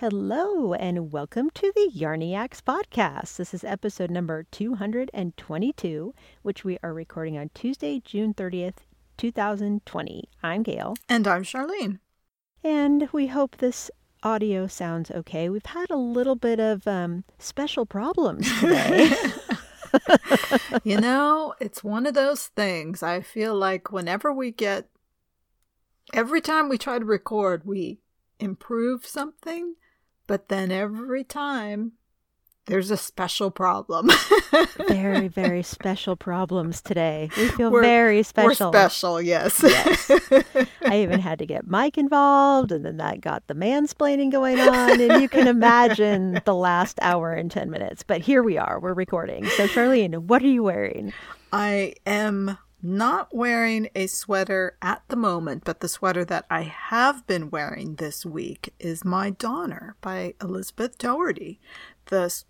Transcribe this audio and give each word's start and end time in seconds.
Hello, 0.00 0.74
and 0.74 1.10
welcome 1.10 1.50
to 1.54 1.72
the 1.74 1.90
Yarniacs 1.92 2.62
podcast. 2.62 3.36
This 3.36 3.52
is 3.52 3.64
episode 3.64 4.12
number 4.12 4.44
222, 4.52 6.14
which 6.42 6.62
we 6.62 6.78
are 6.84 6.94
recording 6.94 7.36
on 7.36 7.50
Tuesday, 7.52 7.98
June 8.04 8.32
30th, 8.32 8.76
2020. 9.16 10.28
I'm 10.40 10.62
Gail. 10.62 10.94
And 11.08 11.26
I'm 11.26 11.42
Charlene. 11.42 11.98
And 12.62 13.08
we 13.10 13.26
hope 13.26 13.56
this 13.56 13.90
audio 14.22 14.68
sounds 14.68 15.10
okay. 15.10 15.48
We've 15.48 15.66
had 15.66 15.90
a 15.90 15.96
little 15.96 16.36
bit 16.36 16.60
of 16.60 16.86
um, 16.86 17.24
special 17.40 17.84
problems 17.84 18.48
today. 18.60 19.10
you 20.84 21.00
know, 21.00 21.56
it's 21.58 21.82
one 21.82 22.06
of 22.06 22.14
those 22.14 22.46
things. 22.46 23.02
I 23.02 23.20
feel 23.20 23.56
like 23.56 23.90
whenever 23.90 24.32
we 24.32 24.52
get, 24.52 24.90
every 26.14 26.40
time 26.40 26.68
we 26.68 26.78
try 26.78 27.00
to 27.00 27.04
record, 27.04 27.62
we 27.64 27.98
improve 28.38 29.04
something 29.04 29.74
but 30.28 30.48
then 30.48 30.70
every 30.70 31.24
time 31.24 31.94
there's 32.68 32.90
a 32.90 32.98
special 32.98 33.50
problem. 33.50 34.10
very, 34.88 35.26
very 35.26 35.62
special 35.62 36.16
problems 36.16 36.82
today. 36.82 37.30
We 37.36 37.48
feel 37.48 37.70
we're, 37.70 37.80
very 37.80 38.22
special. 38.22 38.70
We're 38.70 38.78
special, 38.78 39.22
yes. 39.22 39.60
yes. 39.62 40.10
I 40.84 41.00
even 41.00 41.18
had 41.18 41.38
to 41.38 41.46
get 41.46 41.66
Mike 41.66 41.96
involved, 41.96 42.70
and 42.70 42.84
then 42.84 42.98
that 42.98 43.22
got 43.22 43.46
the 43.46 43.54
mansplaining 43.54 44.30
going 44.30 44.60
on. 44.60 45.00
And 45.00 45.22
you 45.22 45.30
can 45.30 45.48
imagine 45.48 46.42
the 46.44 46.54
last 46.54 46.98
hour 47.00 47.32
and 47.32 47.50
10 47.50 47.70
minutes. 47.70 48.02
But 48.02 48.20
here 48.20 48.42
we 48.42 48.58
are, 48.58 48.78
we're 48.78 48.92
recording. 48.92 49.46
So, 49.46 49.66
Charlene, 49.66 50.18
what 50.18 50.42
are 50.42 50.48
you 50.48 50.62
wearing? 50.62 51.14
I 51.50 51.94
am 52.04 52.58
not 52.82 53.34
wearing 53.34 53.88
a 53.94 54.06
sweater 54.06 54.76
at 54.80 55.02
the 55.08 55.16
moment, 55.16 55.64
but 55.64 55.80
the 55.80 55.88
sweater 55.88 56.24
that 56.26 56.46
I 56.50 56.62
have 56.62 57.26
been 57.26 57.50
wearing 57.50 57.96
this 57.96 58.24
week 58.24 58.72
is 58.78 59.04
My 59.04 59.30
Donner 59.30 59.96
by 60.00 60.34
Elizabeth 60.40 60.98
Doherty. 60.98 61.60
The 62.06 62.42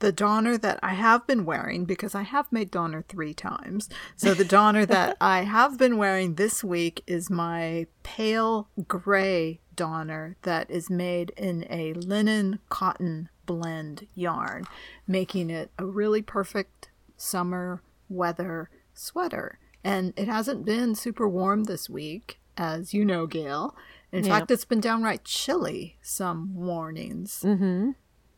the 0.00 0.12
Donner 0.12 0.58
that 0.58 0.80
I 0.82 0.94
have 0.94 1.26
been 1.26 1.44
wearing, 1.44 1.84
because 1.84 2.14
I 2.14 2.22
have 2.22 2.50
made 2.50 2.70
Donner 2.70 3.04
three 3.08 3.32
times. 3.32 3.88
So 4.16 4.34
the 4.34 4.44
Donner 4.44 4.84
that 4.86 5.16
I 5.20 5.42
have 5.42 5.78
been 5.78 5.96
wearing 5.96 6.34
this 6.34 6.64
week 6.64 7.02
is 7.06 7.30
my 7.30 7.86
pale 8.02 8.68
gray 8.88 9.60
Donner 9.74 10.36
that 10.42 10.70
is 10.70 10.90
made 10.90 11.30
in 11.36 11.66
a 11.70 11.92
linen 11.94 12.58
cotton 12.68 13.28
blend 13.46 14.06
yarn, 14.14 14.66
making 15.06 15.50
it 15.50 15.70
a 15.78 15.86
really 15.86 16.22
perfect 16.22 16.90
summer 17.16 17.80
weather 18.08 18.68
sweater. 18.92 19.58
And 19.86 20.12
it 20.16 20.26
hasn't 20.26 20.64
been 20.64 20.96
super 20.96 21.28
warm 21.28 21.64
this 21.64 21.88
week, 21.88 22.40
as 22.56 22.92
you 22.92 23.04
know, 23.04 23.26
Gail. 23.26 23.76
In 24.10 24.24
yep. 24.24 24.32
fact, 24.32 24.50
it's 24.50 24.64
been 24.64 24.80
downright 24.80 25.22
chilly 25.22 25.96
some 26.02 26.52
mornings. 26.52 27.44
Mm-hmm. 27.46 27.90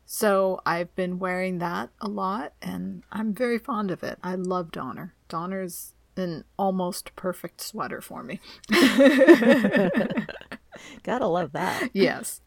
So 0.05 0.61
I've 0.63 0.95
been 0.95 1.17
wearing 1.17 1.57
that 1.57 1.89
a 1.99 2.07
lot, 2.07 2.53
and 2.61 3.01
I'm 3.11 3.33
very 3.33 3.57
fond 3.57 3.89
of 3.89 4.03
it. 4.03 4.19
I 4.23 4.35
love 4.35 4.71
Donner. 4.71 5.15
Donner's 5.27 5.95
an 6.17 6.43
almost 6.59 7.15
perfect 7.15 7.61
sweater 7.61 7.99
for 7.99 8.21
me. 8.21 8.39
Gotta 11.03 11.25
love 11.25 11.53
that. 11.53 11.89
Yes. 11.93 12.41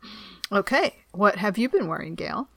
Okay. 0.53 0.95
What 1.11 1.37
have 1.37 1.59
you 1.59 1.69
been 1.69 1.89
wearing, 1.89 2.15
Gail? 2.15 2.49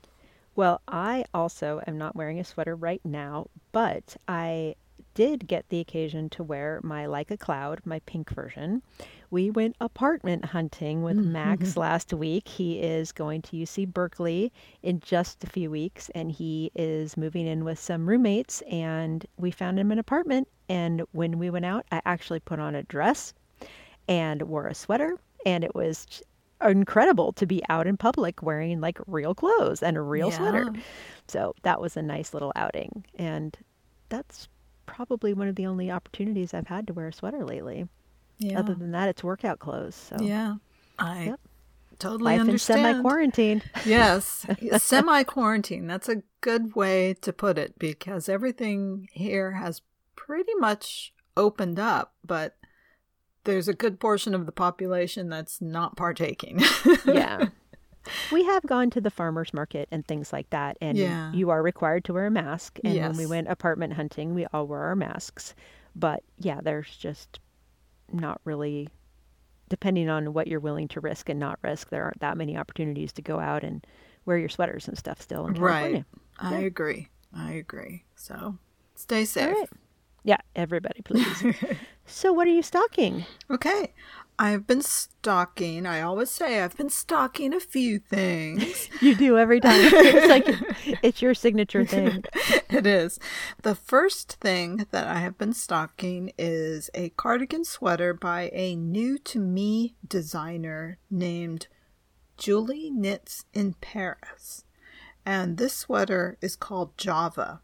Well, 0.56 0.82
I 0.88 1.26
also 1.34 1.82
am 1.88 1.98
not 1.98 2.16
wearing 2.16 2.40
a 2.40 2.44
sweater 2.44 2.76
right 2.76 3.02
now, 3.04 3.48
but 3.72 4.16
I 4.28 4.76
did 5.16 5.48
get 5.48 5.68
the 5.70 5.80
occasion 5.80 6.30
to 6.30 6.44
wear 6.44 6.80
my 6.84 7.08
Like 7.08 7.32
a 7.32 7.38
Cloud, 7.38 7.82
my 7.86 8.00
pink 8.06 8.30
version. 8.30 8.84
We 9.32 9.50
went 9.50 9.76
apartment 9.82 10.46
hunting 10.46 11.02
with 11.02 11.18
mm-hmm. 11.18 11.32
Max 11.32 11.76
last 11.76 12.14
week. 12.14 12.48
He 12.48 12.80
is 12.80 13.12
going 13.12 13.42
to 13.44 13.58
UC 13.58 13.92
Berkeley 13.92 14.52
in 14.84 15.00
just 15.00 15.44
a 15.44 15.48
few 15.48 15.72
weeks, 15.72 16.12
and 16.14 16.32
he 16.32 16.72
is 16.76 17.18
moving 17.18 17.48
in 17.48 17.64
with 17.64 17.80
some 17.80 18.08
roommates. 18.08 18.62
And 18.70 19.26
we 19.38 19.50
found 19.50 19.80
him 19.80 19.92
an 19.92 19.98
apartment. 19.98 20.48
And 20.70 21.02
when 21.14 21.40
we 21.40 21.50
went 21.50 21.66
out, 21.66 21.86
I 21.92 22.02
actually 22.06 22.42
put 22.42 22.60
on 22.60 22.76
a 22.76 22.84
dress 22.84 23.34
and 24.08 24.44
wore 24.44 24.68
a 24.68 24.76
sweater, 24.76 25.18
and 25.46 25.64
it 25.64 25.74
was 25.74 26.22
incredible 26.62 27.34
to 27.34 27.46
be 27.46 27.62
out 27.70 27.88
in 27.88 27.98
public 27.98 28.42
wearing 28.42 28.80
like 28.80 28.98
real 29.08 29.36
clothes 29.36 29.82
and 29.82 29.98
a 29.98 30.02
real 30.02 30.30
yeah. 30.30 30.38
sweater. 30.38 30.74
So 31.28 31.56
that 31.64 31.82
was 31.82 31.98
a 31.98 32.02
nice 32.02 32.34
little 32.34 32.52
outing. 32.56 33.06
And 33.16 33.58
that's 34.10 34.48
probably 34.86 35.34
one 35.34 35.48
of 35.48 35.56
the 35.56 35.66
only 35.66 35.92
opportunities 35.92 36.54
I've 36.54 36.68
had 36.68 36.88
to 36.88 36.94
wear 36.94 37.08
a 37.08 37.14
sweater 37.14 37.44
lately. 37.44 37.88
Yeah. 38.38 38.60
Other 38.60 38.74
than 38.74 38.92
that, 38.92 39.10
it's 39.10 39.24
workout 39.24 39.60
clothes. 39.60 39.96
So 39.96 40.18
yeah, 40.22 40.56
I 41.00 41.26
yep. 41.26 41.40
totally 42.00 42.34
Life 42.34 42.42
understand. 42.42 42.80
semi 42.82 43.02
quarantine. 43.02 43.62
yes, 43.86 44.46
semi 44.78 45.24
quarantine. 45.24 45.88
That's 45.88 46.10
a 46.10 46.24
good 46.42 46.76
way 46.76 47.14
to 47.22 47.32
put 47.32 47.58
it 47.58 47.80
because 47.80 48.28
everything 48.28 49.08
here 49.12 49.52
has 49.52 49.82
pretty 50.16 50.54
much 50.58 51.14
opened 51.38 51.80
up, 51.80 52.14
but 52.26 52.58
there's 53.46 53.68
a 53.68 53.74
good 53.74 54.00
portion 54.00 54.34
of 54.34 54.46
the 54.46 54.52
population 54.52 55.30
that's 55.30 55.62
not 55.62 55.96
partaking. 55.96 56.62
yeah 57.06 57.48
we 58.32 58.44
have 58.44 58.64
gone 58.64 58.90
to 58.90 59.02
the 59.02 59.10
farmers 59.10 59.54
market 59.54 59.88
and 59.92 60.06
things 60.06 60.32
like 60.34 60.50
that 60.50 60.78
and 60.82 60.98
yeah. 60.98 61.32
you 61.34 61.50
are 61.50 61.62
required 61.62 62.04
to 62.04 62.14
wear 62.14 62.28
a 62.28 62.32
mask 62.32 62.80
and 62.84 62.94
yes. 62.94 63.10
when 63.10 63.18
we 63.18 63.26
went 63.26 63.48
apartment 63.48 63.94
hunting 63.94 64.34
we 64.34 64.46
all 64.54 64.68
wore 64.68 64.82
our 64.82 64.96
masks 64.96 65.54
but 65.96 66.24
yeah 66.40 66.60
there's 66.62 66.96
just 66.98 67.40
not 68.12 68.40
really 68.46 68.88
depending 69.70 70.10
on 70.10 70.34
what 70.34 70.48
you're 70.48 70.60
willing 70.60 70.88
to 70.88 71.00
risk 71.00 71.30
and 71.30 71.40
not 71.40 71.58
risk 71.64 71.90
there 71.90 72.04
aren't 72.04 72.20
that 72.20 72.38
many 72.38 72.58
opportunities 72.58 73.12
to 73.12 73.22
go 73.22 73.40
out 73.40 73.64
and 73.64 73.86
wear 74.26 74.38
your 74.38 74.50
sweaters 74.50 74.88
and 74.88 74.98
stuff 74.98 75.22
still 75.22 75.46
in 75.48 75.54
California. 75.54 76.06
Right. 76.42 76.54
I 76.54 76.60
agree. 76.62 77.08
I 77.34 77.54
agree. 77.54 78.04
So 78.16 78.58
stay 78.96 79.26
safe. 79.26 79.70
Yeah, 80.24 80.38
everybody 80.56 81.02
please. 81.04 81.44
so 82.06 82.34
what 82.34 82.48
are 82.48 82.52
you 82.52 82.64
stocking? 82.64 83.26
Okay. 83.50 83.94
I've 84.38 84.68
been 84.68 84.82
stalking. 84.82 85.86
I 85.86 86.02
always 86.02 86.30
say 86.30 86.60
I've 86.62 86.76
been 86.76 86.90
stalking 86.90 87.54
a 87.54 87.60
few 87.60 88.00
things. 88.00 88.90
you 89.02 89.16
do 89.16 89.38
every 89.38 89.62
time. 89.62 89.80
It's 89.82 90.28
like 90.28 91.00
it's 91.02 91.22
your 91.22 91.34
signature 91.34 91.86
thing. 91.86 92.24
it 92.70 92.86
is. 92.86 93.18
The 93.62 93.76
first 93.76 94.34
thing 94.42 94.86
that 94.92 95.08
I 95.08 95.20
have 95.20 95.38
been 95.38 95.54
stalking 95.54 96.34
is 96.38 96.90
a 96.94 97.10
cardigan 97.10 97.64
sweater 97.64 98.14
by 98.14 98.50
a 98.54 98.76
new 98.76 99.18
to 99.20 99.40
me 99.40 99.96
designer 100.06 100.98
named 101.10 101.68
Julie 102.38 102.90
Knits 102.90 103.46
in 103.54 103.76
Paris. 103.76 104.66
And 105.26 105.58
this 105.58 105.74
sweater 105.74 106.38
is 106.42 106.56
called 106.56 106.98
Java. 106.98 107.62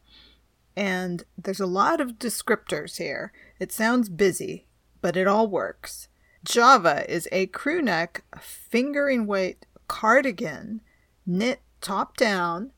And 0.75 1.25
there's 1.37 1.59
a 1.59 1.65
lot 1.65 1.99
of 1.99 2.17
descriptors 2.17 2.97
here. 2.97 3.33
It 3.59 3.73
sounds 3.73 4.07
busy, 4.07 4.67
but 5.01 5.17
it 5.17 5.27
all 5.27 5.47
works. 5.47 6.07
Java 6.43 7.05
is 7.11 7.27
a 7.31 7.47
crew 7.47 7.81
neck 7.81 8.23
fingering 8.39 9.27
weight 9.27 9.65
cardigan 9.87 10.81
knit 11.25 11.61
top 11.81 12.17
down, 12.17 12.71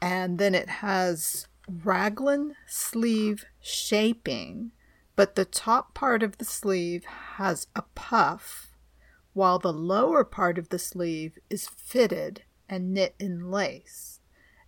and 0.00 0.38
then 0.38 0.54
it 0.54 0.68
has 0.68 1.46
raglan 1.68 2.54
sleeve 2.66 3.44
shaping, 3.60 4.72
but 5.16 5.34
the 5.34 5.44
top 5.44 5.94
part 5.94 6.22
of 6.22 6.38
the 6.38 6.44
sleeve 6.44 7.04
has 7.36 7.66
a 7.76 7.82
puff, 7.94 8.72
while 9.32 9.58
the 9.58 9.72
lower 9.72 10.24
part 10.24 10.58
of 10.58 10.70
the 10.70 10.78
sleeve 10.78 11.38
is 11.48 11.68
fitted 11.68 12.42
and 12.68 12.94
knit 12.94 13.14
in 13.18 13.50
lace, 13.50 14.20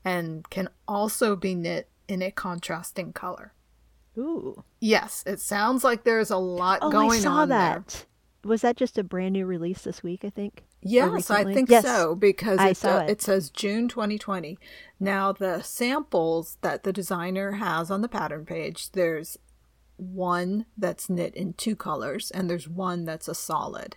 and 0.05 0.49
can 0.51 0.69
also 0.87 1.37
be 1.37 1.55
knit 1.55 1.89
in 2.09 2.21
a 2.21 2.31
contrasting 2.31 3.13
color. 3.13 3.55
Ooh. 4.19 4.63
Yes, 4.79 5.25
it 5.27 5.41
sounds 5.41 5.83
like 5.85 6.05
there's 6.05 6.31
a 6.31 6.37
lot 6.37 6.81
oh, 6.83 6.91
going 6.91 7.21
I 7.21 7.23
saw 7.23 7.37
on 7.37 7.49
that. 7.49 7.89
There 7.89 8.07
was 8.45 8.63
that 8.63 8.77
just 8.77 8.99
a 8.99 9.05
brand 9.05 9.35
new 9.35 9.47
release 9.47 9.83
this 9.83 10.03
week? 10.03 10.25
I 10.25 10.31
think. 10.31 10.65
Yes, 10.81 11.31
I 11.31 11.45
think 11.45 11.71
yes. 11.71 11.85
so 11.85 12.15
because 12.15 12.59
I 12.59 12.73
saw 12.73 12.99
uh, 12.99 13.03
it. 13.03 13.11
it 13.11 13.23
says 13.23 13.51
June 13.51 13.89
2020. 13.89 14.59
Now 14.99 15.33
the 15.33 15.63
samples 15.63 16.59
that 16.61 16.83
the 16.83 16.93
designer 16.93 17.53
has 17.53 17.91
on 17.91 18.01
the 18.01 18.09
pattern 18.09 18.45
page, 18.45 18.91
there's 18.93 19.39
one 19.97 20.67
that's 20.77 21.09
knit 21.09 21.35
in 21.35 21.53
two 21.53 21.77
colors 21.77 22.31
and 22.33 22.51
there's 22.51 22.69
one 22.69 23.05
that's 23.05 23.29
a 23.29 23.35
solid. 23.35 23.97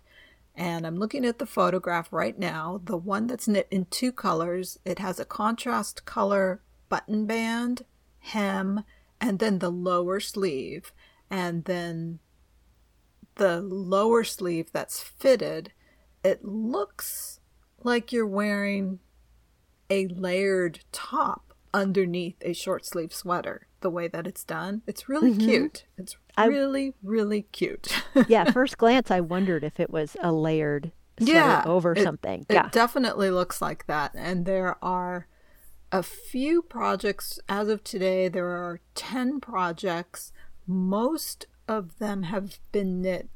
And 0.58 0.88
I'm 0.88 0.98
looking 0.98 1.26
at 1.26 1.40
the 1.40 1.46
photograph 1.46 2.08
right 2.12 2.38
now. 2.38 2.80
The 2.84 2.98
one 2.98 3.28
that's 3.28 3.48
knit 3.48 3.68
in 3.72 3.86
two 3.86 4.12
colors, 4.12 4.80
it 4.86 5.00
has 5.00 5.20
a 5.20 5.26
contrast 5.26 6.06
color 6.06 6.62
button 6.88 7.26
band, 7.26 7.84
hem, 8.20 8.84
and 9.20 9.40
then 9.40 9.60
the 9.60 9.72
lower 9.72 10.20
sleeve. 10.20 10.94
And 11.30 11.66
then 11.66 12.20
the 13.36 13.62
lower 13.62 14.24
sleeve 14.24 14.72
that's 14.72 15.02
fitted, 15.02 15.72
it 16.24 16.44
looks 16.44 17.40
like 17.84 18.12
you're 18.12 18.26
wearing 18.28 19.00
a 19.90 20.08
layered 20.08 20.80
top 20.92 21.54
underneath 21.74 22.38
a 22.42 22.54
short 22.54 22.86
sleeve 22.86 23.14
sweater 23.14 23.68
the 23.82 23.90
way 23.90 24.08
that 24.08 24.26
it's 24.26 24.44
done. 24.44 24.82
It's 24.88 25.08
really 25.08 25.32
mm-hmm. 25.32 25.48
cute. 25.48 25.86
It's 25.98 26.18
really, 26.38 26.88
I, 26.88 26.94
really 27.04 27.44
cute. 27.44 28.04
yeah, 28.28 28.50
first 28.52 28.78
glance, 28.78 29.12
I 29.12 29.20
wondered 29.20 29.64
if 29.64 29.80
it 29.80 29.92
was 29.92 30.18
a 30.22 30.32
layered 30.32 30.92
yeah, 31.20 31.64
over 31.66 31.94
it, 31.94 32.02
something. 32.02 32.46
It 32.50 32.54
yeah. 32.54 32.70
definitely 32.72 33.30
looks 33.30 33.62
like 33.62 33.86
that. 33.88 34.12
And 34.16 34.46
there 34.46 34.84
are 34.84 35.28
a 35.92 36.02
few 36.02 36.62
projects 36.62 37.40
as 37.48 37.70
of 37.70 37.84
today. 37.84 38.28
There 38.28 38.48
are 38.48 38.82
10 38.96 39.40
projects. 39.40 40.32
Most 40.68 41.46
of 41.68 41.98
them 42.00 42.24
have 42.24 42.60
been 42.72 43.02
knit 43.02 43.30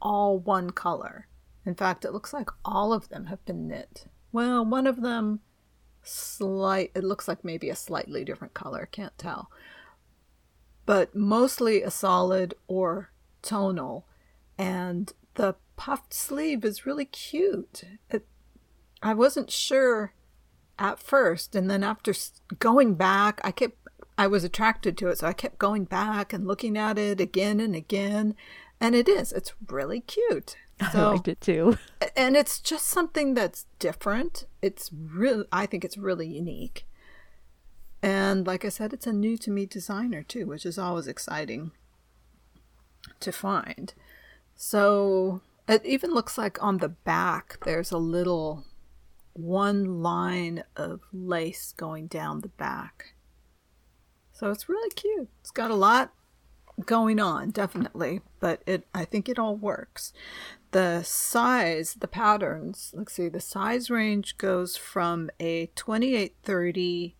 all 0.00 0.38
one 0.38 0.70
color. 0.70 1.28
In 1.64 1.74
fact, 1.74 2.04
it 2.04 2.12
looks 2.12 2.32
like 2.32 2.50
all 2.64 2.92
of 2.92 3.08
them 3.08 3.26
have 3.26 3.44
been 3.44 3.68
knit. 3.68 4.06
Well, 4.32 4.64
one 4.64 4.86
of 4.86 5.00
them 5.00 5.40
slight 6.02 6.90
it 6.94 7.04
looks 7.04 7.28
like 7.28 7.44
maybe 7.44 7.70
a 7.70 7.76
slightly 7.76 8.24
different 8.24 8.54
color, 8.54 8.88
can't 8.90 9.16
tell. 9.16 9.50
But 10.84 11.14
mostly 11.14 11.82
a 11.82 11.90
solid 11.90 12.54
or 12.66 13.12
tonal 13.40 14.06
and 14.58 15.12
the 15.34 15.54
puffed 15.76 16.12
sleeve 16.12 16.64
is 16.64 16.86
really 16.86 17.04
cute. 17.04 17.84
It, 18.10 18.26
I 19.02 19.14
wasn't 19.14 19.50
sure 19.50 20.14
at 20.78 20.98
first, 20.98 21.54
and 21.54 21.70
then 21.70 21.84
after 21.84 22.12
going 22.58 22.94
back, 22.94 23.40
I 23.44 23.52
kept 23.52 23.81
I 24.22 24.28
was 24.28 24.44
attracted 24.44 24.96
to 24.98 25.08
it, 25.08 25.18
so 25.18 25.26
I 25.26 25.32
kept 25.32 25.58
going 25.58 25.82
back 25.82 26.32
and 26.32 26.46
looking 26.46 26.78
at 26.78 26.96
it 26.96 27.20
again 27.20 27.58
and 27.58 27.74
again, 27.74 28.36
and 28.80 28.94
it 28.94 29.08
is. 29.08 29.32
It's 29.32 29.52
really 29.68 30.00
cute. 30.00 30.56
So, 30.92 31.10
I 31.10 31.12
liked 31.12 31.28
it 31.28 31.40
too. 31.40 31.78
And 32.16 32.36
it's 32.36 32.58
just 32.58 32.88
something 32.88 33.34
that's 33.34 33.66
different. 33.78 34.46
It's 34.62 34.90
really, 34.92 35.44
I 35.52 35.66
think 35.66 35.84
it's 35.84 35.96
really 35.96 36.26
unique. 36.26 36.86
And 38.02 38.46
like 38.46 38.64
I 38.64 38.68
said, 38.68 38.92
it's 38.92 39.06
a 39.06 39.12
new 39.12 39.36
to 39.38 39.50
me 39.52 39.64
designer 39.66 40.24
too, 40.24 40.46
which 40.46 40.66
is 40.66 40.78
always 40.78 41.06
exciting 41.06 41.70
to 43.20 43.30
find. 43.30 43.94
So 44.56 45.40
it 45.68 45.84
even 45.84 46.12
looks 46.12 46.36
like 46.36 46.60
on 46.60 46.78
the 46.78 46.88
back 46.88 47.58
there's 47.64 47.92
a 47.92 47.98
little 47.98 48.64
one 49.34 50.02
line 50.02 50.64
of 50.76 51.00
lace 51.12 51.74
going 51.76 52.08
down 52.08 52.40
the 52.40 52.48
back. 52.48 53.11
So 54.42 54.50
it's 54.50 54.68
really 54.68 54.90
cute. 54.90 55.28
It's 55.40 55.52
got 55.52 55.70
a 55.70 55.76
lot 55.76 56.12
going 56.84 57.20
on, 57.20 57.50
definitely, 57.50 58.22
but 58.40 58.60
it 58.66 58.88
I 58.92 59.04
think 59.04 59.28
it 59.28 59.38
all 59.38 59.54
works. 59.54 60.12
The 60.72 61.04
size, 61.04 61.94
the 62.00 62.08
patterns, 62.08 62.92
let's 62.92 63.12
see, 63.12 63.28
the 63.28 63.38
size 63.38 63.88
range 63.88 64.36
goes 64.38 64.76
from 64.76 65.30
a 65.38 65.66
2830 65.76 67.14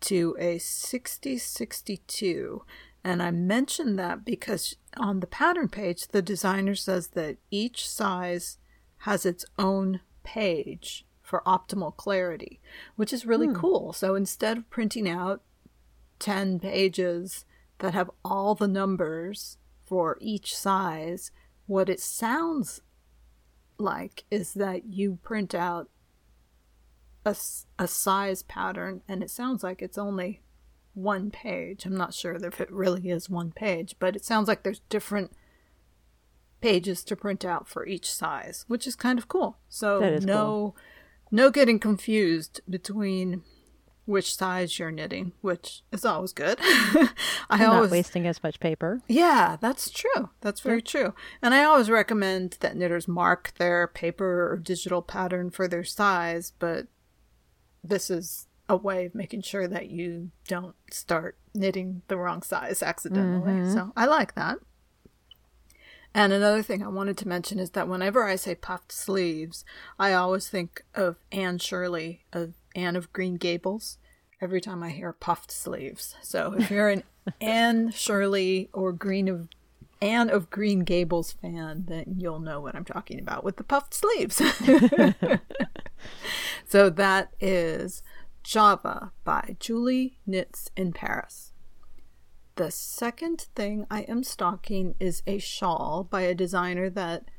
to 0.00 0.34
a 0.38 0.56
6062. 0.56 2.64
And 3.04 3.22
I 3.22 3.32
mentioned 3.32 3.98
that 3.98 4.24
because 4.24 4.74
on 4.96 5.20
the 5.20 5.26
pattern 5.26 5.68
page, 5.68 6.08
the 6.08 6.22
designer 6.22 6.74
says 6.74 7.08
that 7.08 7.36
each 7.50 7.86
size 7.86 8.56
has 9.00 9.26
its 9.26 9.44
own 9.58 10.00
page 10.22 11.04
for 11.20 11.42
optimal 11.44 11.94
clarity, 11.94 12.62
which 12.96 13.12
is 13.12 13.26
really 13.26 13.48
hmm. 13.48 13.56
cool. 13.56 13.92
So 13.92 14.14
instead 14.14 14.56
of 14.56 14.70
printing 14.70 15.06
out 15.06 15.42
10 16.22 16.60
pages 16.60 17.44
that 17.80 17.94
have 17.94 18.10
all 18.24 18.54
the 18.54 18.68
numbers 18.68 19.58
for 19.84 20.16
each 20.20 20.56
size, 20.56 21.32
what 21.66 21.90
it 21.90 22.00
sounds 22.00 22.80
like 23.76 24.24
is 24.30 24.54
that 24.54 24.86
you 24.86 25.18
print 25.22 25.54
out 25.54 25.90
a, 27.26 27.36
a 27.78 27.88
size 27.88 28.42
pattern 28.42 29.02
and 29.08 29.22
it 29.22 29.30
sounds 29.30 29.64
like 29.64 29.82
it's 29.82 29.98
only 29.98 30.40
one 30.94 31.30
page. 31.30 31.84
I'm 31.84 31.96
not 31.96 32.14
sure 32.14 32.34
if 32.34 32.60
it 32.60 32.70
really 32.70 33.10
is 33.10 33.28
one 33.28 33.50
page, 33.50 33.96
but 33.98 34.14
it 34.14 34.24
sounds 34.24 34.46
like 34.46 34.62
there's 34.62 34.82
different 34.88 35.32
pages 36.60 37.02
to 37.04 37.16
print 37.16 37.44
out 37.44 37.68
for 37.68 37.84
each 37.84 38.12
size, 38.12 38.64
which 38.68 38.86
is 38.86 38.94
kind 38.94 39.18
of 39.18 39.26
cool. 39.26 39.58
So 39.68 39.98
no 40.20 40.36
cool. 40.36 40.76
no 41.32 41.50
getting 41.50 41.80
confused 41.80 42.60
between 42.70 43.42
which 44.04 44.34
size 44.34 44.78
you're 44.78 44.90
knitting, 44.90 45.32
which 45.40 45.82
is 45.92 46.04
always 46.04 46.32
good. 46.32 46.58
I 46.60 47.08
and 47.50 47.62
always 47.62 47.90
not 47.90 47.96
wasting 47.96 48.26
as 48.26 48.42
much 48.42 48.58
paper. 48.58 49.00
Yeah, 49.06 49.56
that's 49.60 49.90
true. 49.90 50.30
That's 50.40 50.60
very 50.60 50.82
true. 50.82 51.14
And 51.40 51.54
I 51.54 51.64
always 51.64 51.88
recommend 51.88 52.56
that 52.60 52.76
knitters 52.76 53.06
mark 53.06 53.54
their 53.58 53.86
paper 53.86 54.50
or 54.52 54.56
digital 54.56 55.02
pattern 55.02 55.50
for 55.50 55.68
their 55.68 55.84
size, 55.84 56.52
but 56.58 56.88
this 57.84 58.10
is 58.10 58.48
a 58.68 58.76
way 58.76 59.06
of 59.06 59.14
making 59.14 59.42
sure 59.42 59.68
that 59.68 59.90
you 59.90 60.30
don't 60.48 60.76
start 60.90 61.36
knitting 61.54 62.02
the 62.08 62.16
wrong 62.16 62.42
size 62.42 62.82
accidentally. 62.82 63.52
Mm-hmm. 63.52 63.72
So 63.72 63.92
I 63.96 64.06
like 64.06 64.34
that. 64.34 64.58
And 66.14 66.32
another 66.32 66.62
thing 66.62 66.82
I 66.82 66.88
wanted 66.88 67.16
to 67.18 67.28
mention 67.28 67.58
is 67.58 67.70
that 67.70 67.88
whenever 67.88 68.24
I 68.24 68.36
say 68.36 68.54
puffed 68.54 68.92
sleeves, 68.92 69.64
I 69.98 70.12
always 70.12 70.48
think 70.48 70.84
of 70.94 71.16
Anne 71.30 71.58
Shirley 71.58 72.24
of 72.32 72.52
Anne 72.74 72.96
of 72.96 73.12
Green 73.12 73.34
Gables 73.34 73.98
every 74.40 74.60
time 74.60 74.82
I 74.82 74.90
hear 74.90 75.12
puffed 75.12 75.50
sleeves. 75.50 76.16
So 76.22 76.54
if 76.58 76.70
you're 76.70 76.88
an 76.88 77.04
Anne 77.40 77.92
Shirley 77.92 78.68
or 78.72 78.92
Green 78.92 79.28
of 79.28 79.48
Anne 80.00 80.30
of 80.30 80.50
Green 80.50 80.80
Gables 80.80 81.32
fan, 81.32 81.84
then 81.86 82.16
you'll 82.18 82.40
know 82.40 82.60
what 82.60 82.74
I'm 82.74 82.84
talking 82.84 83.20
about 83.20 83.44
with 83.44 83.56
the 83.56 83.62
puffed 83.62 83.94
sleeves. 83.94 84.42
so 86.66 86.90
that 86.90 87.32
is 87.40 88.02
Java 88.42 89.12
by 89.22 89.56
Julie 89.60 90.18
Knits 90.26 90.70
in 90.76 90.92
Paris. 90.92 91.52
The 92.56 92.72
second 92.72 93.46
thing 93.54 93.86
I 93.90 94.00
am 94.02 94.24
stocking 94.24 94.96
is 94.98 95.22
a 95.26 95.38
shawl 95.38 96.06
by 96.10 96.22
a 96.22 96.34
designer 96.34 96.90
that 96.90 97.30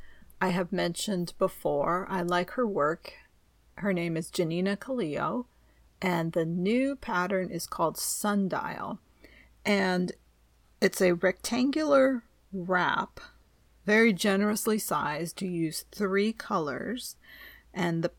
I 0.41 0.50
have 0.50 0.71
mentioned 0.71 1.33
before. 1.38 2.07
I 2.09 2.21
like 2.21 2.51
her 2.51 2.68
work. 2.68 3.13
Her 3.75 3.94
name 3.94 4.16
is 4.16 4.30
Janina 4.30 4.78
Kallio, 4.78 5.46
and 6.02 6.31
the 6.31 6.46
new 6.46 6.96
pattern 6.96 7.50
is 7.50 7.66
called 7.66 7.98
Sundial. 7.98 9.00
And 9.66 10.12
it's 10.81 11.02
a 11.02 11.14
rectangular 11.14 12.24
wrap, 12.52 13.20
very 13.86 14.14
generously 14.14 14.78
sized. 14.78 15.42
You 15.42 15.50
use 15.50 15.86
three 15.92 16.34
colors, 16.34 17.16
and 17.74 18.04
the 18.04 18.12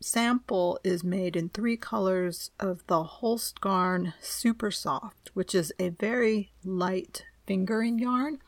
sample 0.00 0.78
is 0.82 1.04
made 1.04 1.36
in 1.36 1.48
three 1.48 1.76
colors 1.76 2.50
of 2.58 2.86
the 2.86 3.04
Holstgarn 3.04 4.14
Super 4.20 4.70
Soft, 4.70 5.30
which 5.34 5.54
is 5.54 5.72
a 5.78 5.90
very 5.90 6.52
light 6.64 7.24
fingering 7.46 7.98
yarn, 7.98 8.38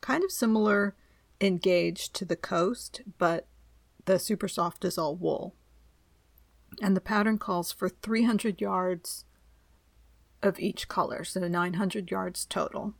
kind 0.00 0.24
of 0.24 0.30
similar 0.30 0.94
in 1.38 1.58
gauge 1.58 2.10
to 2.12 2.24
the 2.24 2.36
Coast, 2.36 3.02
but 3.18 3.46
the 4.04 4.18
Super 4.18 4.48
Soft 4.48 4.84
is 4.84 4.98
all 4.98 5.16
wool. 5.16 5.54
And 6.80 6.96
the 6.96 7.00
pattern 7.00 7.38
calls 7.38 7.72
for 7.72 7.88
300 7.88 8.60
yards 8.60 9.24
of 10.42 10.58
each 10.58 10.88
color, 10.88 11.24
so 11.24 11.40
900 11.40 12.10
yards 12.10 12.46
total. 12.46 12.94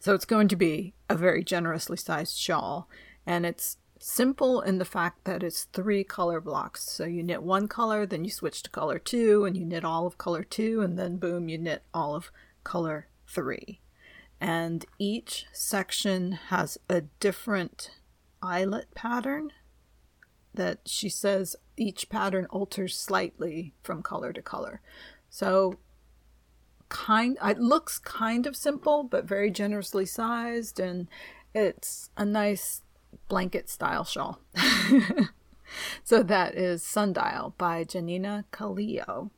So 0.00 0.14
it's 0.14 0.24
going 0.24 0.48
to 0.48 0.56
be 0.56 0.94
a 1.08 1.14
very 1.14 1.44
generously 1.44 1.96
sized 1.96 2.36
shawl, 2.36 2.88
and 3.24 3.46
it's 3.46 3.76
simple 4.00 4.60
in 4.60 4.78
the 4.78 4.84
fact 4.84 5.24
that 5.24 5.44
it's 5.44 5.64
three 5.64 6.02
color 6.02 6.40
blocks. 6.40 6.82
So 6.90 7.04
you 7.04 7.22
knit 7.22 7.42
one 7.42 7.68
color, 7.68 8.04
then 8.04 8.24
you 8.24 8.30
switch 8.30 8.64
to 8.64 8.70
color 8.70 8.98
two, 8.98 9.44
and 9.44 9.56
you 9.56 9.64
knit 9.64 9.84
all 9.84 10.08
of 10.08 10.18
color 10.18 10.42
two, 10.42 10.80
and 10.80 10.98
then 10.98 11.18
boom, 11.18 11.48
you 11.48 11.56
knit 11.56 11.84
all 11.94 12.16
of 12.16 12.32
color 12.64 13.06
three. 13.28 13.80
And 14.40 14.84
each 14.98 15.46
section 15.52 16.32
has 16.32 16.78
a 16.90 17.02
different 17.20 17.92
eyelet 18.42 18.92
pattern 18.96 19.52
that 20.52 20.80
she 20.84 21.08
says 21.08 21.54
each 21.76 22.08
pattern 22.08 22.46
alters 22.46 22.96
slightly 22.96 23.72
from 23.82 24.02
color 24.02 24.32
to 24.32 24.42
color. 24.42 24.80
So 25.30 25.78
kind 26.88 27.38
it 27.42 27.58
looks 27.58 27.98
kind 27.98 28.46
of 28.46 28.54
simple 28.54 29.02
but 29.02 29.24
very 29.24 29.50
generously 29.50 30.04
sized 30.04 30.78
and 30.78 31.08
it's 31.54 32.10
a 32.18 32.24
nice 32.24 32.82
blanket 33.28 33.68
style 33.68 34.04
shawl. 34.04 34.40
so 36.04 36.22
that 36.22 36.54
is 36.54 36.82
Sundial 36.82 37.54
by 37.56 37.84
Janina 37.84 38.44
Kallio. 38.52 39.30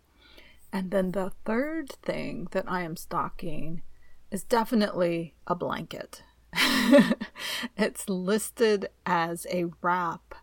And 0.72 0.90
then 0.90 1.12
the 1.12 1.32
third 1.44 1.90
thing 2.02 2.48
that 2.50 2.64
I 2.66 2.82
am 2.82 2.96
stocking 2.96 3.82
is 4.30 4.42
definitely 4.42 5.34
a 5.46 5.54
blanket. 5.54 6.24
it's 7.76 8.08
listed 8.08 8.88
as 9.06 9.46
a 9.50 9.66
wrap 9.80 10.34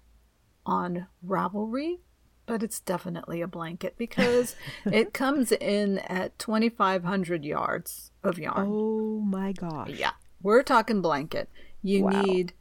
on 0.72 1.08
Ravelry, 1.26 2.00
but 2.46 2.64
it's 2.64 2.80
definitely 2.80 3.42
a 3.42 3.48
blanket 3.48 3.96
because 3.98 4.56
it 4.86 5.14
comes 5.14 5.52
in 5.52 6.00
at 6.00 6.40
2,500 6.40 7.44
yards 7.44 8.12
of 8.24 8.40
yarn. 8.40 8.68
Oh 8.70 9.20
my 9.20 9.52
gosh. 9.52 9.90
Yeah. 9.90 10.12
We're 10.42 10.64
talking 10.64 11.02
blanket. 11.02 11.50
You 11.84 12.06
wow. 12.06 12.22
need 12.22 12.54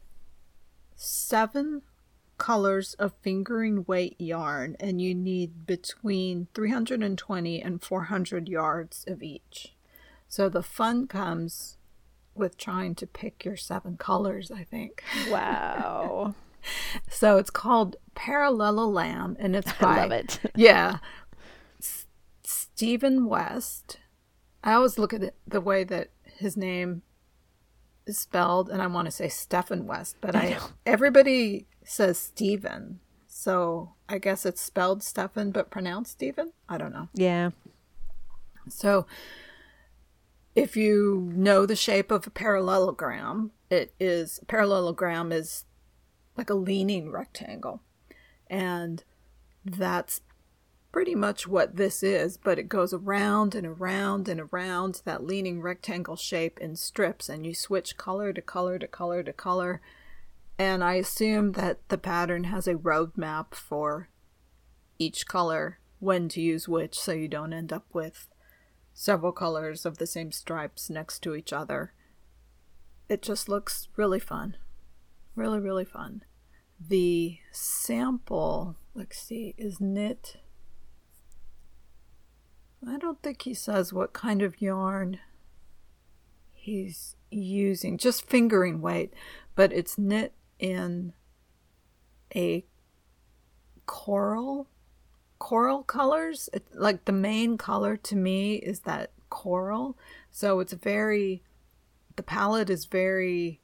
seven 0.97 1.83
colors 2.37 2.95
of 2.95 3.13
fingering 3.23 3.85
weight 3.87 4.17
yarn 4.19 4.77
and 4.81 5.01
you 5.01 5.15
need 5.15 5.67
between 5.67 6.49
320 6.53 7.63
and 7.63 7.81
400 7.81 8.49
yards 8.49 9.05
of 9.07 9.23
each. 9.23 9.75
So 10.27 10.49
the 10.49 10.63
fun 10.63 11.07
comes 11.07 11.77
with 12.35 12.57
trying 12.57 12.95
to 12.97 13.07
pick 13.07 13.45
your 13.45 13.57
seven 13.57 13.97
colors, 13.97 14.51
I 14.51 14.65
think. 14.65 15.05
Wow. 15.31 16.35
so 17.09 17.37
it's 17.37 17.51
called 17.51 17.97
Parallelogram, 18.15 19.37
and 19.39 19.57
it's 19.57 19.73
by 19.75 19.87
I 19.99 20.01
love 20.03 20.13
it. 20.13 20.41
yeah, 20.57 20.99
S- 21.79 22.07
Stephen 22.43 23.27
West. 23.27 23.99
I 24.63 24.75
always 24.75 24.99
look 24.99 25.15
at 25.15 25.23
it 25.23 25.37
the 25.47 25.61
way 25.61 25.85
that 25.85 26.11
his 26.25 26.57
name 26.57 27.03
is 28.07 28.19
spelled, 28.19 28.69
and 28.69 28.83
I 28.83 28.87
want 28.87 29.07
to 29.07 29.13
say 29.13 29.29
Stephen 29.29 29.87
West, 29.87 30.17
but 30.21 30.37
I, 30.37 30.59
everybody 30.85 31.67
says 31.85 32.19
Stephen, 32.19 33.01
so 33.27 33.95
I 34.09 34.19
guess 34.19 34.45
it's 34.45 34.61
spelled 34.61 35.03
Stephen 35.03 35.51
but 35.51 35.71
pronounced 35.71 36.13
Stephen. 36.13 36.53
I 36.69 36.77
don't 36.77 36.93
know. 36.93 37.09
Yeah. 37.15 37.51
So, 38.69 39.07
if 40.55 40.77
you 40.77 41.31
know 41.35 41.65
the 41.65 41.77
shape 41.77 42.11
of 42.11 42.27
a 42.27 42.31
parallelogram, 42.31 43.53
it 43.71 43.95
is 43.99 44.41
parallelogram 44.49 45.33
is 45.33 45.65
like 46.41 46.49
a 46.49 46.55
leaning 46.55 47.13
rectangle, 47.13 47.83
and 48.49 49.05
that's 49.63 50.23
pretty 50.91 51.15
much 51.15 51.47
what 51.47 51.77
this 51.77 52.03
is, 52.03 52.39
but 52.39 52.59
it 52.59 52.67
goes 52.67 52.95
around 52.95 53.55
and 53.55 53.67
around 53.67 54.27
and 54.27 54.41
around 54.41 55.03
that 55.05 55.23
leaning 55.23 55.61
rectangle 55.61 56.17
shape 56.17 56.59
in 56.59 56.75
strips, 56.77 57.29
and 57.29 57.45
you 57.45 57.55
switch 57.55 57.99
color 57.99 58.33
to 58.33 58.41
color 58.41 58.79
to 58.79 58.87
color 58.89 59.23
to 59.23 59.35
color. 59.35 59.83
And 60.59 60.83
I 60.83 60.95
assume 60.95 61.53
that 61.53 61.87
the 61.91 61.99
pattern 61.99 62.45
has 62.45 62.67
a 62.67 62.75
roadmap 62.75 63.55
for 63.55 64.09
each 64.99 65.27
color 65.27 65.79
when 65.99 66.31
to 66.31 66.41
use 66.41 66.67
which, 66.67 66.99
so 66.99 67.13
you 67.13 67.29
don't 67.29 67.53
end 67.53 67.71
up 67.71 67.85
with 67.93 68.29
several 68.95 69.33
colors 69.33 69.85
of 69.85 69.99
the 69.99 70.07
same 70.07 70.33
stripes 70.33 70.89
next 70.89 71.21
to 71.21 71.35
each 71.35 71.53
other. 71.53 71.93
It 73.11 73.21
just 73.21 73.47
looks 73.47 73.89
really 73.97 74.21
fun. 74.21 74.57
Really, 75.37 75.61
really 75.61 75.85
fun. 75.85 76.23
The 76.89 77.39
sample, 77.53 78.77
let's 78.95 79.19
see, 79.19 79.55
is 79.59 79.81
knit 79.81 80.39
I 82.87 82.97
don't 82.97 83.21
think 83.23 83.43
he 83.43 83.55
says 83.55 83.93
what 83.93 84.13
kind 84.13 84.41
of 84.41 84.61
yarn 84.63 85.19
he's 86.53 87.15
using, 87.31 87.99
just 87.99 88.29
fingering 88.29 88.81
weight, 88.81 89.13
but 89.55 89.73
it's 89.73 89.99
knit 89.99 90.33
in 90.59 91.13
a 92.35 92.65
coral 93.87 94.69
coral 95.39 95.83
colors. 95.83 96.49
It, 96.53 96.67
like 96.75 97.05
the 97.05 97.13
main 97.13 97.59
color 97.59 97.97
to 97.99 98.17
me 98.17 98.55
is 98.57 98.81
that 98.81 99.11
coral. 99.29 99.99
So 100.31 100.61
it's 100.61 100.73
very 100.73 101.43
the 102.17 102.23
palette 102.23 102.71
is 102.71 102.87
very 102.87 103.61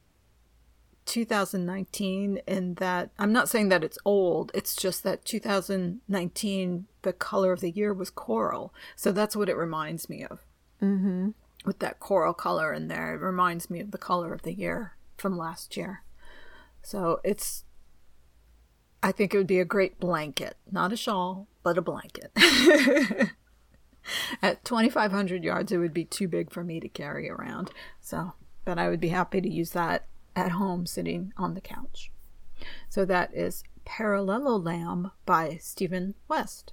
2019 1.07 2.41
in 2.47 2.75
that 2.75 3.11
I'm 3.19 3.33
not 3.33 3.49
saying 3.49 3.69
that 3.71 3.85
it's 3.85 3.99
old, 4.05 4.51
it's 4.55 4.77
just 4.77 5.03
that 5.05 5.25
2019 5.25 6.87
the 7.03 7.13
color 7.13 7.53
of 7.53 7.61
the 7.61 7.71
year 7.71 7.95
was 7.95 8.11
coral. 8.11 8.75
So 8.97 9.13
that's 9.13 9.37
what 9.37 9.49
it 9.49 9.57
reminds 9.57 10.11
me 10.11 10.25
of. 10.25 10.41
Mm-hmm. 10.83 11.31
With 11.65 11.79
that 11.79 12.01
coral 12.01 12.35
color 12.35 12.73
in 12.73 12.89
there, 12.89 13.15
it 13.15 13.21
reminds 13.21 13.71
me 13.71 13.81
of 13.81 13.93
the 13.93 13.99
color 13.99 14.35
of 14.35 14.43
the 14.43 14.53
year 14.53 14.97
from 15.17 15.39
last 15.39 15.77
year. 15.77 16.03
So 16.83 17.21
it's 17.25 17.65
I 19.03 19.13
think 19.13 19.33
it 19.33 19.39
would 19.39 19.47
be 19.47 19.61
a 19.61 19.65
great 19.65 20.01
blanket, 20.01 20.57
not 20.71 20.93
a 20.93 20.97
shawl, 20.97 21.47
but 21.63 21.79
a 21.79 21.83
blanket. 21.83 22.33
At 24.43 24.65
2500 24.65 25.45
yards 25.45 25.73
it 25.73 25.79
would 25.79 25.95
be 25.95 26.05
too 26.05 26.29
big 26.29 26.51
for 26.51 26.65
me 26.65 26.81
to 26.81 26.89
carry 26.89 27.31
around. 27.31 27.71
So, 28.01 28.33
but 28.65 28.79
I 28.79 28.89
would 28.89 29.01
be 29.01 29.09
happy 29.09 29.41
to 29.41 29.49
use 29.49 29.71
that 29.71 30.07
at 30.37 30.53
home 30.53 30.87
sitting 30.87 31.33
on 31.37 31.55
the 31.55 31.61
couch. 31.61 32.13
So 32.89 33.05
that 33.07 33.35
is 33.35 33.65
Parallelogram 33.85 35.11
by 35.25 35.59
Stephen 35.61 36.15
West. 36.29 36.73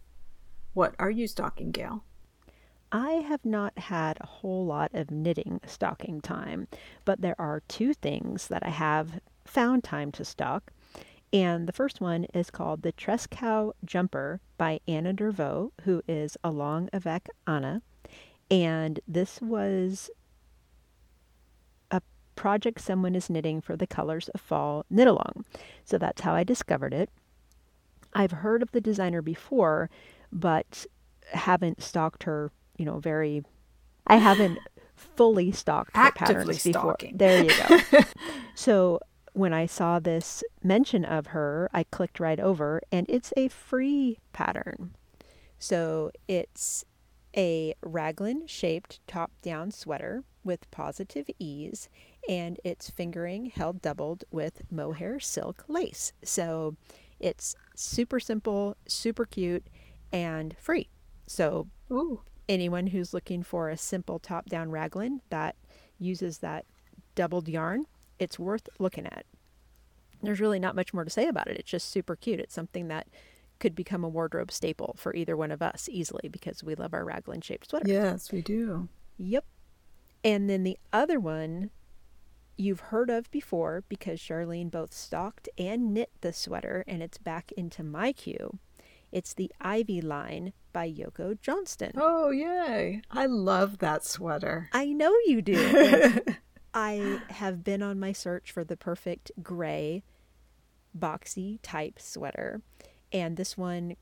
What 0.74 0.96
are 1.00 1.12
you 1.12 1.28
stocking, 1.28 1.72
Gail? 1.72 2.04
I 2.92 3.14
have 3.28 3.44
not 3.44 3.78
had 3.78 4.18
a 4.20 4.28
whole 4.28 4.66
lot 4.66 4.92
of 4.94 5.10
knitting 5.10 5.60
stocking 5.66 6.22
time, 6.22 6.68
but 7.06 7.22
there 7.22 7.40
are 7.40 7.64
two 7.68 7.94
things 7.94 8.48
that 8.50 8.64
I 8.64 8.70
have 8.70 9.20
found 9.46 9.84
time 9.84 10.12
to 10.14 10.26
stock. 10.26 10.72
And 11.32 11.68
the 11.68 11.74
first 11.74 12.02
one 12.02 12.26
is 12.36 12.52
called 12.52 12.84
the 12.84 12.92
Tresckow 12.92 13.74
Jumper 13.84 14.40
by 14.58 14.80
Anna 14.88 15.14
Dervaux, 15.14 15.72
who 15.82 16.04
is 16.08 16.38
along 16.44 16.90
avec 16.94 17.30
Anna. 17.48 17.82
And 18.52 19.00
this 19.08 19.42
was 19.42 20.12
a 20.12 20.23
project 22.36 22.82
someone 22.82 23.16
is 23.16 23.30
knitting 23.30 23.62
for 23.62 23.76
the 23.76 23.88
Colors 23.88 24.30
of 24.30 24.42
Fall 24.42 24.86
knit 24.90 25.08
along. 25.08 25.46
So 25.86 25.98
that's 25.98 26.22
how 26.22 26.34
I 26.34 26.44
discovered 26.44 26.94
it. 26.94 27.10
I've 28.14 28.32
heard 28.32 28.62
of 28.62 28.72
the 28.72 28.82
designer 28.82 29.22
before, 29.22 29.90
but 30.32 30.86
haven't 31.32 31.82
stalked 31.82 32.24
her, 32.24 32.52
you 32.78 32.86
know, 32.86 33.00
very 33.00 33.44
I 34.06 34.18
haven't 34.18 34.60
fully 34.96 35.52
stalked 35.52 35.96
her 35.96 36.12
patterns 36.12 36.64
before. 36.64 36.82
stalking. 36.82 37.18
There 37.18 37.44
you 37.44 37.50
go. 37.50 38.00
so 38.56 39.00
when 39.34 39.54
I 39.54 39.66
saw 39.66 40.00
this 40.00 40.44
mention 40.64 41.06
of 41.06 41.28
her, 41.28 41.70
I 41.74 41.84
clicked 41.84 42.20
right 42.20 42.40
over 42.40 42.82
and 42.92 43.08
it's 43.10 43.34
a 43.36 43.48
free 43.48 44.20
pattern. 44.32 44.96
So 45.58 46.12
it's 46.28 46.86
a 47.36 47.74
raglan 47.82 48.48
shaped 48.48 49.00
top 49.08 49.32
down 49.42 49.72
sweater 49.72 50.24
with 50.44 50.70
positive 50.72 51.30
ease 51.40 51.90
and 52.30 52.60
it's 52.64 52.90
fingering 52.90 53.48
held 53.48 53.82
doubled 53.82 54.24
with 54.32 54.62
mohair 54.72 55.20
silk 55.20 55.66
lace. 55.68 56.14
So 56.24 56.76
it's 57.20 57.56
super 57.76 58.20
simple, 58.20 58.78
super 58.88 59.26
cute, 59.26 59.68
and 60.12 60.56
free. 60.60 60.90
So 61.28 61.68
Ooh. 61.92 62.22
anyone 62.48 62.88
who's 62.88 63.14
looking 63.14 63.44
for 63.44 63.70
a 63.70 63.78
simple 63.78 64.20
top 64.20 64.48
down 64.48 64.72
raglan 64.72 65.22
that 65.30 65.56
uses 66.00 66.40
that 66.40 66.66
doubled 67.16 67.48
yarn, 67.48 67.86
it's 68.20 68.40
worth 68.40 68.70
looking 68.80 69.06
at. 69.06 69.26
There's 70.22 70.40
really 70.40 70.60
not 70.60 70.76
much 70.76 70.94
more 70.94 71.04
to 71.04 71.10
say 71.10 71.28
about 71.28 71.48
it. 71.48 71.58
It's 71.58 71.70
just 71.70 71.90
super 71.90 72.16
cute. 72.16 72.40
It's 72.40 72.56
something 72.56 72.88
that 72.88 73.08
could 73.60 73.76
become 73.76 74.04
a 74.04 74.10
wardrobe 74.10 74.52
staple 74.52 74.96
for 74.98 75.14
either 75.16 75.36
one 75.36 75.52
of 75.52 75.62
us 75.62 75.88
easily 75.92 76.30
because 76.30 76.64
we 76.64 76.76
love 76.76 76.94
our 76.94 77.04
raglan 77.04 77.42
shaped 77.42 77.70
sweaters. 77.70 77.90
Yes, 77.90 78.32
we 78.32 78.42
do. 78.42 78.88
Yep. 79.18 79.46
And 80.24 80.50
then 80.50 80.64
the 80.64 80.78
other 80.92 81.20
one 81.20 81.70
you've 82.58 82.80
heard 82.80 83.10
of 83.10 83.30
before 83.32 83.84
because 83.90 84.20
Charlene 84.20 84.72
both 84.72 84.94
stocked 84.94 85.50
and 85.58 85.94
knit 85.94 86.12
the 86.22 86.34
sweater, 86.34 86.84
and 86.88 87.02
it's 87.02 87.18
back 87.18 87.52
into 87.54 87.84
my 87.84 88.12
queue. 88.12 88.60
It's 89.12 89.34
the 89.34 89.52
Ivy 89.62 90.02
line 90.02 90.54
by 90.72 90.90
Yoko 90.90 91.40
Johnston. 91.40 91.92
Oh, 91.96 92.32
yay. 92.32 93.02
I 93.12 93.28
love 93.28 93.78
that 93.78 94.04
sweater. 94.04 94.70
I 94.74 94.88
know 94.88 95.16
you 95.26 95.42
do. 95.42 96.20
I 96.74 97.22
have 97.30 97.64
been 97.64 97.84
on 97.84 98.00
my 98.00 98.12
search 98.12 98.52
for 98.52 98.64
the 98.64 98.76
perfect 98.76 99.32
gray, 99.44 100.04
boxy 100.98 101.60
type 101.62 102.00
sweater, 102.00 102.62
and 103.12 103.38
this 103.38 103.56
one 103.56 103.96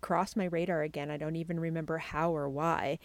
crossed 0.00 0.36
my 0.36 0.46
radar 0.46 0.82
again. 0.82 1.10
I 1.10 1.16
don't 1.16 1.36
even 1.36 1.60
remember 1.60 1.98
how 1.98 2.34
or 2.34 2.48
why. 2.48 2.98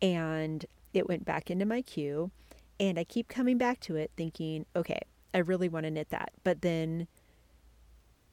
And 0.00 0.64
it 0.92 1.08
went 1.08 1.24
back 1.24 1.50
into 1.50 1.66
my 1.66 1.82
queue, 1.82 2.30
and 2.80 2.98
I 2.98 3.04
keep 3.04 3.28
coming 3.28 3.58
back 3.58 3.80
to 3.80 3.96
it 3.96 4.10
thinking, 4.16 4.66
okay, 4.74 5.00
I 5.32 5.38
really 5.38 5.68
want 5.68 5.84
to 5.84 5.90
knit 5.90 6.10
that. 6.10 6.32
But 6.42 6.62
then 6.62 7.08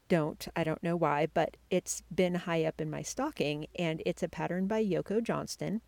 don't. 0.08 0.46
I 0.54 0.64
don't 0.64 0.82
know 0.82 0.96
why, 0.96 1.26
but 1.32 1.56
it's 1.70 2.02
been 2.14 2.34
high 2.34 2.64
up 2.64 2.80
in 2.80 2.90
my 2.90 3.02
stocking, 3.02 3.66
and 3.78 4.02
it's 4.04 4.22
a 4.22 4.28
pattern 4.28 4.66
by 4.66 4.84
Yoko 4.84 5.22
Johnston. 5.22 5.80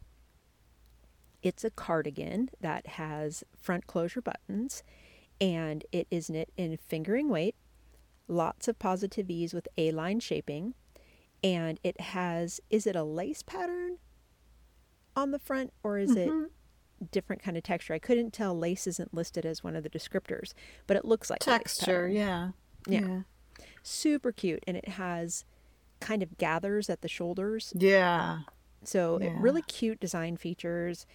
It's 1.42 1.62
a 1.64 1.70
cardigan 1.70 2.48
that 2.60 2.86
has 2.86 3.44
front 3.60 3.86
closure 3.86 4.22
buttons, 4.22 4.82
and 5.40 5.84
it 5.92 6.06
is 6.10 6.30
knit 6.30 6.50
in 6.56 6.78
fingering 6.78 7.28
weight, 7.28 7.54
lots 8.28 8.66
of 8.66 8.78
positive 8.78 9.28
ease 9.28 9.52
with 9.52 9.68
A 9.76 9.90
line 9.90 10.20
shaping, 10.20 10.74
and 11.42 11.78
it 11.82 12.00
has 12.00 12.60
is 12.70 12.86
it 12.86 12.96
a 12.96 13.04
lace 13.04 13.42
pattern 13.42 13.98
on 15.14 15.32
the 15.32 15.38
front 15.38 15.72
or 15.82 15.98
is 15.98 16.12
Mhm. 16.12 16.46
it 16.46 16.50
different 17.04 17.42
kind 17.42 17.56
of 17.56 17.62
texture? 17.62 17.94
I 17.94 17.98
couldn't 17.98 18.32
tell 18.32 18.56
lace 18.58 18.86
isn't 18.86 19.14
listed 19.14 19.44
as 19.46 19.62
one 19.64 19.76
of 19.76 19.82
the 19.82 19.90
descriptors, 19.90 20.52
but 20.86 20.96
it 20.96 21.04
looks 21.04 21.30
like 21.30 21.40
Texture, 21.40 21.84
pattern. 22.08 22.12
yeah. 22.12 22.50
Yeah. 22.86 23.20
super 23.82 24.32
cute 24.32 24.62
and 24.66 24.76
it 24.76 24.88
has 24.88 25.44
kind 26.00 26.22
of 26.22 26.36
gathers 26.38 26.90
at 26.90 27.00
the 27.02 27.08
shoulders 27.08 27.72
Yeah. 27.76 28.40
so 28.82 29.16
it 29.16 29.24
Yeah. 29.26 29.36
really 29.38 29.62
cute 29.62 30.00
design 30.00 30.36
features 30.36 31.06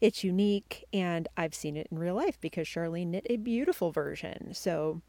it's 0.00 0.22
unique 0.24 0.84
and 0.92 1.26
i've 1.36 1.54
seen 1.54 1.76
it 1.76 1.88
in 1.90 1.98
real 1.98 2.14
life 2.14 2.38
because 2.40 2.66
charlene 2.68 3.08
knit 3.08 3.26
a 3.28 3.36
beautiful 3.36 3.90
version 3.92 4.52
so 4.54 5.00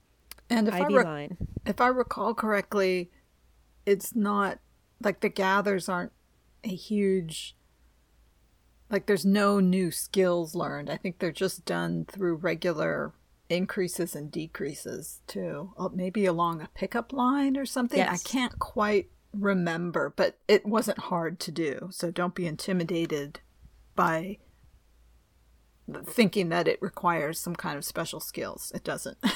And 0.50 0.68
if 0.70 0.74
I 0.74 0.80
ivy 0.82 0.96
rec- 0.96 1.06
line 1.06 1.38
if 1.66 1.80
I 1.82 1.88
recall 1.88 2.34
correctly, 2.34 3.12
it's 3.86 4.16
not 4.16 4.60
like 5.02 5.20
the 5.20 5.30
gathers 5.30 5.90
aren't 5.90 6.14
a 6.64 6.70
huge 6.70 7.56
like 8.90 9.06
there's 9.06 9.26
no 9.26 9.60
new 9.60 9.92
skills 9.92 10.56
learned. 10.56 10.90
I 10.90 10.98
think 10.98 11.20
they're 11.20 11.32
just 11.32 11.66
done 11.66 12.06
through 12.06 12.36
regular 12.36 13.14
increases 13.50 14.16
and 14.16 14.32
decreases 14.32 15.22
too. 15.28 15.74
Uh, 15.78 15.90
maybe 15.94 16.26
along 16.26 16.62
a 16.62 16.70
pickup 16.74 17.14
line 17.14 17.58
or 17.58 17.66
something. 17.66 18.00
Yes. 18.00 18.26
I 18.26 18.30
can't 18.30 18.60
quite 18.60 19.10
remember, 19.34 20.14
but 20.16 20.38
it 20.48 20.66
wasn't 20.66 21.00
hard 21.00 21.40
to 21.42 21.52
do. 21.52 21.90
So 21.92 22.12
don't 22.12 22.36
be 22.36 22.48
intimidated 22.48 23.40
by 23.96 24.38
thinking 26.06 26.50
that 26.50 26.68
it 26.68 26.82
requires 26.82 27.40
some 27.40 27.56
kind 27.56 27.78
of 27.78 27.86
special 27.86 28.20
skills. 28.20 28.72
It 28.76 28.84
doesn't. 28.84 29.18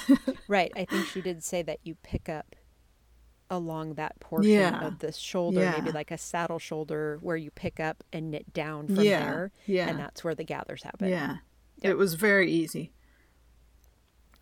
Right. 0.48 0.74
I 0.76 0.84
think 0.84 1.08
she 1.08 1.22
did 1.22 1.46
say 1.46 1.62
that 1.62 1.80
you 1.84 1.96
pick 2.04 2.28
up 2.28 2.58
along 3.52 3.94
that 3.96 4.20
portion 4.20 4.50
Yeah. 4.52 4.84
of 4.84 4.98
the 5.00 5.12
shoulder, 5.12 5.72
maybe 5.78 5.92
like 5.92 6.10
a 6.10 6.18
saddle 6.18 6.58
shoulder 6.58 7.20
where 7.22 7.36
you 7.36 7.52
pick 7.52 7.80
up 7.80 8.04
and 8.12 8.32
knit 8.32 8.52
down 8.54 8.88
from 8.88 9.04
Yeah, 9.04 9.20
there. 9.26 9.52
yeah. 9.68 9.90
And 9.90 10.00
that's 10.00 10.24
where 10.24 10.34
the 10.34 10.44
gathers 10.46 10.82
happen. 10.84 11.10
yeah. 11.10 11.38
It 11.84 11.98
was 11.98 12.14
very 12.16 12.50
easy. 12.52 12.92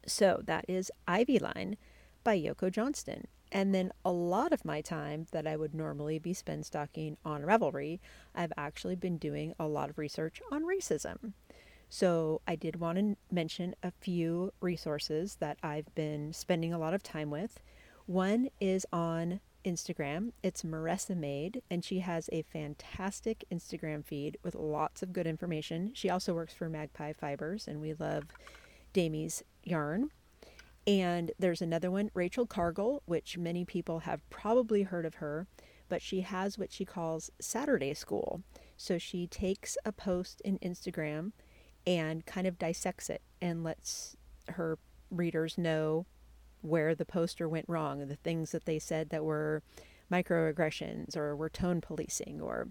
So 0.06 0.42
that 0.46 0.66
is 0.68 0.92
Ivy 1.08 1.40
Line 1.40 1.78
by 2.24 2.38
Yoko 2.40 2.72
Johnston. 2.72 3.26
And 3.52 3.74
then 3.74 3.92
a 4.06 4.12
lot 4.12 4.54
of 4.54 4.64
my 4.64 4.82
time 4.82 5.26
that 5.32 5.48
I 5.48 5.56
would 5.58 5.74
normally 5.74 6.20
be 6.20 6.34
spend 6.34 6.66
stocking 6.66 7.18
on 7.26 7.42
Ravelry, 7.42 8.00
I've 8.36 8.54
actually 8.58 8.96
been 8.96 9.18
doing 9.18 9.54
a 9.60 9.68
lot 9.68 9.90
of 9.90 9.98
research 9.98 10.40
on 10.52 10.64
racism. 10.64 11.34
So 11.90 12.42
I 12.48 12.56
did 12.56 12.76
want 12.80 13.00
to 13.00 13.16
mention 13.34 13.74
a 13.82 13.90
few 13.90 14.54
resources 14.62 15.38
that 15.40 15.58
I've 15.64 15.94
been 15.96 16.32
spending 16.34 16.72
a 16.72 16.78
lot 16.78 16.94
of 16.94 17.02
time 17.02 17.32
with. 17.32 17.60
One 18.10 18.50
is 18.60 18.88
on 18.92 19.40
Instagram. 19.64 20.32
It's 20.42 20.64
Marissa 20.64 21.16
Made, 21.16 21.62
and 21.70 21.86
she 21.86 22.00
has 22.00 22.28
a 22.32 22.42
fantastic 22.42 23.46
Instagram 23.54 24.04
feed 24.04 24.40
with 24.42 24.56
lots 24.56 25.04
of 25.04 25.14
good 25.14 25.28
information. 25.28 25.92
She 25.94 26.10
also 26.10 26.34
works 26.34 26.52
for 26.52 26.70
Magpie 26.70 27.14
Fibers, 27.14 27.68
and 27.68 27.80
we 27.80 27.94
love 27.94 28.24
Damie's 28.94 29.44
yarn. 29.64 30.10
And 30.88 31.34
there's 31.38 31.62
another 31.62 31.92
one, 31.92 32.10
Rachel 32.16 32.48
Cargle, 32.48 33.04
which 33.06 33.38
many 33.38 33.64
people 33.64 34.00
have 34.00 34.28
probably 34.32 34.82
heard 34.82 35.06
of 35.06 35.14
her, 35.16 35.46
but 35.88 36.02
she 36.02 36.22
has 36.22 36.58
what 36.58 36.72
she 36.72 36.86
calls 36.86 37.30
Saturday 37.40 37.94
School. 37.94 38.42
So 38.76 38.98
she 38.98 39.28
takes 39.28 39.78
a 39.86 39.92
post 39.92 40.42
in 40.42 40.58
Instagram 40.64 41.34
and 41.86 42.26
kind 42.26 42.48
of 42.48 42.58
dissects 42.58 43.08
it 43.08 43.22
and 43.40 43.64
lets 43.64 44.18
her 44.48 44.80
readers 45.12 45.60
know 45.60 46.08
where 46.62 46.96
the 46.96 47.06
poster 47.06 47.48
went 47.48 47.66
wrong, 47.68 48.08
the 48.08 48.16
things 48.16 48.52
that 48.52 48.66
they 48.66 48.80
said 48.80 49.10
that 49.10 49.24
were 49.24 49.62
microaggressions 50.12 51.16
or 51.16 51.36
were 51.36 51.50
tone 51.50 51.82
policing 51.82 52.42
or 52.42 52.68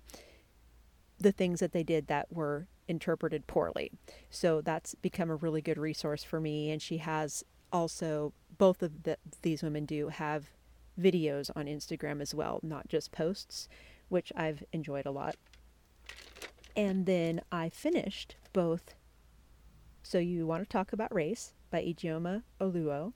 the 1.18 1.32
things 1.32 1.60
that 1.60 1.72
they 1.72 1.82
did 1.82 2.06
that 2.06 2.32
were 2.32 2.68
interpreted 2.86 3.46
poorly. 3.46 3.90
So 4.30 4.60
that's 4.60 4.94
become 4.94 5.30
a 5.30 5.36
really 5.36 5.60
good 5.60 5.78
resource 5.78 6.24
for 6.24 6.40
me. 6.40 6.70
And 6.70 6.80
she 6.80 6.98
has 6.98 7.44
also, 7.72 8.32
both 8.56 8.82
of 8.82 9.02
the, 9.02 9.18
these 9.42 9.62
women 9.62 9.84
do 9.84 10.08
have 10.08 10.50
videos 10.98 11.50
on 11.54 11.66
Instagram 11.66 12.20
as 12.20 12.34
well, 12.34 12.60
not 12.62 12.88
just 12.88 13.12
posts, 13.12 13.68
which 14.08 14.32
I've 14.34 14.64
enjoyed 14.72 15.06
a 15.06 15.10
lot. 15.10 15.36
And 16.76 17.06
then 17.06 17.40
I 17.50 17.68
finished 17.68 18.36
both 18.52 18.94
So 20.02 20.18
You 20.18 20.46
Want 20.46 20.62
to 20.62 20.68
Talk 20.68 20.92
About 20.92 21.14
Race 21.14 21.52
by 21.70 21.82
Ijeoma 21.82 22.42
Oluo 22.60 23.12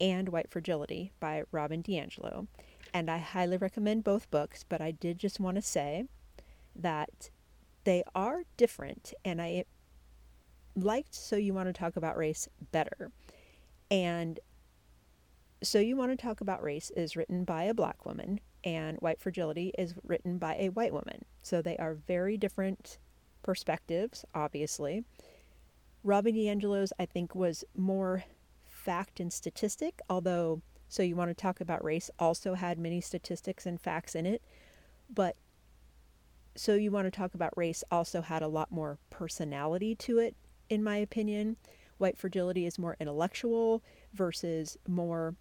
and 0.00 0.28
White 0.28 0.50
Fragility 0.50 1.12
by 1.20 1.42
Robin 1.52 1.82
DiAngelo. 1.82 2.46
And 2.92 3.10
I 3.10 3.18
highly 3.18 3.56
recommend 3.56 4.04
both 4.04 4.30
books, 4.30 4.64
but 4.68 4.80
I 4.80 4.90
did 4.90 5.18
just 5.18 5.38
want 5.38 5.56
to 5.56 5.62
say 5.62 6.04
that 6.74 7.30
they 7.84 8.02
are 8.14 8.42
different 8.56 9.14
and 9.24 9.40
I 9.40 9.64
liked 10.76 11.14
So 11.14 11.36
You 11.36 11.54
Want 11.54 11.68
to 11.68 11.72
Talk 11.72 11.96
About 11.96 12.16
Race 12.16 12.48
better. 12.72 13.10
And 13.90 14.40
So 15.62 15.78
You 15.78 15.96
Want 15.96 16.10
to 16.12 16.16
Talk 16.16 16.40
About 16.40 16.62
Race 16.62 16.90
is 16.96 17.16
written 17.16 17.44
by 17.44 17.64
a 17.64 17.74
black 17.74 18.04
woman 18.04 18.40
and 18.64 18.98
White 18.98 19.20
Fragility 19.20 19.72
is 19.78 19.94
written 20.04 20.38
by 20.38 20.56
a 20.56 20.68
white 20.68 20.92
woman. 20.92 21.24
So 21.42 21.62
they 21.62 21.76
are 21.78 21.94
very 21.94 22.36
different 22.36 22.98
perspectives, 23.42 24.24
obviously. 24.34 25.04
Robin 26.02 26.34
DiAngelo's, 26.34 26.92
I 26.98 27.06
think, 27.06 27.34
was 27.34 27.64
more 27.76 28.24
fact 28.90 29.20
and 29.20 29.32
statistic, 29.32 30.00
although 30.10 30.62
So 30.88 31.04
You 31.04 31.14
Want 31.14 31.30
to 31.30 31.34
Talk 31.34 31.60
About 31.60 31.84
Race 31.84 32.10
also 32.18 32.54
had 32.54 32.76
many 32.76 33.00
statistics 33.00 33.64
and 33.64 33.80
facts 33.80 34.16
in 34.16 34.26
it. 34.26 34.42
But 35.08 35.36
So 36.56 36.74
You 36.74 36.90
Want 36.90 37.06
to 37.06 37.12
Talk 37.12 37.32
About 37.32 37.56
Race 37.56 37.84
also 37.88 38.20
had 38.20 38.42
a 38.42 38.48
lot 38.48 38.72
more 38.72 38.98
personality 39.08 39.94
to 39.94 40.18
it, 40.18 40.34
in 40.68 40.82
my 40.82 40.96
opinion. 40.96 41.56
White 41.98 42.18
Fragility 42.18 42.66
is 42.66 42.80
more 42.80 42.96
intellectual 42.98 43.80
versus 44.12 44.76
more 44.88 45.36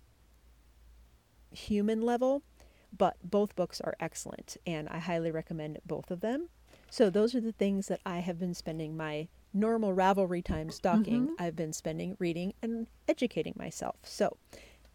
human 1.51 2.03
level, 2.03 2.43
but 2.95 3.17
both 3.23 3.55
books 3.55 3.81
are 3.81 3.95
excellent 3.99 4.57
and 4.67 4.87
I 4.89 4.99
highly 4.99 5.31
recommend 5.31 5.79
both 5.87 6.11
of 6.11 6.19
them. 6.19 6.49
So, 6.91 7.09
those 7.09 7.33
are 7.33 7.41
the 7.41 7.51
things 7.51 7.87
that 7.87 8.01
I 8.05 8.19
have 8.19 8.37
been 8.37 8.53
spending 8.53 8.95
my 8.95 9.27
normal 9.53 9.93
Ravelry 9.93 10.43
time 10.43 10.69
stocking. 10.71 11.27
Mm-hmm. 11.27 11.43
I've 11.43 11.55
been 11.55 11.73
spending 11.73 12.15
reading 12.19 12.53
and 12.61 12.87
educating 13.07 13.53
myself. 13.57 13.97
So, 14.03 14.37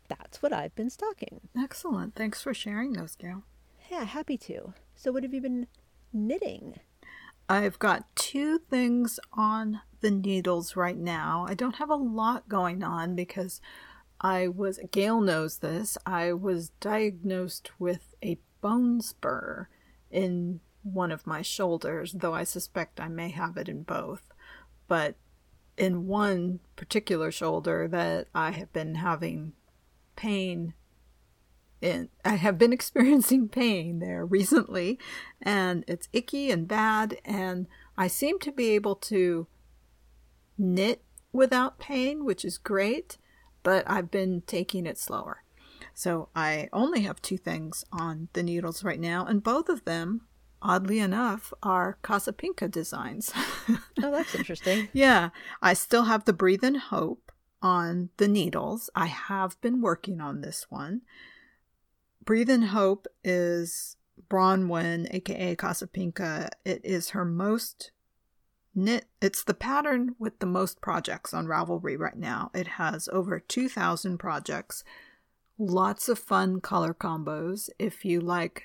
that's 0.09 0.43
what 0.43 0.53
I've 0.53 0.75
been 0.75 0.91
stocking. 0.91 1.41
Excellent. 1.57 2.15
Thanks 2.15 2.43
for 2.43 2.53
sharing 2.53 2.93
those, 2.93 3.17
Gail. 3.17 3.43
Yeah, 3.91 4.05
happy 4.05 4.37
to. 4.39 4.75
So, 4.95 5.13
what 5.13 5.23
have 5.23 5.35
you 5.35 5.41
been 5.41 5.67
knitting? 6.13 6.81
I've 7.49 7.79
got 7.79 8.15
two 8.17 8.59
things 8.59 9.21
on 9.33 9.81
the 10.01 10.11
needles 10.11 10.77
right 10.77 10.97
now. 10.97 11.47
I 11.49 11.55
don't 11.55 11.77
have 11.77 11.91
a 11.91 11.95
lot 11.95 12.49
going 12.49 12.83
on 12.83 13.15
because 13.15 13.61
I 14.21 14.49
was, 14.49 14.81
Gail 14.91 15.21
knows 15.21 15.59
this, 15.59 15.99
I 16.07 16.33
was 16.33 16.71
diagnosed 16.81 17.71
with 17.79 18.15
a 18.23 18.39
bone 18.63 19.03
spur 19.03 19.69
in 20.11 20.61
one 20.83 21.11
of 21.13 21.27
my 21.27 21.43
shoulders, 21.43 22.13
though 22.13 22.35
I 22.35 22.45
suspect 22.45 23.01
I 23.01 23.09
may 23.09 23.31
have 23.31 23.57
it 23.57 23.69
in 23.69 23.83
both. 23.83 24.34
But 24.89 25.17
in 25.77 26.07
one 26.07 26.61
particular 26.77 27.31
shoulder 27.31 27.89
that 27.89 28.29
I 28.35 28.51
have 28.53 28.73
been 28.73 28.97
having 28.97 29.53
pain 30.17 30.75
in, 31.81 32.09
I 32.25 32.37
have 32.37 32.59
been 32.59 32.73
experiencing 32.81 33.49
pain 33.49 33.99
there 33.99 34.25
recently, 34.25 34.99
and 35.43 35.85
it's 35.87 36.09
icky 36.13 36.51
and 36.51 36.67
bad, 36.69 37.19
and 37.25 37.67
I 37.97 38.09
seem 38.09 38.39
to 38.41 38.53
be 38.53 38.71
able 38.71 38.97
to 38.97 39.47
knit 40.57 41.03
without 41.33 41.79
pain, 41.79 42.25
which 42.25 42.45
is 42.45 42.59
great, 42.59 43.19
but 43.63 43.85
I've 43.89 44.11
been 44.11 44.43
taking 44.47 44.87
it 44.87 44.99
slower. 44.99 45.43
So 45.93 46.29
I 46.35 46.69
only 46.73 47.03
have 47.03 47.23
two 47.23 47.39
things 47.39 47.85
on 47.93 48.29
the 48.33 48.43
needles 48.43 48.83
right 48.83 49.01
now, 49.01 49.27
and 49.27 49.43
both 49.43 49.69
of 49.69 49.85
them, 49.85 50.23
oddly 50.65 50.99
enough, 50.99 51.53
are 51.63 51.99
Casapinka 52.03 52.71
designs. 52.71 53.33
Oh, 54.03 54.11
that's 54.11 54.35
interesting. 54.35 54.89
yeah, 54.93 55.31
I 55.63 55.73
still 55.73 56.05
have 56.05 56.25
the 56.25 56.35
Breathe 56.35 56.65
in 56.65 56.75
Hope 56.75 57.33
on 57.63 58.11
the 58.19 58.29
needles. 58.29 58.91
I 58.95 59.07
have 59.07 59.59
been 59.63 59.81
working 59.81 60.21
on 60.21 60.41
this 60.43 60.67
one. 60.69 61.01
Breathe 62.23 62.51
in 62.51 62.63
Hope 62.63 63.07
is 63.23 63.97
Bronwyn, 64.29 65.09
aka 65.15 65.57
Casapinka. 65.57 66.51
It 66.65 66.83
is 66.85 67.11
her 67.11 67.25
most 67.25 67.93
knit. 68.75 69.07
It's 69.23 69.45
the 69.45 69.55
pattern 69.55 70.15
with 70.19 70.39
the 70.41 70.47
most 70.47 70.83
projects 70.83 71.33
on 71.33 71.47
Ravelry 71.47 71.99
right 71.99 72.19
now. 72.19 72.51
It 72.55 72.67
has 72.67 73.09
over 73.13 73.41
2,000 73.41 74.19
projects. 74.19 74.85
Lots 75.57 76.09
of 76.09 76.19
fun 76.19 76.61
color 76.61 76.93
combos. 76.93 77.71
If 77.79 78.05
you 78.05 78.21
like 78.21 78.65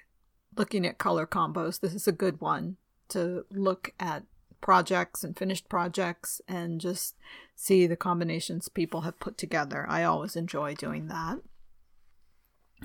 looking 0.60 0.86
at 0.86 0.98
color 0.98 1.26
combos, 1.26 1.80
this 1.80 1.96
is 1.96 2.08
a 2.08 2.12
good 2.12 2.42
one 2.42 2.76
to 3.08 3.46
look 3.50 3.94
at 4.00 4.24
projects 4.62 5.24
and 5.24 5.38
finished 5.38 5.70
projects 5.70 6.42
and 6.48 6.82
just 6.82 7.16
see 7.56 7.88
the 7.88 7.96
combinations 7.96 8.68
people 8.68 9.02
have 9.02 9.20
put 9.22 9.38
together. 9.38 9.86
I 9.90 10.04
always 10.04 10.36
enjoy 10.36 10.76
doing 10.76 11.08
that. 11.08 11.40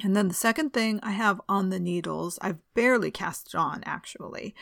And 0.02 0.16
then 0.16 0.28
the 0.28 0.34
second 0.34 0.72
thing 0.72 1.00
I 1.02 1.12
have 1.12 1.40
on 1.48 1.70
the 1.70 1.80
needles, 1.80 2.38
I've 2.40 2.58
barely 2.74 3.10
cast 3.10 3.48
it 3.48 3.54
on 3.56 3.82
actually. 3.84 4.54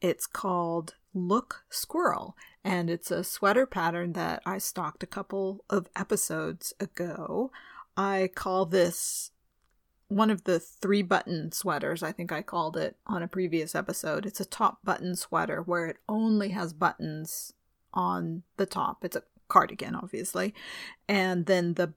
It's 0.00 0.26
called 0.26 0.94
Look 1.14 1.64
Squirrel, 1.70 2.36
and 2.64 2.90
it's 2.90 3.10
a 3.10 3.24
sweater 3.24 3.66
pattern 3.66 4.12
that 4.12 4.42
I 4.44 4.58
stocked 4.58 5.02
a 5.02 5.08
couple 5.08 5.64
of 5.70 5.88
episodes 5.96 6.72
ago. 6.78 7.50
I 7.96 8.30
call 8.34 8.66
this 8.66 9.30
one 10.08 10.30
of 10.30 10.44
the 10.44 10.58
three 10.58 11.02
button 11.02 11.52
sweaters, 11.52 12.02
I 12.02 12.12
think 12.12 12.32
I 12.32 12.42
called 12.42 12.76
it 12.76 12.96
on 13.06 13.22
a 13.22 13.28
previous 13.28 13.74
episode. 13.74 14.26
It's 14.26 14.40
a 14.40 14.44
top 14.44 14.78
button 14.82 15.14
sweater 15.16 15.62
where 15.62 15.86
it 15.86 15.98
only 16.08 16.50
has 16.50 16.72
buttons 16.72 17.52
on 17.92 18.42
the 18.56 18.66
top. 18.66 19.04
It's 19.04 19.16
a 19.16 19.22
cardigan, 19.48 19.94
obviously. 19.94 20.54
And 21.08 21.46
then 21.46 21.74
the 21.74 21.92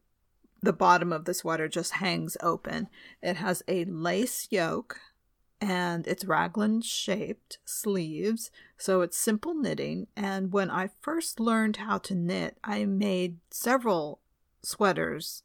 the 0.64 0.74
bottom 0.74 1.12
of 1.12 1.26
the 1.26 1.34
sweater 1.34 1.68
just 1.68 1.94
hangs 1.94 2.38
open. 2.42 2.88
It 3.24 3.38
has 3.38 3.64
a 3.68 3.84
lace 3.86 4.48
yoke 4.52 5.00
and 5.60 6.06
it's 6.06 6.26
raglan 6.26 6.82
shaped 6.82 7.58
sleeves, 7.66 8.52
so 8.78 9.02
it's 9.02 9.18
simple 9.18 9.54
knitting. 9.54 10.08
And 10.16 10.52
when 10.52 10.70
I 10.70 10.90
first 11.02 11.40
learned 11.40 11.78
how 11.78 12.00
to 12.00 12.16
knit, 12.16 12.58
I 12.64 12.86
made 12.86 13.38
several 13.52 14.20
sweaters 14.64 15.44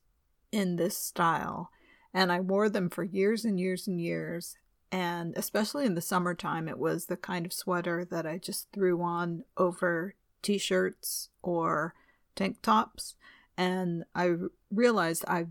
in 0.52 0.76
this 0.76 0.96
style, 0.96 1.70
and 2.16 2.32
I 2.32 2.40
wore 2.40 2.70
them 2.70 2.88
for 2.88 3.04
years 3.04 3.44
and 3.44 3.60
years 3.60 3.86
and 3.86 4.00
years. 4.00 4.56
And 4.90 5.36
especially 5.36 5.84
in 5.84 5.96
the 5.96 6.00
summertime, 6.00 6.66
it 6.66 6.78
was 6.78 7.06
the 7.06 7.16
kind 7.18 7.44
of 7.44 7.52
sweater 7.52 8.06
that 8.06 8.26
I 8.26 8.38
just 8.38 8.72
threw 8.72 9.02
on 9.02 9.44
over 9.58 10.14
t 10.40 10.56
shirts 10.56 11.28
or 11.42 11.94
tank 12.34 12.62
tops. 12.62 13.16
And 13.58 14.04
I 14.14 14.36
realized 14.70 15.26
I 15.28 15.48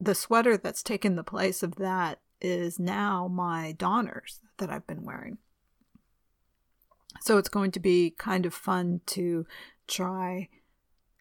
the 0.00 0.14
sweater 0.14 0.56
that's 0.56 0.82
taken 0.82 1.16
the 1.16 1.22
place 1.22 1.62
of 1.62 1.76
that 1.76 2.20
is 2.40 2.78
now 2.78 3.28
my 3.28 3.72
Donners 3.72 4.40
that 4.56 4.70
I've 4.70 4.86
been 4.86 5.04
wearing. 5.04 5.36
So 7.20 7.36
it's 7.36 7.50
going 7.50 7.72
to 7.72 7.80
be 7.80 8.14
kind 8.16 8.46
of 8.46 8.54
fun 8.54 9.02
to 9.06 9.46
try 9.86 10.48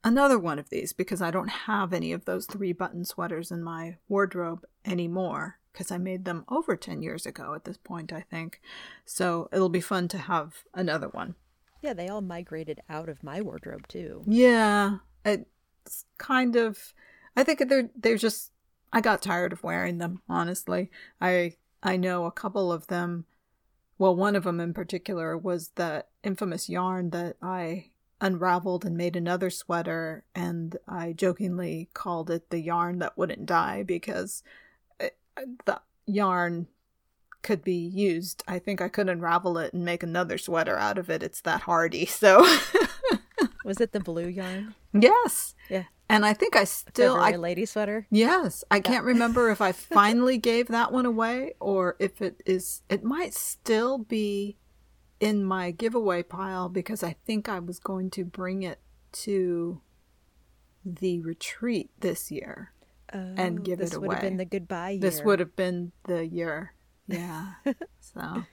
another 0.04 0.38
one 0.38 0.60
of 0.60 0.70
these 0.70 0.94
because 0.94 1.22
I 1.22 1.32
don't 1.32 1.50
have 1.50 1.94
any 1.94 2.12
of 2.12 2.26
those 2.26 2.46
three 2.46 2.74
button 2.74 3.06
sweaters 3.06 3.52
in 3.52 3.64
my 3.64 3.98
wardrobe 4.08 4.66
anymore 4.86 5.60
because 5.72 5.92
I 5.92 5.98
made 5.98 6.26
them 6.26 6.46
over 6.50 6.76
10 6.76 7.02
years 7.02 7.26
ago 7.26 7.54
at 7.56 7.64
this 7.64 7.78
point, 7.78 8.14
I 8.14 8.22
think. 8.22 8.62
So 9.06 9.50
it'll 9.52 9.70
be 9.70 9.82
fun 9.82 10.08
to 10.10 10.18
have 10.18 10.64
another 10.74 11.10
one. 11.10 11.36
Yeah, 11.82 11.94
they 11.94 12.08
all 12.08 12.22
migrated 12.22 12.82
out 12.90 13.10
of 13.10 13.24
my 13.24 13.42
wardrobe 13.42 13.88
too. 13.88 14.24
Yeah, 14.26 14.98
it's 15.26 16.06
kind 16.18 16.56
of. 16.56 16.94
I 17.36 17.44
think 17.44 17.68
they're 17.68 17.90
they're 17.94 18.16
just. 18.16 18.52
I 18.94 19.02
got 19.02 19.22
tired 19.22 19.52
of 19.52 19.64
wearing 19.64 19.98
them. 19.98 20.22
Honestly, 20.30 20.90
I 21.20 21.58
I 21.82 21.98
know 21.98 22.26
a 22.26 22.32
couple 22.32 22.72
of 22.72 22.88
them. 22.88 23.26
Well, 23.98 24.16
one 24.16 24.38
of 24.38 24.46
them 24.46 24.62
in 24.62 24.74
particular 24.74 25.38
was 25.38 25.72
that 25.76 26.08
infamous 26.24 26.70
yarn 26.70 27.10
that 27.10 27.36
I 27.42 27.90
unraveled 28.24 28.86
and 28.86 28.98
made 28.98 29.16
another 29.16 29.50
sweater, 29.50 30.24
and 30.34 30.78
I 30.88 31.12
jokingly 31.14 31.90
called 31.94 32.32
it 32.32 32.50
the 32.50 32.60
yarn 32.60 33.00
that 33.00 33.18
wouldn't 33.18 33.46
die 33.46 33.84
because 33.84 34.42
it, 35.00 35.18
the 35.66 35.82
yarn 36.08 36.68
could 37.42 37.64
be 37.64 37.76
used. 37.76 38.42
I 38.48 38.58
think 38.58 38.82
I 38.82 38.88
could 38.88 39.10
unravel 39.10 39.58
it 39.58 39.74
and 39.74 39.84
make 39.84 40.02
another 40.02 40.38
sweater 40.38 40.78
out 40.78 40.98
of 40.98 41.10
it. 41.10 41.22
It's 41.22 41.42
that 41.42 41.62
hardy. 41.62 42.06
So 42.14 42.48
Was 43.66 43.82
it 43.82 43.92
the 43.92 44.00
blue 44.00 44.28
yarn? 44.28 44.76
Yes. 44.94 45.56
Yeah. 45.70 45.84
And 46.10 46.26
I 46.26 46.34
think 46.34 46.56
I 46.56 46.64
still 46.64 47.16
I 47.16 47.32
lady 47.32 47.66
sweater. 47.66 48.08
Yes, 48.10 48.64
I 48.70 48.80
can't 48.80 49.06
remember 49.06 49.50
if 49.50 49.62
I 49.62 49.72
finally 49.72 50.38
gave 50.38 50.68
that 50.68 50.92
one 50.92 51.06
away 51.06 51.54
or 51.60 51.96
if 52.00 52.22
it 52.22 52.42
is 52.46 52.84
it 52.90 53.04
might 53.04 53.34
still 53.34 53.98
be 53.98 54.58
in 55.24 55.44
my 55.44 55.72
giveaway 55.72 56.22
pile 56.22 56.68
because 56.68 57.02
I 57.02 57.16
think 57.26 57.48
I 57.48 57.60
was 57.60 57.80
going 57.80 58.10
to 58.12 58.26
bring 58.26 58.64
it 58.64 58.80
to 59.14 59.82
the 60.84 61.22
retreat 61.22 61.92
this 62.00 62.30
year 62.30 62.74
and 63.10 63.60
oh, 63.60 63.62
give 63.62 63.80
Oh, 63.80 63.84
it 63.84 63.94
away. 63.94 64.08
This 64.08 64.08
would 64.08 64.12
have 64.14 64.22
been 64.22 64.38
the 64.38 64.46
goodbye 64.46 64.90
year. 64.92 65.00
This 65.00 65.22
would 65.24 65.40
have 65.40 65.56
been 65.56 65.92
the 66.06 66.26
year. 66.28 66.74
Yeah. 67.06 67.56
so 68.00 68.46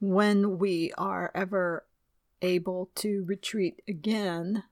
when 0.00 0.58
we 0.58 0.90
are 0.96 1.30
ever 1.34 1.84
able 2.40 2.88
to 2.94 3.24
retreat 3.26 3.82
again, 3.86 4.64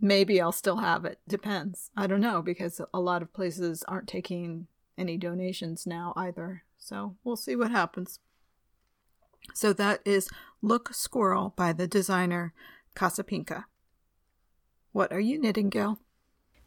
maybe 0.00 0.40
I'll 0.40 0.50
still 0.50 0.78
have 0.78 1.04
it. 1.04 1.20
Depends. 1.28 1.92
I 1.96 2.08
don't 2.08 2.20
know 2.20 2.42
because 2.42 2.80
a 2.92 2.98
lot 2.98 3.22
of 3.22 3.32
places 3.32 3.84
aren't 3.86 4.08
taking 4.08 4.66
any 4.98 5.16
donations 5.16 5.86
now 5.86 6.12
either. 6.16 6.64
So 6.76 7.14
we'll 7.22 7.36
see 7.36 7.54
what 7.54 7.70
happens. 7.70 8.18
So 9.52 9.72
that 9.74 10.00
is 10.04 10.28
Look 10.62 10.94
Squirrel 10.94 11.52
by 11.56 11.72
the 11.72 11.86
designer 11.86 12.52
Casapinka. 12.96 13.64
What 14.92 15.12
are 15.12 15.20
you 15.20 15.38
knitting, 15.40 15.68
Gail? 15.70 15.98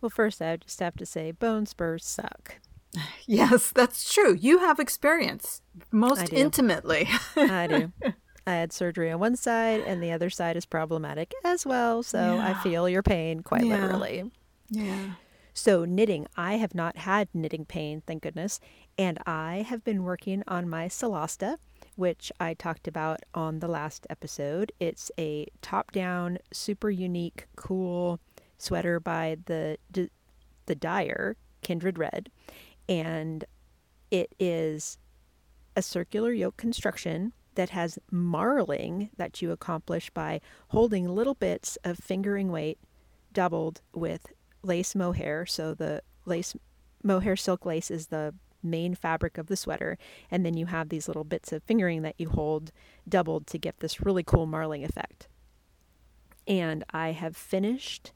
Well, 0.01 0.09
first 0.09 0.41
I 0.41 0.57
just 0.57 0.79
have 0.79 0.95
to 0.97 1.05
say 1.05 1.31
bone 1.31 1.65
spurs 1.65 2.05
suck. 2.05 2.59
Yes, 3.27 3.71
that's 3.71 4.11
true. 4.11 4.33
You 4.33 4.59
have 4.59 4.79
experience 4.79 5.61
most 5.91 6.27
do. 6.27 6.35
intimately. 6.35 7.07
I 7.35 7.67
do. 7.67 7.91
I 8.47 8.51
had 8.53 8.71
surgery 8.71 9.11
on 9.11 9.19
one 9.19 9.35
side, 9.35 9.81
and 9.81 10.01
the 10.01 10.13
other 10.13 10.29
side 10.29 10.55
is 10.55 10.65
problematic 10.65 11.33
as 11.43 11.65
well. 11.65 12.01
So 12.01 12.39
I 12.41 12.53
feel 12.53 12.87
your 12.87 13.03
pain 13.03 13.41
quite 13.43 13.65
Yeah. 13.65 13.73
literally. 13.81 14.31
yeah. 14.69 15.09
So, 15.53 15.83
knitting, 15.85 16.27
I 16.37 16.53
have 16.53 16.73
not 16.73 16.97
had 16.97 17.27
knitting 17.33 17.65
pain, 17.65 18.01
thank 18.07 18.23
goodness. 18.23 18.59
And 18.97 19.19
I 19.25 19.65
have 19.67 19.83
been 19.83 20.03
working 20.03 20.43
on 20.47 20.69
my 20.69 20.87
Celasta, 20.87 21.57
which 21.97 22.31
I 22.39 22.53
talked 22.53 22.87
about 22.87 23.19
on 23.33 23.59
the 23.59 23.67
last 23.67 24.07
episode. 24.09 24.71
It's 24.79 25.11
a 25.19 25.47
top 25.61 25.91
down, 25.91 26.37
super 26.53 26.89
unique, 26.89 27.47
cool 27.57 28.19
sweater 28.57 28.99
by 28.99 29.37
the, 29.45 29.77
the 30.67 30.75
dyer, 30.75 31.35
Kindred 31.61 31.97
Red. 31.97 32.29
And 32.87 33.43
it 34.11 34.33
is 34.39 34.97
a 35.75 35.81
circular 35.81 36.31
yoke 36.31 36.55
construction 36.55 37.33
that 37.55 37.71
has 37.71 37.97
marling 38.11 39.09
that 39.17 39.41
you 39.41 39.51
accomplish 39.51 40.11
by 40.11 40.39
holding 40.69 41.09
little 41.09 41.33
bits 41.33 41.77
of 41.83 41.97
fingering 41.97 42.51
weight 42.51 42.77
doubled 43.33 43.81
with 43.93 44.27
lace 44.61 44.95
mohair. 44.95 45.45
So 45.45 45.73
the 45.73 46.03
lace 46.25 46.55
mohair 47.03 47.35
silk 47.35 47.65
lace 47.65 47.89
is 47.89 48.07
the 48.07 48.35
main 48.63 48.95
fabric 48.95 49.37
of 49.37 49.47
the 49.47 49.55
sweater, 49.55 49.97
and 50.31 50.45
then 50.45 50.57
you 50.57 50.65
have 50.67 50.89
these 50.89 51.07
little 51.07 51.23
bits 51.23 51.51
of 51.51 51.63
fingering 51.63 52.01
that 52.01 52.15
you 52.17 52.29
hold 52.29 52.71
doubled 53.07 53.47
to 53.47 53.57
get 53.57 53.79
this 53.79 54.01
really 54.01 54.23
cool 54.23 54.45
marling 54.45 54.83
effect. 54.83 55.27
And 56.47 56.83
I 56.91 57.11
have 57.11 57.35
finished 57.35 58.11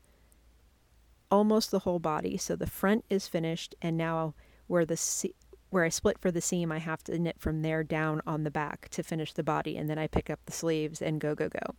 almost 1.30 1.72
the 1.72 1.80
whole 1.80 2.00
body. 2.00 2.38
So 2.38 2.56
the 2.56 2.68
front 2.68 3.06
is 3.10 3.28
finished, 3.28 3.74
and 3.82 3.98
now 3.98 4.36
where 4.68 4.86
the 4.86 5.32
where 5.70 5.86
I 5.86 5.90
split 5.90 6.20
for 6.20 6.32
the 6.32 6.42
seam, 6.42 6.70
I 6.70 6.80
have 6.80 7.02
to 7.06 7.18
knit 7.18 7.38
from 7.40 7.62
there 7.62 7.82
down 7.82 8.22
on 8.28 8.44
the 8.44 8.52
back 8.52 8.90
to 8.90 9.04
finish 9.04 9.32
the 9.32 9.44
body, 9.44 9.78
and 9.78 9.90
then 9.90 9.98
I 9.98 10.08
pick 10.08 10.30
up 10.30 10.42
the 10.46 10.52
sleeves 10.52 11.02
and 11.02 11.22
go 11.22 11.34
go 11.34 11.48
go. 11.48 11.76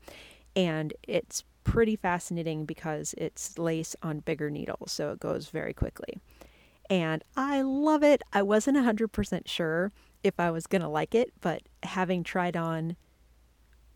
And 0.56 0.94
it's 1.02 1.44
pretty 1.64 1.96
fascinating 1.96 2.64
because 2.64 3.14
it's 3.18 3.58
lace 3.58 3.94
on 4.02 4.20
bigger 4.20 4.50
needles, 4.50 4.92
so 4.92 5.12
it 5.12 5.20
goes 5.20 5.48
very 5.48 5.74
quickly. 5.74 6.20
And 6.92 7.24
I 7.38 7.62
love 7.62 8.02
it. 8.02 8.20
I 8.34 8.42
wasn't 8.42 8.76
100% 8.76 9.48
sure 9.48 9.92
if 10.22 10.38
I 10.38 10.50
was 10.50 10.66
going 10.66 10.82
to 10.82 10.88
like 10.88 11.14
it, 11.14 11.32
but 11.40 11.62
having 11.84 12.22
tried 12.22 12.54
on 12.54 12.96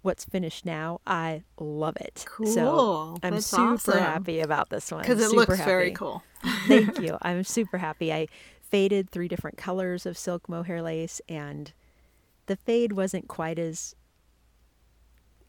what's 0.01 0.25
finished 0.25 0.65
now, 0.65 1.03
I 1.07 1.43
love 1.61 1.99
it. 2.01 2.25
Cool. 2.27 2.47
So 2.47 3.19
I'm 3.23 3.35
That's 3.35 3.49
super 3.49 3.75
awesome. 3.75 3.99
happy 3.99 4.41
about 4.41 4.71
this 4.71 4.91
one. 4.91 5.03
Because 5.03 5.21
it 5.21 5.29
Super 5.29 5.41
looks 5.41 5.61
very 5.61 5.91
cool. 5.91 6.23
Thank 6.69 6.99
you. 7.03 7.19
I'm 7.21 7.45
super 7.45 7.77
happy. 7.77 8.11
I 8.15 8.29
faded 8.63 9.11
three 9.11 9.29
different 9.29 9.59
colors 9.59 10.07
of 10.07 10.17
silk 10.17 10.49
mohair 10.49 10.81
lace, 10.81 11.21
and 11.29 11.75
the 12.47 12.57
fade 12.57 12.93
wasn't 12.93 13.29
quite 13.29 13.59
as 13.59 13.95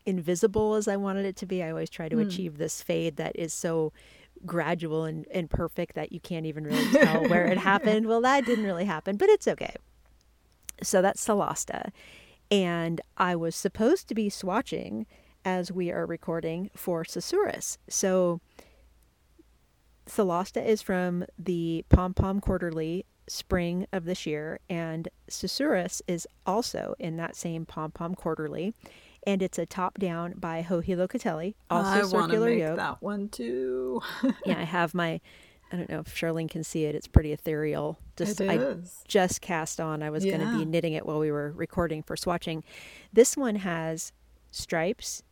invisible 0.05 0.75
as 0.75 0.89
I 0.89 0.97
wanted 0.97 1.25
it 1.25 1.37
to 1.37 1.45
be. 1.45 1.63
I 1.63 1.69
always 1.69 1.89
try 1.89 2.09
to 2.09 2.17
hmm. 2.17 2.27
achieve 2.27 2.57
this 2.57 2.81
fade 2.81 3.15
that 3.15 3.37
is 3.37 3.53
so 3.53 3.93
gradual 4.45 5.05
and, 5.05 5.25
and 5.31 5.49
perfect 5.49 5.95
that 5.95 6.11
you 6.11 6.19
can't 6.19 6.45
even 6.45 6.63
really 6.63 6.91
tell 6.91 7.27
where 7.27 7.45
it 7.45 7.57
happened. 7.57 8.07
Well, 8.07 8.21
that 8.21 8.45
didn't 8.45 8.65
really 8.65 8.85
happen, 8.85 9.17
but 9.17 9.29
it's 9.29 9.47
okay. 9.47 9.75
So 10.81 11.01
that's 11.01 11.25
Celasta. 11.25 11.91
And 12.49 13.01
I 13.17 13.35
was 13.35 13.55
supposed 13.55 14.07
to 14.07 14.15
be 14.15 14.29
swatching 14.29 15.05
as 15.43 15.71
we 15.71 15.91
are 15.91 16.05
recording 16.05 16.69
for 16.75 17.03
Susurrus. 17.03 17.77
So 17.89 18.41
Celasta 20.07 20.65
is 20.65 20.81
from 20.81 21.25
the 21.37 21.85
Pom 21.89 22.13
Pom 22.13 22.39
Quarterly 22.39 23.05
spring 23.27 23.87
of 23.91 24.05
this 24.05 24.25
year, 24.25 24.59
and 24.69 25.09
Susurrus 25.29 26.01
is 26.07 26.27
also 26.45 26.95
in 26.97 27.17
that 27.17 27.35
same 27.35 27.65
Pom 27.65 27.91
Pom 27.91 28.15
Quarterly, 28.15 28.73
and 29.27 29.41
it's 29.41 29.59
a 29.59 29.65
top 29.65 29.99
down 29.99 30.33
by 30.37 30.65
Joji 30.67 30.95
Locatelli, 30.95 31.55
oh, 31.69 31.75
also 31.75 31.89
I 31.89 31.93
want 31.95 32.05
to 32.05 32.37
circular 32.37 32.49
make 32.49 32.59
yoke. 32.59 32.77
that 32.77 33.01
one 33.03 33.27
too. 33.27 34.01
Yeah, 34.45 34.57
I 34.57 34.63
have 34.63 34.95
my. 34.95 35.19
I 35.69 35.75
don't 35.75 35.89
know 35.89 35.99
if 35.99 36.15
Charlene 36.15 36.49
can 36.49 36.63
see 36.63 36.85
it. 36.85 36.95
It's 36.95 37.09
pretty 37.09 37.33
ethereal. 37.33 37.99
Just 38.15 38.39
it 38.39 38.49
I 38.49 38.77
just 39.05 39.41
cast 39.41 39.81
on. 39.81 40.01
I 40.01 40.09
was 40.09 40.23
going 40.23 40.39
to 40.39 40.57
be 40.57 40.63
knitting 40.63 40.93
it 40.93 41.05
while 41.05 41.19
we 41.19 41.29
were 41.29 41.51
recording 41.51 42.01
for 42.01 42.15
swatching. 42.15 42.63
This 43.11 43.35
one 43.35 43.57
has 43.57 44.13
stripes, 44.49 45.23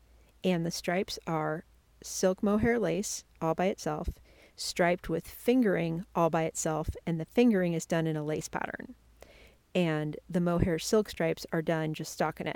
and 0.43 0.65
the 0.65 0.71
stripes 0.71 1.17
are 1.25 1.63
silk 2.03 2.43
mohair 2.43 2.77
lace 2.77 3.23
all 3.41 3.55
by 3.55 3.67
itself, 3.67 4.09
striped 4.57 5.07
with 5.07 5.25
fingering 5.25 6.03
all 6.13 6.29
by 6.29 6.43
itself, 6.43 6.89
and 7.07 7.17
the 7.17 7.25
fingering 7.25 7.71
is 7.71 7.85
done 7.85 8.05
in 8.05 8.17
a 8.17 8.23
lace 8.23 8.49
pattern. 8.49 8.95
And 9.73 10.17
the 10.29 10.41
mohair 10.41 10.79
silk 10.79 11.09
stripes 11.09 11.45
are 11.53 11.61
done 11.61 11.93
just 11.93 12.17
stockinette. 12.19 12.55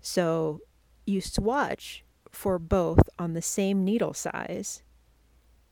So 0.00 0.60
you 1.06 1.20
swatch 1.20 2.04
for 2.30 2.58
both 2.58 3.08
on 3.18 3.34
the 3.34 3.42
same 3.42 3.84
needle 3.84 4.14
size, 4.14 4.82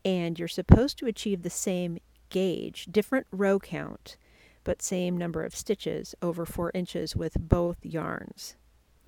and 0.05 0.39
you're 0.39 0.49
supposed 0.49 0.99
to 0.99 1.07
achieve 1.07 1.43
the 1.43 1.51
same 1.51 1.99
gauge, 2.31 2.87
different 2.91 3.27
row 3.31 3.59
count, 3.59 4.17
but 4.65 4.83
same 4.83 5.17
number 5.17 5.43
of 5.45 5.55
stitches 5.55 6.15
over 6.21 6.45
four 6.45 6.71
inches 6.75 7.15
with 7.17 7.35
both 7.39 7.79
yarns. 7.85 8.55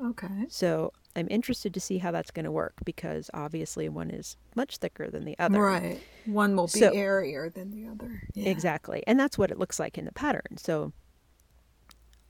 Okay. 0.02 0.46
So 0.48 0.92
I'm 1.14 1.26
interested 1.30 1.74
to 1.74 1.80
see 1.80 1.98
how 1.98 2.10
that's 2.10 2.30
going 2.30 2.44
to 2.46 2.50
work 2.50 2.74
because 2.84 3.28
obviously 3.34 3.88
one 3.90 4.10
is 4.10 4.36
much 4.54 4.78
thicker 4.78 5.10
than 5.10 5.24
the 5.26 5.38
other. 5.38 5.60
Right. 5.60 6.00
One 6.24 6.56
will 6.56 6.68
be 6.68 6.80
So- 6.80 6.92
airier 6.92 7.50
than 7.50 7.70
the 7.70 7.86
other. 7.90 8.22
Yeah. 8.32 8.48
Exactly. 8.48 9.02
And 9.06 9.20
that's 9.20 9.36
what 9.36 9.50
it 9.50 9.58
looks 9.58 9.78
like 9.78 9.98
in 9.98 10.06
the 10.06 10.12
pattern. 10.12 10.56
So 10.56 10.92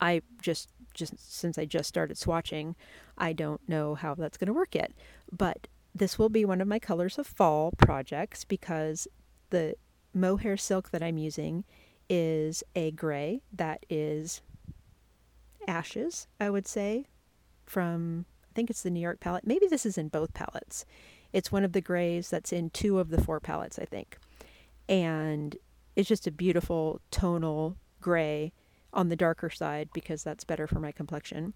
I 0.01 0.23
just 0.43 0.71
just 0.95 1.33
since 1.33 1.59
I 1.59 1.65
just 1.65 1.89
started 1.89 2.17
swatching, 2.17 2.75
I 3.17 3.33
don't 3.33 3.61
know 3.69 3.95
how 3.95 4.15
that's 4.15 4.39
going 4.39 4.49
to 4.49 4.53
work 4.53 4.75
yet. 4.75 4.93
But 5.31 5.69
this 5.95 6.19
will 6.19 6.29
be 6.29 6.45
one 6.45 6.61
of 6.61 6.69
my 6.69 6.79
colors 6.79 7.19
of 7.19 7.27
fall 7.27 7.73
projects 7.73 8.45
because 8.45 9.09
the 9.51 9.75
mohair 10.15 10.57
silk 10.57 10.91
that 10.91 11.03
I'm 11.03 11.19
using 11.19 11.65
is 12.09 12.63
a 12.75 12.91
gray 12.91 13.43
that 13.53 13.85
is 13.89 14.43
ashes, 15.69 16.27
I 16.41 16.51
would 16.51 16.67
say, 16.67 17.07
from 17.67 18.27
I 18.51 18.53
think 18.55 18.71
it's 18.71 18.83
the 18.83 18.91
New 18.91 19.01
York 19.01 19.21
palette. 19.21 19.47
Maybe 19.47 19.69
this 19.69 19.87
is 19.87 19.97
in 19.97 20.09
both 20.09 20.35
palettes. 20.35 20.85
It's 21.33 21.53
one 21.53 21.65
of 21.65 21.73
the 21.73 21.81
grays 21.81 22.29
that's 22.29 22.53
in 22.53 22.71
two 22.71 22.99
of 22.99 23.11
the 23.11 23.23
four 23.23 23.39
palettes, 23.39 23.79
I 23.79 23.85
think. 23.85 24.19
And 24.89 25.57
it's 25.95 26.09
just 26.09 26.27
a 26.27 26.33
beautiful 26.33 27.01
tonal 27.13 27.77
gray 28.01 28.53
on 28.93 29.09
the 29.09 29.17
darker 29.17 29.51
side 29.51 29.89
because 29.93 30.23
that's 30.23 30.45
better 30.45 30.67
for 30.67 30.81
my 30.81 30.93
complexion. 30.93 31.55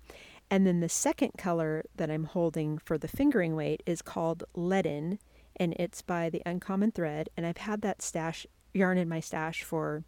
And 0.50 0.66
then 0.66 0.80
the 0.80 0.88
second 0.88 1.32
color 1.38 1.84
that 1.96 2.10
I'm 2.10 2.24
holding 2.24 2.78
for 2.78 2.98
the 2.98 3.08
fingering 3.08 3.56
weight 3.56 3.82
is 3.86 4.02
called 4.02 4.44
Leaden 4.54 5.18
and 5.56 5.74
it's 5.78 6.02
by 6.02 6.30
the 6.30 6.42
Uncommon 6.44 6.92
Thread 6.92 7.28
and 7.36 7.46
I've 7.46 7.58
had 7.58 7.80
that 7.82 8.02
stash 8.02 8.46
yarn 8.72 8.98
in 8.98 9.08
my 9.08 9.20
stash 9.20 9.62
for 9.62 10.04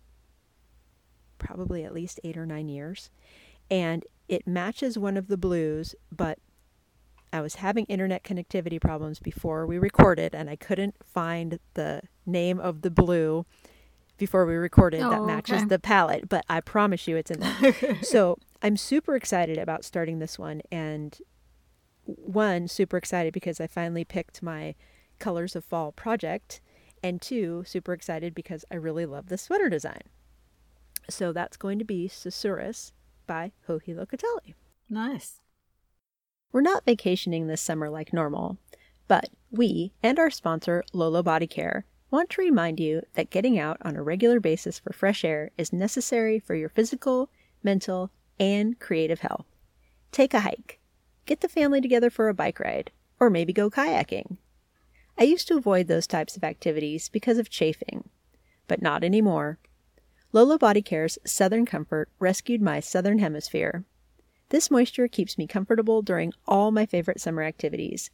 probably 1.39 1.85
at 1.85 1.95
least 1.95 2.21
8 2.25 2.37
or 2.37 2.47
9 2.47 2.69
years 2.69 3.11
and 3.71 4.05
it 4.29 4.47
matches 4.47 4.99
one 4.99 5.17
of 5.17 5.29
the 5.29 5.37
blues 5.37 5.95
but 6.11 6.39
I 7.33 7.41
was 7.41 7.57
having 7.57 7.85
internet 7.87 8.25
connectivity 8.25 8.81
problems 8.81 9.19
before 9.19 9.67
we 9.67 9.79
recorded 9.79 10.35
and 10.35 10.49
I 10.49 10.57
couldn't 10.57 10.95
find 11.05 11.59
the 11.75 12.03
name 12.25 12.59
of 12.59 12.83
the 12.83 12.91
blue 12.91 13.45
before 14.19 14.47
we 14.47 14.55
recorded 14.55 15.01
that 15.01 15.21
Oh, 15.21 15.27
matches 15.27 15.59
okay. 15.59 15.67
the 15.67 15.79
palette, 15.79 16.29
but 16.29 16.45
I 16.49 16.61
promise 16.61 17.07
you 17.07 17.17
it's 17.17 17.31
in 17.31 17.41
there. 17.41 17.99
so 18.03 18.39
I'm 18.63 18.77
super 18.77 19.15
excited 19.17 19.59
about 19.59 19.85
starting 19.85 20.19
this 20.19 20.39
one 20.39 20.63
and 20.71 21.19
one, 22.05 22.69
super 22.69 22.97
excited 22.97 23.33
because 23.33 23.61
I 23.61 23.67
finally 23.67 24.05
picked 24.05 24.43
my 24.43 24.75
colors 25.19 25.57
of 25.57 25.65
fall 25.65 25.93
project 25.93 26.61
and 27.03 27.21
two, 27.21 27.65
super 27.67 27.93
excited 27.93 28.35
because 28.35 28.65
I 28.71 28.77
really 28.77 29.07
love 29.07 29.29
the 29.29 29.39
sweater 29.39 29.69
design. 29.69 30.03
So 31.09 31.33
that's 31.33 31.57
going 31.57 31.79
to 31.79 31.85
be 31.85 32.09
Susurrus 32.09 32.93
by 33.27 33.53
Joji 33.67 33.93
Locatelli. 33.95 34.55
Nice. 34.89 35.41
We're 36.53 36.61
not 36.63 36.85
vacationing 36.85 37.47
this 37.47 37.61
summer 37.61 37.91
like 37.91 38.13
normal, 38.13 38.57
but 39.09 39.29
we 39.51 39.93
and 40.03 40.19
our 40.19 40.31
sponsor, 40.31 40.85
Lolo 40.93 41.23
Body 41.23 41.47
Care, 41.47 41.85
want 42.11 42.31
to 42.31 42.41
remind 42.41 42.79
you 42.79 43.03
that 43.15 43.31
getting 43.31 43.59
out 43.59 43.79
on 43.83 43.97
a 43.97 44.03
regular 44.03 44.41
basis 44.41 44.79
for 44.79 44.93
fresh 44.93 45.25
air 45.25 45.51
is 45.59 45.73
necessary 45.73 46.39
for 46.39 46.55
your 46.55 46.69
physical, 46.69 47.31
mental, 47.63 48.11
and 48.39 48.79
creative 48.79 49.21
health. 49.21 49.47
Take 50.13 50.35
a 50.35 50.41
hike, 50.41 50.79
get 51.27 51.41
the 51.41 51.49
family 51.49 51.81
together 51.81 52.11
for 52.11 52.29
a 52.29 52.35
bike 52.35 52.61
ride, 52.61 52.91
or 53.19 53.31
maybe 53.31 53.53
go 53.53 53.71
kayaking. 53.71 54.37
I 55.19 55.25
used 55.25 55.49
to 55.49 55.57
avoid 55.57 55.89
those 55.89 56.07
types 56.07 56.37
of 56.37 56.45
activities 56.45 57.09
because 57.09 57.39
of 57.39 57.51
chafing, 57.51 58.09
but 58.69 58.83
not 58.83 59.03
anymore. 59.03 59.59
Lolo 60.33 60.59
Body 60.59 60.83
Care's 60.83 61.19
Southern 61.25 61.65
Comfort 61.65 62.11
rescued 62.19 62.61
my 62.61 62.81
southern 62.81 63.19
hemisphere. 63.19 63.85
This 64.51 64.71
moisture 64.71 65.09
keeps 65.09 65.39
me 65.39 65.47
comfortable 65.47 66.03
during 66.03 66.33
all 66.47 66.71
my 66.71 66.87
favorite 66.87 67.21
summer 67.21 67.43
activities. 67.43 68.11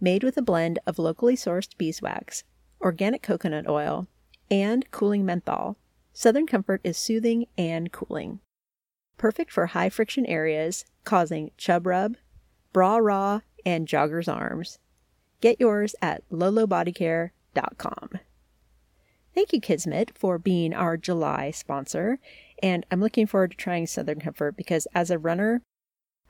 Made 0.00 0.24
with 0.24 0.36
a 0.36 0.42
blend 0.42 0.80
of 0.86 0.98
locally 0.98 1.36
sourced 1.36 1.76
beeswax, 1.78 2.42
organic 2.82 3.22
coconut 3.22 3.68
oil, 3.68 4.06
and 4.50 4.90
cooling 4.90 5.24
menthol, 5.24 5.76
Southern 6.12 6.46
Comfort 6.46 6.80
is 6.84 6.98
soothing 6.98 7.46
and 7.56 7.90
cooling. 7.92 8.40
Perfect 9.16 9.50
for 9.50 9.66
high 9.66 9.88
friction 9.88 10.26
areas 10.26 10.84
causing 11.04 11.50
chub 11.56 11.86
rub, 11.86 12.16
bra 12.72 12.96
raw, 12.96 13.40
and 13.64 13.88
jogger's 13.88 14.28
arms. 14.28 14.78
Get 15.40 15.60
yours 15.60 15.94
at 16.02 16.28
lolobodycare.com. 16.30 18.10
Thank 19.34 19.52
you, 19.52 19.60
Kismet, 19.60 20.12
for 20.16 20.38
being 20.38 20.74
our 20.74 20.96
July 20.96 21.50
sponsor. 21.50 22.18
And 22.62 22.84
I'm 22.90 23.00
looking 23.00 23.26
forward 23.26 23.52
to 23.52 23.56
trying 23.56 23.86
Southern 23.86 24.20
Comfort 24.20 24.56
because 24.56 24.86
as 24.94 25.10
a 25.10 25.18
runner, 25.18 25.62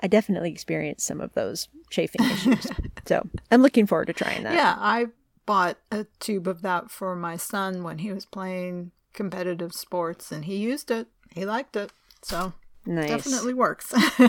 I 0.01 0.07
definitely 0.07 0.51
experienced 0.51 1.07
some 1.07 1.21
of 1.21 1.35
those 1.35 1.69
chafing 1.91 2.25
issues. 2.25 2.67
so 3.07 3.29
I'm 3.51 3.63
looking 3.63 3.87
forward 3.87 4.07
to 4.07 4.13
trying 4.13 4.45
that. 4.45 4.55
Yeah, 4.55 4.77
I 4.79 5.07
bought 5.47 5.79
a 5.91 6.07
tube 6.21 6.47
of 6.47 6.63
that 6.63 6.91
for 6.91 7.15
my 7.17 7.37
son 7.37 7.83
when 7.83 7.99
he 7.99 8.13
was 8.13 8.25
playing 8.25 8.93
competitive 9.13 9.73
sports 9.73 10.31
and 10.33 10.45
he 10.45 10.57
used 10.57 10.91
it. 10.91 11.09
He 11.35 11.45
liked 11.45 11.77
it. 11.77 11.93
So 12.23 12.53
Nice. 12.87 13.09
definitely 13.09 13.55
works. 13.55 13.93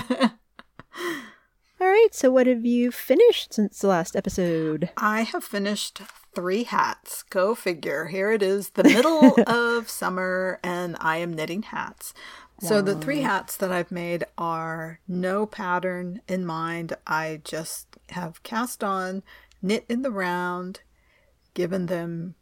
All 1.82 1.90
right. 1.90 2.10
So 2.12 2.32
what 2.32 2.48
have 2.48 2.66
you 2.66 2.92
finished 2.92 3.54
since 3.54 3.80
the 3.80 3.88
last 3.88 4.16
episode? 4.16 4.90
I 4.98 5.22
have 5.24 5.44
finished 5.44 6.02
three 6.34 6.64
hats. 6.64 7.24
Go 7.24 7.56
figure. 7.56 8.06
Here 8.06 8.32
it 8.32 8.42
is, 8.42 8.70
the 8.72 8.84
middle 8.84 9.36
of 9.48 9.90
summer, 9.90 10.60
and 10.64 10.96
I 11.00 11.18
am 11.18 11.34
knitting 11.34 11.64
hats. 11.64 12.14
So 12.62 12.82
the 12.82 12.96
three 12.96 13.22
hats 13.22 13.58
that 13.58 13.74
I've 13.74 13.92
made 13.92 14.24
are 14.38 15.00
no 15.06 15.46
pattern 15.46 16.22
in 16.30 16.46
mind. 16.46 16.96
I 17.06 17.42
just 17.44 17.98
have 18.12 18.42
cast 18.44 18.82
on, 18.84 19.22
knit 19.62 19.84
in 19.90 20.02
the 20.02 20.12
round, 20.12 20.80
given 21.54 21.88
them 21.88 22.36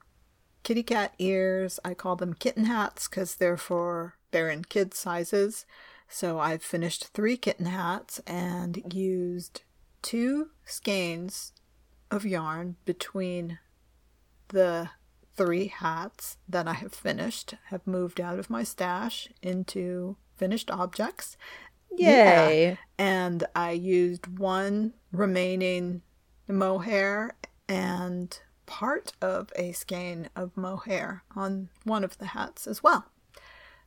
kitty 0.63 0.83
cat 0.83 1.13
ears. 1.19 1.79
I 1.83 1.93
call 1.93 2.15
them 2.15 2.33
kitten 2.33 2.65
hats 2.65 3.07
because 3.07 3.35
they're 3.35 3.57
for 3.57 4.15
they're 4.31 4.49
in 4.49 4.63
kid 4.65 4.93
sizes. 4.93 5.65
So 6.07 6.39
I've 6.39 6.63
finished 6.63 7.07
three 7.07 7.37
kitten 7.37 7.67
hats 7.67 8.19
and 8.27 8.93
used 8.93 9.61
two 10.01 10.49
skeins 10.65 11.53
of 12.09 12.25
yarn 12.25 12.75
between 12.85 13.59
the 14.49 14.89
three 15.35 15.67
hats 15.67 16.37
that 16.47 16.67
I 16.67 16.73
have 16.73 16.93
finished, 16.93 17.55
have 17.67 17.87
moved 17.87 18.19
out 18.19 18.39
of 18.39 18.49
my 18.49 18.63
stash 18.63 19.29
into 19.41 20.17
finished 20.35 20.69
objects. 20.69 21.37
Yay. 21.97 22.77
And 22.97 23.45
I 23.55 23.71
used 23.71 24.37
one 24.37 24.93
remaining 25.11 26.01
mohair 26.47 27.35
and 27.67 28.37
part 28.71 29.11
of 29.21 29.51
a 29.57 29.73
skein 29.73 30.29
of 30.33 30.55
mohair 30.55 31.23
on 31.35 31.67
one 31.83 32.05
of 32.05 32.17
the 32.19 32.27
hats 32.27 32.65
as 32.65 32.81
well. 32.81 33.03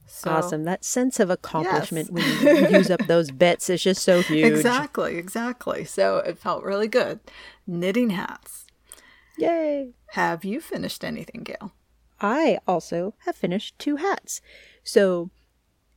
So, 0.07 0.31
Awesome. 0.31 0.65
That 0.65 0.85
sense 0.85 1.19
of 1.19 1.31
accomplishment 1.31 2.11
when 2.11 2.23
you 2.23 2.69
use 2.77 2.91
up 2.91 3.07
those 3.07 3.31
bits 3.31 3.71
is 3.71 3.83
just 3.83 4.03
so 4.03 4.21
huge. 4.21 4.45
Exactly, 4.45 5.17
exactly. 5.17 5.87
So 5.87 6.19
it 6.19 6.39
felt 6.39 6.65
really 6.65 6.87
good. 6.87 7.21
Knitting 7.67 8.11
hats. 8.11 8.67
Yay. 9.39 9.95
Have 10.11 10.45
you 10.45 10.61
finished 10.61 11.03
anything, 11.03 11.45
Gail? 11.45 11.73
I 12.21 12.59
also 12.69 13.15
have 13.25 13.37
finished 13.37 13.79
two 13.79 13.97
hats. 13.97 14.43
So 14.83 15.31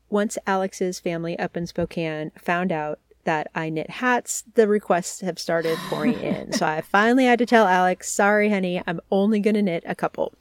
once 0.09 0.37
Alex's 0.47 1.01
family 1.01 1.37
up 1.37 1.57
in 1.57 1.67
Spokane 1.67 2.31
found 2.39 2.71
out 2.71 2.99
that 3.27 3.51
I 3.53 3.69
knit 3.69 3.89
hats, 3.89 4.45
the 4.55 4.69
requests 4.69 5.19
have 5.19 5.37
started 5.37 5.77
pouring 5.89 6.13
in. 6.21 6.53
so 6.53 6.65
I 6.65 6.79
finally 6.79 7.25
had 7.25 7.39
to 7.39 7.45
tell 7.45 7.67
Alex, 7.67 8.09
sorry, 8.09 8.49
honey, 8.49 8.81
I'm 8.87 9.01
only 9.11 9.41
going 9.41 9.55
to 9.55 9.61
knit 9.61 9.83
a 9.85 9.93
couple. 9.93 10.33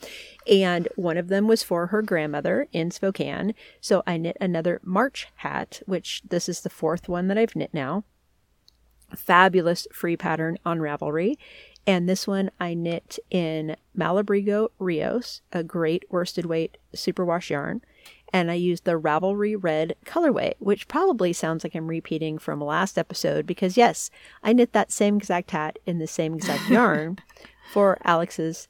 And 0.46 0.87
one 0.94 1.16
of 1.16 1.27
them 1.27 1.49
was 1.49 1.64
for 1.64 1.88
her 1.88 2.01
grandmother 2.01 2.68
in 2.72 2.92
Spokane. 2.92 3.55
So 3.81 4.05
I 4.07 4.18
knit 4.18 4.37
another 4.40 4.81
March 4.85 5.27
hat, 5.35 5.83
which 5.87 6.22
this 6.29 6.49
is 6.49 6.61
the 6.61 6.70
fourth 6.70 7.09
one 7.09 7.27
that 7.27 7.37
I've 7.37 7.57
knit 7.57 7.75
now. 7.75 8.05
Fabulous 9.16 9.88
free 9.92 10.16
pattern 10.16 10.57
on 10.64 10.79
Ravelry. 10.79 11.35
And 11.88 12.09
this 12.09 12.29
one 12.29 12.53
I 12.61 12.75
knit 12.75 13.18
in 13.31 13.75
Malabrigo 13.99 14.68
Rios, 14.79 15.42
a 15.53 15.64
great 15.64 16.05
worsted 16.09 16.46
weight 16.46 16.79
superwash 16.94 17.51
yarn. 17.51 17.83
And 18.37 18.51
I 18.51 18.55
used 18.55 18.85
the 18.85 19.01
Ravelry 19.01 19.57
Red 19.59 19.96
colorway, 20.05 20.53
which 20.59 20.88
probably 20.88 21.33
sounds 21.33 21.64
like 21.64 21.75
I'm 21.75 21.87
repeating 21.87 22.37
from 22.37 22.61
last 22.61 22.99
episode 22.99 23.46
because, 23.46 23.79
yes, 23.79 24.11
I 24.42 24.53
knit 24.53 24.75
that 24.75 24.92
same 24.92 25.16
exact 25.16 25.53
hat 25.53 25.79
in 25.87 26.01
the 26.01 26.07
same 26.07 26.35
exact 26.35 26.68
yarn 26.68 27.16
for 27.72 27.96
Alex's 28.05 28.68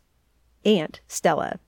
aunt, 0.65 1.01
Stella. 1.09 1.59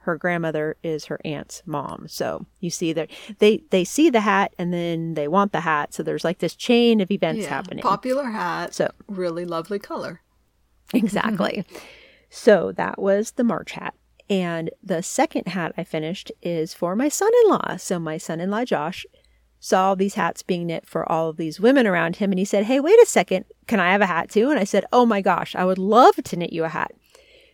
Her 0.00 0.18
grandmother 0.18 0.76
is 0.82 1.06
her 1.06 1.18
aunt's 1.24 1.62
mom. 1.64 2.08
So 2.08 2.44
you 2.58 2.68
see 2.68 2.92
that 2.92 3.08
they, 3.38 3.62
they 3.70 3.84
see 3.84 4.10
the 4.10 4.20
hat 4.20 4.52
and 4.58 4.70
then 4.70 5.14
they 5.14 5.26
want 5.26 5.52
the 5.52 5.60
hat. 5.60 5.94
So 5.94 6.02
there's 6.02 6.24
like 6.24 6.40
this 6.40 6.54
chain 6.54 7.00
of 7.00 7.10
events 7.10 7.46
happening. 7.46 7.82
Popular 7.82 8.24
hat. 8.24 8.74
So- 8.74 8.90
really 9.08 9.46
lovely 9.46 9.78
color. 9.78 10.20
Exactly. 10.92 11.64
so 12.28 12.72
that 12.72 13.00
was 13.00 13.30
the 13.30 13.44
March 13.44 13.72
hat. 13.72 13.94
And 14.30 14.70
the 14.80 15.02
second 15.02 15.48
hat 15.48 15.74
I 15.76 15.82
finished 15.82 16.30
is 16.40 16.72
for 16.72 16.94
my 16.94 17.08
son 17.08 17.32
in 17.44 17.50
law. 17.50 17.76
So 17.76 17.98
my 17.98 18.16
son 18.16 18.38
in 18.38 18.48
law, 18.48 18.64
Josh, 18.64 19.04
saw 19.58 19.96
these 19.96 20.14
hats 20.14 20.44
being 20.44 20.68
knit 20.68 20.86
for 20.86 21.10
all 21.10 21.28
of 21.28 21.36
these 21.36 21.58
women 21.60 21.84
around 21.84 22.16
him. 22.16 22.30
And 22.30 22.38
he 22.38 22.44
said, 22.44 22.64
Hey, 22.64 22.78
wait 22.78 22.98
a 23.02 23.06
second. 23.06 23.44
Can 23.66 23.80
I 23.80 23.90
have 23.90 24.00
a 24.00 24.06
hat 24.06 24.30
too? 24.30 24.48
And 24.48 24.58
I 24.58 24.64
said, 24.64 24.86
Oh 24.92 25.04
my 25.04 25.20
gosh, 25.20 25.56
I 25.56 25.64
would 25.64 25.78
love 25.78 26.14
to 26.14 26.36
knit 26.36 26.52
you 26.52 26.64
a 26.64 26.68
hat. 26.68 26.92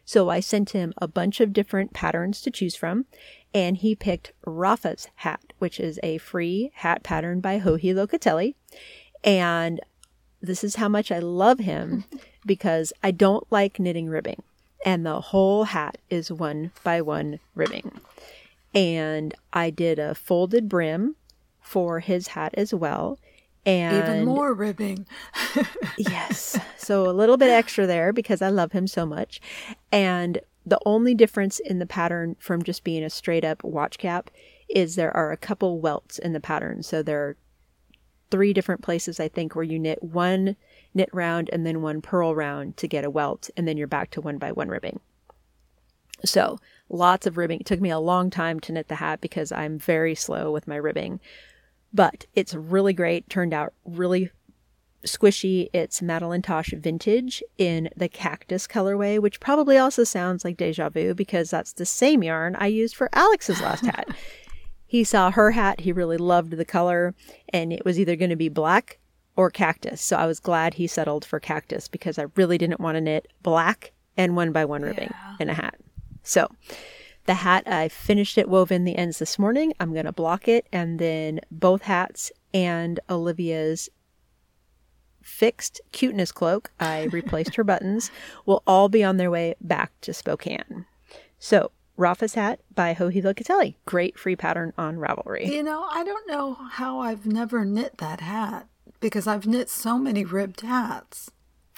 So 0.04 0.28
I 0.28 0.38
sent 0.38 0.70
him 0.70 0.92
a 0.98 1.08
bunch 1.08 1.40
of 1.40 1.54
different 1.54 1.94
patterns 1.94 2.42
to 2.42 2.50
choose 2.50 2.76
from. 2.76 3.06
And 3.54 3.78
he 3.78 3.94
picked 3.94 4.32
Rafa's 4.44 5.08
hat, 5.16 5.54
which 5.58 5.80
is 5.80 5.98
a 6.02 6.18
free 6.18 6.70
hat 6.74 7.02
pattern 7.02 7.40
by 7.40 7.58
Joji 7.58 7.94
Locatelli. 7.94 8.54
And 9.24 9.80
this 10.42 10.62
is 10.62 10.76
how 10.76 10.90
much 10.90 11.10
I 11.10 11.20
love 11.20 11.58
him 11.58 12.04
because 12.46 12.92
I 13.02 13.12
don't 13.12 13.50
like 13.50 13.80
knitting 13.80 14.10
ribbing. 14.10 14.42
And 14.86 15.04
the 15.04 15.20
whole 15.20 15.64
hat 15.64 15.98
is 16.08 16.30
one 16.30 16.70
by 16.84 17.02
one 17.02 17.40
ribbing. 17.56 17.90
And 18.72 19.34
I 19.52 19.70
did 19.70 19.98
a 19.98 20.14
folded 20.14 20.68
brim 20.68 21.16
for 21.60 21.98
his 21.98 22.28
hat 22.28 22.54
as 22.56 22.72
well. 22.72 23.18
And 23.66 23.96
Even 23.96 24.24
more 24.24 24.54
ribbing. 24.54 25.06
yes. 25.98 26.56
So 26.76 27.10
a 27.10 27.10
little 27.10 27.36
bit 27.36 27.50
extra 27.50 27.84
there 27.84 28.12
because 28.12 28.40
I 28.40 28.48
love 28.48 28.70
him 28.70 28.86
so 28.86 29.04
much. 29.04 29.40
And 29.90 30.38
the 30.64 30.78
only 30.86 31.16
difference 31.16 31.58
in 31.58 31.80
the 31.80 31.86
pattern 31.86 32.36
from 32.38 32.62
just 32.62 32.84
being 32.84 33.02
a 33.02 33.10
straight 33.10 33.44
up 33.44 33.64
watch 33.64 33.98
cap 33.98 34.30
is 34.68 34.94
there 34.94 35.14
are 35.16 35.32
a 35.32 35.36
couple 35.36 35.80
welts 35.80 36.20
in 36.20 36.32
the 36.32 36.40
pattern. 36.40 36.84
So 36.84 37.02
there 37.02 37.22
are 37.22 37.36
three 38.30 38.52
different 38.52 38.82
places 38.82 39.18
I 39.18 39.26
think 39.26 39.56
where 39.56 39.64
you 39.64 39.80
knit 39.80 40.02
one 40.02 40.54
knit 40.96 41.10
round 41.12 41.50
and 41.52 41.64
then 41.64 41.82
one 41.82 42.00
purl 42.00 42.34
round 42.34 42.76
to 42.78 42.88
get 42.88 43.04
a 43.04 43.10
welt 43.10 43.50
and 43.56 43.68
then 43.68 43.76
you're 43.76 43.86
back 43.86 44.10
to 44.10 44.20
one 44.20 44.38
by 44.38 44.50
one 44.50 44.68
ribbing. 44.68 44.98
So 46.24 46.58
lots 46.88 47.26
of 47.26 47.36
ribbing. 47.36 47.60
It 47.60 47.66
took 47.66 47.80
me 47.80 47.90
a 47.90 47.98
long 47.98 48.30
time 48.30 48.58
to 48.60 48.72
knit 48.72 48.88
the 48.88 48.96
hat 48.96 49.20
because 49.20 49.52
I'm 49.52 49.78
very 49.78 50.14
slow 50.14 50.50
with 50.50 50.66
my 50.66 50.76
ribbing. 50.76 51.20
But 51.92 52.26
it's 52.34 52.54
really 52.54 52.92
great. 52.92 53.28
Turned 53.28 53.52
out 53.52 53.74
really 53.84 54.30
squishy. 55.04 55.68
It's 55.72 56.02
Madeline 56.02 56.42
Tosh 56.42 56.70
vintage 56.70 57.42
in 57.58 57.90
the 57.96 58.08
cactus 58.08 58.66
colorway, 58.66 59.20
which 59.20 59.40
probably 59.40 59.76
also 59.76 60.04
sounds 60.04 60.44
like 60.44 60.56
deja 60.56 60.88
vu 60.88 61.14
because 61.14 61.50
that's 61.50 61.74
the 61.74 61.86
same 61.86 62.22
yarn 62.22 62.56
I 62.58 62.66
used 62.66 62.96
for 62.96 63.10
Alex's 63.12 63.60
last 63.60 63.84
hat. 63.84 64.08
he 64.86 65.04
saw 65.04 65.30
her 65.30 65.52
hat, 65.52 65.80
he 65.80 65.92
really 65.92 66.16
loved 66.16 66.52
the 66.52 66.64
color, 66.64 67.14
and 67.50 67.72
it 67.72 67.84
was 67.84 68.00
either 68.00 68.16
going 68.16 68.30
to 68.30 68.36
be 68.36 68.48
black 68.48 68.98
or 69.36 69.50
cactus. 69.50 70.00
So 70.00 70.16
I 70.16 70.26
was 70.26 70.40
glad 70.40 70.74
he 70.74 70.86
settled 70.86 71.24
for 71.24 71.38
cactus 71.38 71.88
because 71.88 72.18
I 72.18 72.26
really 72.36 72.58
didn't 72.58 72.80
want 72.80 72.96
to 72.96 73.00
knit 73.00 73.28
black 73.42 73.92
and 74.16 74.34
one 74.34 74.50
by 74.52 74.64
one 74.64 74.82
ribbing 74.82 75.10
Yeah. 75.12 75.36
in 75.40 75.48
a 75.50 75.54
hat. 75.54 75.76
So 76.22 76.48
the 77.26 77.34
hat, 77.34 77.64
I 77.66 77.88
finished 77.88 78.38
it 78.38 78.48
woven 78.48 78.84
the 78.84 78.96
ends 78.96 79.18
this 79.18 79.38
morning. 79.38 79.72
I'm 79.78 79.92
going 79.92 80.06
to 80.06 80.12
block 80.12 80.48
it 80.48 80.66
and 80.72 80.98
then 80.98 81.40
both 81.50 81.82
hats 81.82 82.32
and 82.54 82.98
Olivia's 83.10 83.88
fixed 85.22 85.80
cuteness 85.92 86.32
cloak, 86.32 86.70
I 86.80 87.04
replaced 87.12 87.56
her 87.56 87.64
buttons, 87.64 88.10
will 88.46 88.62
all 88.66 88.88
be 88.88 89.02
on 89.04 89.16
their 89.16 89.30
way 89.30 89.54
back 89.60 89.92
to 90.02 90.14
Spokane. 90.14 90.86
So 91.38 91.72
Rafa's 91.96 92.34
hat 92.34 92.60
by 92.74 92.94
Joji 92.94 93.22
Locatelli. 93.22 93.74
Great 93.86 94.18
free 94.18 94.36
pattern 94.36 94.72
on 94.78 94.96
Ravelry. 94.96 95.46
You 95.46 95.62
know, 95.62 95.86
I 95.90 96.04
don't 96.04 96.28
know 96.28 96.54
how 96.54 97.00
I've 97.00 97.26
never 97.26 97.64
knit 97.64 97.98
that 97.98 98.20
hat 98.20 98.66
because 99.00 99.26
I've 99.26 99.46
knit 99.46 99.68
so 99.68 99.98
many 99.98 100.24
ribbed 100.24 100.60
hats. 100.62 101.30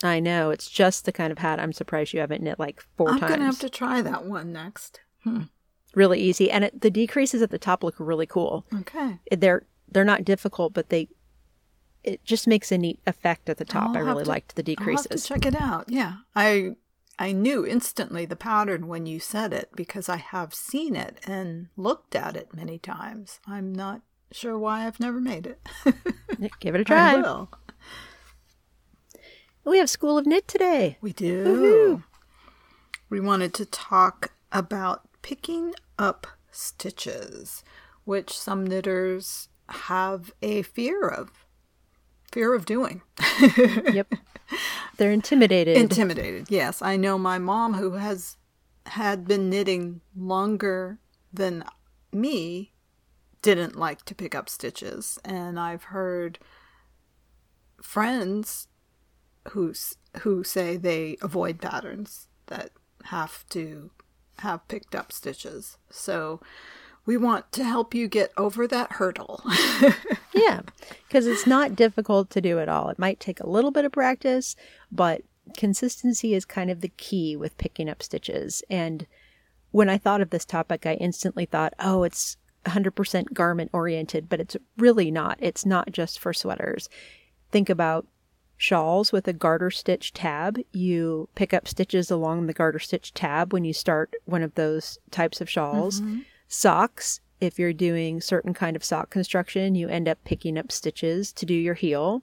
I 0.02 0.20
know 0.20 0.50
it's 0.50 0.70
just 0.70 1.04
the 1.04 1.12
kind 1.12 1.32
of 1.32 1.38
hat 1.38 1.58
I'm 1.58 1.72
surprised 1.72 2.12
you 2.12 2.20
haven't 2.20 2.42
knit 2.42 2.58
like 2.58 2.80
4 2.96 3.10
I'm 3.10 3.18
times. 3.20 3.28
going 3.30 3.40
to 3.40 3.46
have 3.46 3.58
to 3.60 3.68
try 3.70 4.00
that 4.02 4.24
one 4.24 4.52
next. 4.52 5.00
Hmm. 5.24 5.42
Really 5.94 6.20
easy, 6.20 6.50
and 6.50 6.64
it, 6.64 6.80
the 6.82 6.90
decreases 6.90 7.42
at 7.42 7.50
the 7.50 7.58
top 7.58 7.82
look 7.82 7.96
really 7.98 8.26
cool. 8.26 8.66
Okay. 8.72 9.18
They're 9.36 9.66
they're 9.90 10.04
not 10.04 10.24
difficult, 10.24 10.74
but 10.74 10.90
they 10.90 11.08
it 12.04 12.22
just 12.24 12.46
makes 12.46 12.70
a 12.70 12.78
neat 12.78 13.00
effect 13.06 13.48
at 13.48 13.56
the 13.56 13.64
top. 13.64 13.90
I'll 13.90 13.96
I 13.96 14.00
really 14.00 14.24
to- 14.24 14.28
liked 14.28 14.54
the 14.54 14.62
I'll 14.62 14.66
have 14.68 14.76
to 14.76 15.08
decreases. 15.08 15.26
check 15.26 15.44
it 15.46 15.60
out. 15.60 15.86
Yeah. 15.88 16.16
I 16.36 16.72
I 17.18 17.32
knew 17.32 17.66
instantly 17.66 18.26
the 18.26 18.36
pattern 18.36 18.86
when 18.86 19.06
you 19.06 19.18
said 19.18 19.52
it 19.52 19.70
because 19.74 20.08
I 20.08 20.16
have 20.18 20.54
seen 20.54 20.94
it 20.94 21.18
and 21.26 21.68
looked 21.76 22.14
at 22.14 22.36
it 22.36 22.54
many 22.54 22.78
times. 22.78 23.40
I'm 23.46 23.74
not 23.74 24.02
sure 24.32 24.58
why 24.58 24.86
I've 24.86 25.00
never 25.00 25.20
made 25.20 25.46
it. 25.46 25.66
Give 26.60 26.74
it 26.74 26.80
a 26.80 26.84
try. 26.86 27.16
will. 27.16 27.50
We 29.64 29.78
have 29.78 29.90
School 29.90 30.16
of 30.16 30.26
Knit 30.26 30.48
today. 30.48 30.96
We 31.00 31.12
do. 31.12 32.02
We 33.10 33.20
wanted 33.20 33.52
to 33.54 33.66
talk 33.66 34.32
about 34.50 35.02
picking 35.22 35.74
up 35.98 36.26
stitches, 36.50 37.62
which 38.04 38.36
some 38.38 38.66
knitters 38.66 39.48
have 39.68 40.32
a 40.42 40.62
fear 40.62 41.06
of. 41.06 41.30
Fear 42.32 42.54
of 42.54 42.66
doing. 42.66 43.02
yep. 43.92 44.12
They're 44.96 45.12
intimidated. 45.12 45.76
Intimidated, 45.76 46.46
yes. 46.50 46.82
I 46.82 46.96
know 46.96 47.18
my 47.18 47.38
mom, 47.38 47.74
who 47.74 47.92
has 47.92 48.36
had 48.86 49.26
been 49.26 49.50
knitting 49.50 50.00
longer 50.16 50.98
than 51.32 51.64
me, 52.12 52.72
didn't 53.42 53.76
like 53.76 54.04
to 54.06 54.14
pick 54.14 54.34
up 54.34 54.48
stitches. 54.48 55.18
And 55.24 55.58
I've 55.58 55.84
heard 55.84 56.38
friends 57.80 58.68
who, 59.50 59.72
who 60.20 60.44
say 60.44 60.76
they 60.76 61.16
avoid 61.22 61.60
patterns 61.60 62.28
that 62.46 62.70
have 63.04 63.48
to 63.50 63.90
have 64.38 64.66
picked 64.68 64.94
up 64.94 65.12
stitches. 65.12 65.78
So 65.90 66.40
we 67.06 67.16
want 67.16 67.50
to 67.52 67.64
help 67.64 67.94
you 67.94 68.06
get 68.06 68.32
over 68.36 68.66
that 68.66 68.92
hurdle. 68.92 69.42
yeah. 70.34 70.60
Because 71.06 71.26
it's 71.26 71.46
not 71.46 71.74
difficult 71.74 72.30
to 72.30 72.40
do 72.40 72.58
at 72.58 72.68
all. 72.68 72.90
It 72.90 72.98
might 72.98 73.20
take 73.20 73.40
a 73.40 73.48
little 73.48 73.70
bit 73.70 73.84
of 73.84 73.92
practice, 73.92 74.56
but 74.92 75.22
consistency 75.56 76.34
is 76.34 76.44
kind 76.44 76.70
of 76.70 76.82
the 76.82 76.88
key 76.90 77.36
with 77.36 77.56
picking 77.58 77.88
up 77.88 78.02
stitches. 78.02 78.62
And 78.68 79.06
when 79.70 79.88
I 79.88 79.98
thought 79.98 80.20
of 80.20 80.30
this 80.30 80.44
topic, 80.44 80.84
I 80.84 80.94
instantly 80.94 81.46
thought, 81.46 81.74
oh, 81.78 82.02
it's 82.02 82.36
100% 82.68 83.32
garment 83.32 83.70
oriented, 83.72 84.28
but 84.28 84.40
it's 84.40 84.56
really 84.76 85.10
not. 85.10 85.38
It's 85.40 85.66
not 85.66 85.92
just 85.92 86.18
for 86.18 86.32
sweaters. 86.32 86.88
Think 87.50 87.68
about 87.68 88.06
shawls 88.56 89.12
with 89.12 89.26
a 89.28 89.32
garter 89.32 89.70
stitch 89.70 90.12
tab. 90.12 90.58
You 90.72 91.28
pick 91.34 91.54
up 91.54 91.68
stitches 91.68 92.10
along 92.10 92.46
the 92.46 92.52
garter 92.52 92.78
stitch 92.78 93.14
tab 93.14 93.52
when 93.52 93.64
you 93.64 93.72
start 93.72 94.14
one 94.24 94.42
of 94.42 94.54
those 94.54 94.98
types 95.10 95.40
of 95.40 95.48
shawls. 95.48 96.00
Mm-hmm. 96.00 96.20
Socks, 96.48 97.20
if 97.40 97.58
you're 97.58 97.72
doing 97.72 98.20
certain 98.20 98.52
kind 98.52 98.74
of 98.74 98.84
sock 98.84 99.10
construction, 99.10 99.74
you 99.74 99.88
end 99.88 100.08
up 100.08 100.22
picking 100.24 100.58
up 100.58 100.72
stitches 100.72 101.32
to 101.34 101.46
do 101.46 101.54
your 101.54 101.74
heel. 101.74 102.22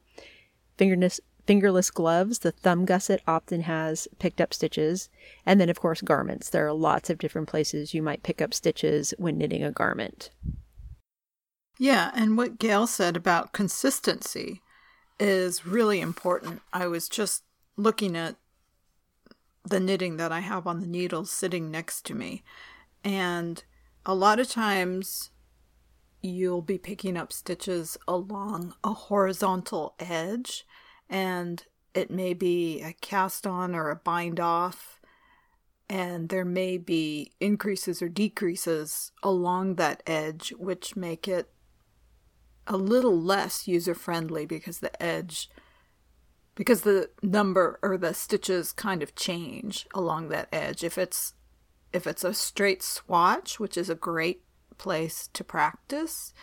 Fingerless 0.78 1.22
fingerless 1.46 1.92
gloves, 1.92 2.40
the 2.40 2.52
thumb 2.52 2.86
gusset 2.86 3.22
often 3.28 3.62
has 3.62 4.08
picked 4.20 4.42
up 4.42 4.54
stitches. 4.54 5.10
And 5.46 5.60
then 5.60 5.70
of 5.70 5.80
course 5.80 6.02
garments. 6.02 6.50
There 6.50 6.68
are 6.68 6.74
lots 6.74 7.10
of 7.10 7.18
different 7.18 7.48
places 7.48 7.94
you 7.94 8.02
might 8.02 8.24
pick 8.24 8.42
up 8.42 8.54
stitches 8.54 9.14
when 9.18 9.38
knitting 9.38 9.64
a 9.64 9.72
garment. 9.72 10.32
Yeah, 11.78 12.12
and 12.16 12.38
what 12.38 12.58
Gail 12.58 12.88
said 12.88 13.18
about 13.18 13.54
consistency 13.54 14.62
is 15.20 15.66
really 15.66 16.00
important. 16.00 16.62
I 16.72 16.88
was 16.88 17.10
just 17.10 17.44
looking 17.76 18.16
at 18.16 18.36
the 19.64 19.80
knitting 19.80 20.18
that 20.18 20.32
I 20.32 20.40
have 20.40 20.68
on 20.68 20.80
the 20.80 20.88
needles 20.88 21.32
sitting 21.32 21.72
next 21.72 22.06
to 22.06 22.16
me, 22.16 22.44
and 23.04 23.64
a 24.06 24.14
lot 24.14 24.40
of 24.40 24.48
times 24.48 25.32
you'll 26.22 26.62
be 26.62 26.78
picking 26.78 27.18
up 27.18 27.34
stitches 27.34 27.98
along 28.08 28.74
a 28.84 28.94
horizontal 28.94 29.96
edge, 30.00 30.66
and 31.10 31.64
it 31.94 32.12
may 32.12 32.34
be 32.34 32.82
a 32.82 32.94
cast 32.94 33.48
on 33.48 33.74
or 33.74 33.90
a 33.90 33.96
bind 33.96 34.40
off, 34.40 35.00
and 35.90 36.30
there 36.30 36.46
may 36.46 36.78
be 36.78 37.32
increases 37.40 38.02
or 38.02 38.10
decreases 38.10 39.12
along 39.24 39.76
that 39.76 40.04
edge, 40.06 40.54
which 40.58 40.96
make 40.96 41.28
it 41.28 41.50
a 42.68 42.78
little 42.78 43.20
less 43.20 43.68
user 43.68 43.94
friendly 43.94 44.46
because 44.46 44.80
the 44.80 45.02
edge 45.02 45.50
because 46.56 46.82
the 46.82 47.10
number 47.22 47.78
or 47.84 47.98
the 47.98 48.14
stitches 48.14 48.72
kind 48.72 49.04
of 49.04 49.14
change 49.14 49.86
along 49.94 50.30
that 50.30 50.48
edge. 50.52 50.84
If 50.84 50.98
it's 50.98 51.34
if 51.94 52.08
it's 52.08 52.24
a 52.24 52.34
straight 52.34 52.82
swatch 52.82 53.60
which 53.60 53.78
is 53.78 53.90
a 53.90 53.96
great 53.96 54.42
place 54.78 55.30
to 55.34 55.44
practice 55.44 56.34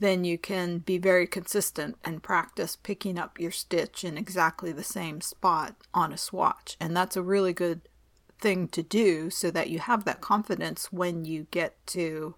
then 0.00 0.24
you 0.24 0.38
can 0.38 0.78
be 0.78 0.98
very 0.98 1.26
consistent 1.26 1.96
and 2.04 2.22
practice 2.22 2.76
picking 2.76 3.18
up 3.18 3.40
your 3.40 3.50
stitch 3.50 4.04
in 4.04 4.16
exactly 4.16 4.72
the 4.72 4.84
same 4.84 5.20
spot 5.20 5.74
on 5.92 6.12
a 6.12 6.18
swatch 6.18 6.76
and 6.80 6.96
that's 6.96 7.16
a 7.16 7.22
really 7.22 7.52
good 7.52 7.80
thing 8.40 8.68
to 8.68 8.82
do 8.82 9.30
so 9.30 9.50
that 9.50 9.70
you 9.70 9.78
have 9.78 10.04
that 10.04 10.20
confidence 10.20 10.92
when 10.92 11.24
you 11.24 11.46
get 11.50 11.74
to 11.86 12.34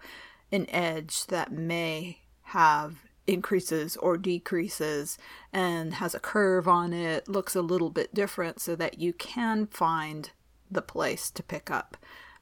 an 0.53 0.69
edge 0.71 1.27
that 1.27 1.53
may 1.53 2.19
have 2.45 3.05
increases 3.27 3.97
or 3.99 4.17
decreases 4.17 5.19
and 5.53 5.95
has 5.95 6.15
a 6.15 6.21
curve 6.21 6.67
on 6.67 6.93
it, 6.93 7.29
looks 7.29 7.55
a 7.55 7.63
little 7.63 7.91
bit 7.91 8.13
different 8.15 8.61
so 8.61 8.75
that 8.75 8.99
you 8.99 9.13
can 9.13 9.67
find 9.67 10.31
the 10.71 10.83
place 10.83 11.31
to 11.31 11.43
pick 11.43 11.71
up. 11.71 11.97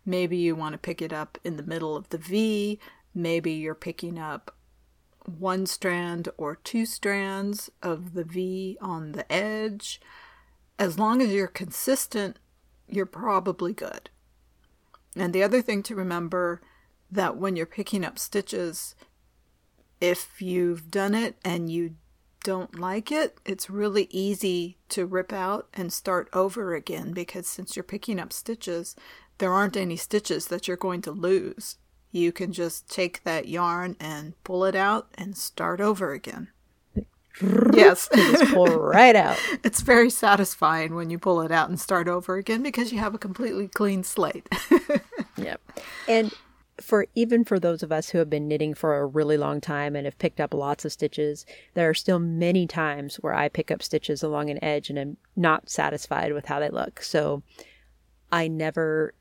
maybe 0.07 0.39
you 0.39 0.55
want 0.55 0.73
to 0.73 0.79
pick 0.79 1.03
it 1.03 1.12
up 1.12 1.37
in 1.45 1.59
the 1.59 1.62
middle 1.62 1.95
of 1.95 2.09
the 2.09 2.16
V, 2.16 2.79
maybe 3.14 3.53
you're 3.53 3.75
picking 3.75 4.19
up 4.19 4.55
one 5.29 5.66
strand 5.66 6.29
or 6.37 6.57
two 6.57 6.87
strands 6.87 7.70
of 7.83 8.14
the 8.14 8.24
V 8.24 8.79
on 8.81 9.12
the 9.12 9.31
edge. 9.31 10.01
As 10.79 10.99
long 10.99 11.20
as 11.20 11.33
you're 11.33 11.47
consistent, 11.47 12.39
you're 12.89 13.07
probably 13.07 13.72
good. 13.72 14.11
And 15.16 15.33
the 15.33 15.43
other 15.43 15.62
thing 15.62 15.83
to 15.85 15.95
remember 15.95 16.61
that 17.11 17.37
when 17.37 17.57
you're 17.57 17.66
picking 17.66 18.05
up 18.05 18.18
stitches, 18.18 18.95
if 20.01 20.41
you've 20.41 20.91
done 20.91 21.14
it 21.14 21.37
and 21.45 21.70
you 21.70 21.97
don't 22.45 22.79
like 22.79 23.11
it, 23.11 23.39
it's 23.45 23.68
really 23.68 24.07
easy 24.11 24.79
to 24.91 25.07
rip 25.07 25.33
out 25.33 25.68
and 25.74 25.93
start 25.93 26.29
over 26.33 26.74
again 26.74 27.12
because 27.12 27.47
since 27.47 27.76
you're 27.76 27.83
picking 27.83 28.20
up 28.20 28.33
stitches, 28.33 28.95
there 29.39 29.53
aren't 29.53 29.76
any 29.76 29.97
stitches 29.97 30.47
that 30.47 30.68
you're 30.68 30.76
going 30.76 31.03
to 31.03 31.12
lose. 31.12 31.76
You 32.11 32.32
can 32.32 32.52
just 32.52 32.88
take 32.88 33.22
that 33.24 33.48
yarn 33.48 33.96
and 34.00 34.32
pull 34.44 34.64
it 34.64 34.74
out 34.74 35.09
and 35.14 35.36
start 35.36 35.80
over 35.80 36.12
again. 36.12 36.48
yes. 37.72 38.09
just 38.14 38.52
pull 38.52 38.66
right 38.66 39.14
out. 39.14 39.38
It's 39.64 39.80
very 39.80 40.11
satisfying 40.11 40.94
when 40.94 41.11
you 41.11 41.18
pull 41.18 41.40
it 41.42 41.52
out 41.52 41.68
and 41.68 41.78
start 41.78 42.09
over 42.09 42.36
again 42.36 42.62
because 42.62 42.92
you 42.92 42.98
have 42.98 43.14
a 43.14 43.18
completely 43.18 43.68
clean 43.68 44.02
slate. 44.02 44.48
yep. 45.36 45.61
And 46.09 46.32
for 46.80 47.06
even 47.14 47.44
for 47.44 47.59
those 47.59 47.82
of 47.82 47.92
us 47.92 48.09
who 48.09 48.18
have 48.18 48.30
been 48.30 48.48
knitting 48.48 48.72
for 48.74 48.96
a 48.96 49.06
really 49.06 49.36
long 49.36 49.61
time 49.61 49.96
and 49.96 50.06
have 50.06 50.18
picked 50.18 50.40
up 50.40 50.54
lots 50.54 50.84
of 50.84 50.92
stitches, 50.92 51.44
there 51.74 51.88
are 51.88 51.94
still 51.94 52.18
many 52.18 52.66
times 52.66 53.16
where 53.16 53.34
I 53.34 53.48
pick 53.48 53.70
up 53.70 53.82
stitches 53.82 54.22
along 54.22 54.50
an 54.50 54.62
edge 54.62 54.88
and 54.88 54.98
am 54.98 55.16
not 55.36 55.68
satisfied 55.68 56.32
with 56.32 56.46
how 56.46 56.61
they 56.61 56.70
look. 56.70 57.02
So 57.02 57.42
I 58.30 58.48
never 58.48 59.14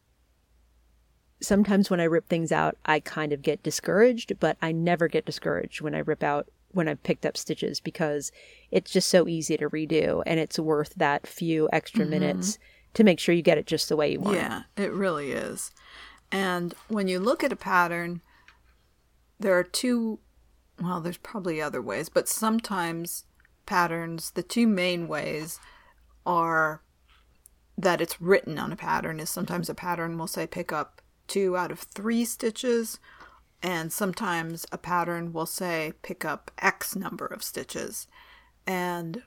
sometimes 1.42 1.90
when 1.90 2.00
I 2.00 2.06
rip 2.06 2.28
things 2.28 2.52
out, 2.52 2.78
I 2.86 3.00
kind 3.00 3.32
of 3.34 3.42
get 3.42 3.64
discouraged, 3.64 4.40
but 4.40 4.58
I 4.62 4.72
never 4.72 5.08
get 5.08 5.26
discouraged 5.26 5.82
when 5.82 5.96
I 5.96 6.00
rip 6.00 6.24
out 6.24 6.48
when 6.72 6.88
I've 6.88 7.04
picked 7.04 7.26
up 7.26 7.38
stitches 7.38 7.80
because 7.80 8.32
it's 8.72 8.92
just 8.92 9.10
so 9.10 9.28
easy 9.28 9.58
to 9.58 9.70
redo 9.70 10.22
and 10.26 10.40
it's 10.40 10.60
worth 10.60 10.94
that 10.96 11.26
few 11.26 11.70
extra 11.72 12.02
mm-hmm. 12.02 12.12
minutes 12.12 12.60
to 12.94 13.04
make 13.04 13.20
sure 13.20 13.34
you 13.34 13.42
get 13.42 13.58
it 13.58 13.66
just 13.66 13.90
the 13.90 13.96
way 13.96 14.12
you 14.12 14.20
want. 14.20 14.38
Yeah, 14.38 14.64
it 14.76 14.92
really 14.92 15.32
is. 15.32 15.72
And 16.32 16.74
when 16.88 17.08
you 17.08 17.20
look 17.20 17.44
at 17.44 17.54
a 17.54 17.58
pattern, 17.58 18.22
there 19.40 19.58
are 19.58 19.64
two, 19.64 20.20
well, 20.82 21.00
there's 21.00 21.18
probably 21.18 21.62
other 21.62 21.82
ways, 21.82 22.10
but 22.10 22.28
sometimes 22.28 23.24
patterns, 23.66 24.32
the 24.32 24.44
two 24.44 24.68
main 24.68 25.08
ways 25.08 25.60
are 26.26 26.82
that 27.78 28.02
it's 28.02 28.20
written 28.20 28.58
on 28.58 28.72
a 28.72 28.76
pattern 28.76 29.20
is 29.20 29.30
sometimes 29.30 29.70
a 29.70 29.76
pattern 29.76 30.18
will 30.18 30.28
say 30.28 30.48
pick 30.48 30.72
up 30.72 31.02
two 31.28 31.58
out 31.58 31.72
of 31.72 31.80
three 31.80 32.26
stitches, 32.26 33.00
and 33.62 33.92
sometimes 33.92 34.66
a 34.72 34.78
pattern 34.78 35.34
will 35.34 35.46
say 35.46 35.94
pick 36.02 36.24
up 36.24 36.52
X 36.60 36.96
number 36.96 37.26
of 37.26 37.44
stitches. 37.44 38.08
And 38.66 39.24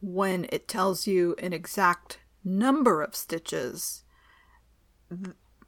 when 0.00 0.46
it 0.50 0.68
tells 0.68 1.06
you 1.06 1.34
an 1.38 1.52
exact 1.52 2.18
number 2.44 3.02
of 3.02 3.14
stitches, 3.14 4.04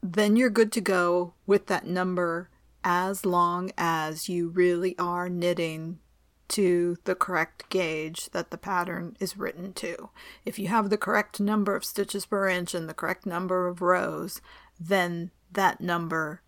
then 0.02 0.36
you're 0.36 0.50
good 0.50 0.72
to 0.72 0.80
go 0.80 1.34
with 1.46 1.66
that 1.66 1.86
number 1.86 2.50
as 2.82 3.24
long 3.24 3.70
as 3.78 4.28
you 4.28 4.48
really 4.48 4.96
are 4.98 5.28
knitting 5.28 5.98
to 6.46 6.96
the 7.04 7.14
correct 7.14 7.68
gauge 7.70 8.28
that 8.30 8.50
the 8.50 8.58
pattern 8.58 9.16
is 9.18 9.38
written 9.38 9.72
to. 9.72 10.10
If 10.44 10.58
you 10.58 10.68
have 10.68 10.90
the 10.90 10.98
correct 10.98 11.40
number 11.40 11.74
of 11.74 11.84
stitches 11.84 12.26
per 12.26 12.48
inch 12.48 12.74
and 12.74 12.88
the 12.88 12.94
correct 12.94 13.24
number 13.24 13.66
of 13.66 13.80
rows, 13.80 14.42
then 14.78 15.30
that 15.54 15.80
number 15.80 16.42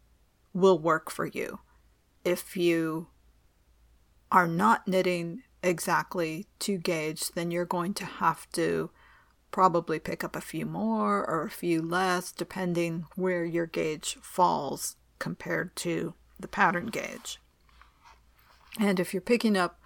will 0.53 0.79
work 0.79 1.11
for 1.11 1.27
you. 1.27 1.61
If 2.25 2.57
you 2.57 3.09
are 4.31 4.49
not 4.49 4.87
knitting 4.87 5.43
exactly 5.63 6.47
to 6.61 6.79
gauge, 6.79 7.31
then 7.31 7.51
you're 7.51 7.65
going 7.65 7.95
to 7.95 8.05
have 8.05 8.51
to 8.53 8.91
probably 9.51 9.99
pick 9.99 10.23
up 10.23 10.37
a 10.37 10.41
few 10.41 10.67
more 10.67 11.25
or 11.29 11.45
a 11.45 11.51
few 11.51 11.81
less, 11.81 12.33
depending 12.33 13.07
where 13.15 13.45
your 13.45 13.67
gauge 13.67 14.17
falls 14.21 14.97
compared 15.19 15.75
to 15.77 16.15
the 16.39 16.49
pattern 16.49 16.87
gauge. 16.87 17.41
And 18.79 19.01
if 19.01 19.15
you're 19.15 19.23
picking 19.23 19.57
up 19.57 19.81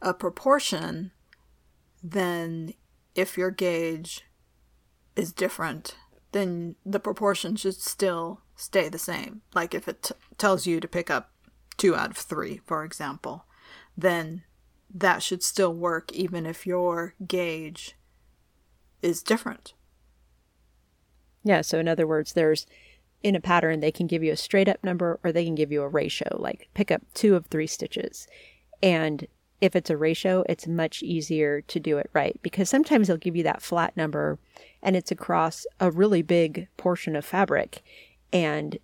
a 0.00 0.14
proportion, 0.14 1.10
then 2.02 2.74
if 3.14 3.36
your 3.36 3.50
gauge 3.50 4.24
is 5.16 5.32
different, 5.32 5.96
then 6.36 6.76
the 6.84 7.00
proportion 7.00 7.56
should 7.56 7.74
still 7.74 8.42
stay 8.54 8.90
the 8.90 8.98
same. 8.98 9.40
Like 9.54 9.74
if 9.74 9.88
it 9.88 10.02
t- 10.02 10.14
tells 10.36 10.66
you 10.66 10.80
to 10.80 10.86
pick 10.86 11.10
up 11.10 11.32
two 11.78 11.96
out 11.96 12.10
of 12.10 12.18
three, 12.18 12.60
for 12.66 12.84
example, 12.84 13.46
then 13.96 14.42
that 14.94 15.22
should 15.22 15.42
still 15.42 15.72
work 15.72 16.12
even 16.12 16.44
if 16.44 16.66
your 16.66 17.14
gauge 17.26 17.96
is 19.00 19.22
different. 19.22 19.72
Yeah, 21.42 21.62
so 21.62 21.78
in 21.78 21.88
other 21.88 22.06
words, 22.06 22.34
there's 22.34 22.66
in 23.22 23.34
a 23.34 23.40
pattern, 23.40 23.80
they 23.80 23.90
can 23.90 24.06
give 24.06 24.22
you 24.22 24.32
a 24.32 24.36
straight 24.36 24.68
up 24.68 24.84
number 24.84 25.18
or 25.24 25.32
they 25.32 25.44
can 25.44 25.54
give 25.54 25.72
you 25.72 25.82
a 25.82 25.88
ratio, 25.88 26.36
like 26.38 26.68
pick 26.74 26.90
up 26.90 27.00
two 27.14 27.34
of 27.34 27.46
three 27.46 27.66
stitches. 27.66 28.28
And 28.82 29.26
if 29.62 29.74
it's 29.74 29.88
a 29.88 29.96
ratio, 29.96 30.44
it's 30.48 30.66
much 30.66 31.02
easier 31.02 31.62
to 31.62 31.80
do 31.80 31.96
it 31.96 32.10
right 32.12 32.38
because 32.42 32.68
sometimes 32.68 33.08
they'll 33.08 33.16
give 33.16 33.36
you 33.36 33.44
that 33.44 33.62
flat 33.62 33.96
number 33.96 34.38
and 34.86 34.94
it's 34.94 35.10
across 35.10 35.66
a 35.80 35.90
really 35.90 36.22
big 36.22 36.68
portion 36.76 37.16
of 37.16 37.24
fabric 37.24 37.82
and 38.32 38.78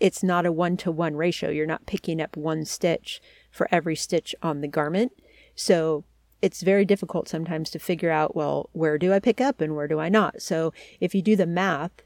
it's 0.00 0.24
not 0.24 0.44
a 0.44 0.50
one 0.50 0.76
to 0.78 0.90
one 0.90 1.14
ratio. 1.14 1.50
You're 1.50 1.66
not 1.66 1.86
picking 1.86 2.20
up 2.20 2.36
one 2.36 2.64
stitch 2.64 3.22
for 3.50 3.68
every 3.70 3.94
stitch 3.94 4.34
on 4.42 4.60
the 4.60 4.66
garment. 4.66 5.12
So 5.54 6.04
it's 6.42 6.62
very 6.62 6.84
difficult 6.84 7.28
sometimes 7.28 7.70
to 7.70 7.78
figure 7.78 8.10
out, 8.10 8.34
well, 8.34 8.70
where 8.72 8.98
do 8.98 9.12
I 9.12 9.20
pick 9.20 9.40
up 9.40 9.60
and 9.60 9.76
where 9.76 9.86
do 9.86 10.00
I 10.00 10.08
not? 10.08 10.42
So 10.42 10.72
if 10.98 11.14
you 11.14 11.22
do 11.22 11.36
the 11.36 11.46
math 11.46 12.02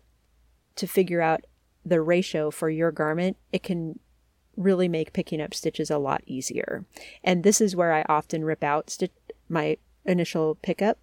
to 0.76 0.86
figure 0.86 1.22
out 1.22 1.46
the 1.86 2.02
ratio 2.02 2.50
for 2.50 2.68
your 2.68 2.90
garment, 2.90 3.38
it 3.52 3.62
can 3.62 3.98
really 4.56 4.88
make 4.88 5.12
picking 5.14 5.40
up 5.40 5.54
stitches 5.54 5.90
a 5.90 5.98
lot 5.98 6.22
easier. 6.26 6.84
And 7.22 7.42
this 7.42 7.60
is 7.60 7.74
where 7.74 7.92
I 7.92 8.04
often 8.06 8.44
rip 8.44 8.62
out 8.62 8.90
stitch 8.90 9.12
my 9.48 9.78
initial 10.04 10.56
pickup 10.56 10.98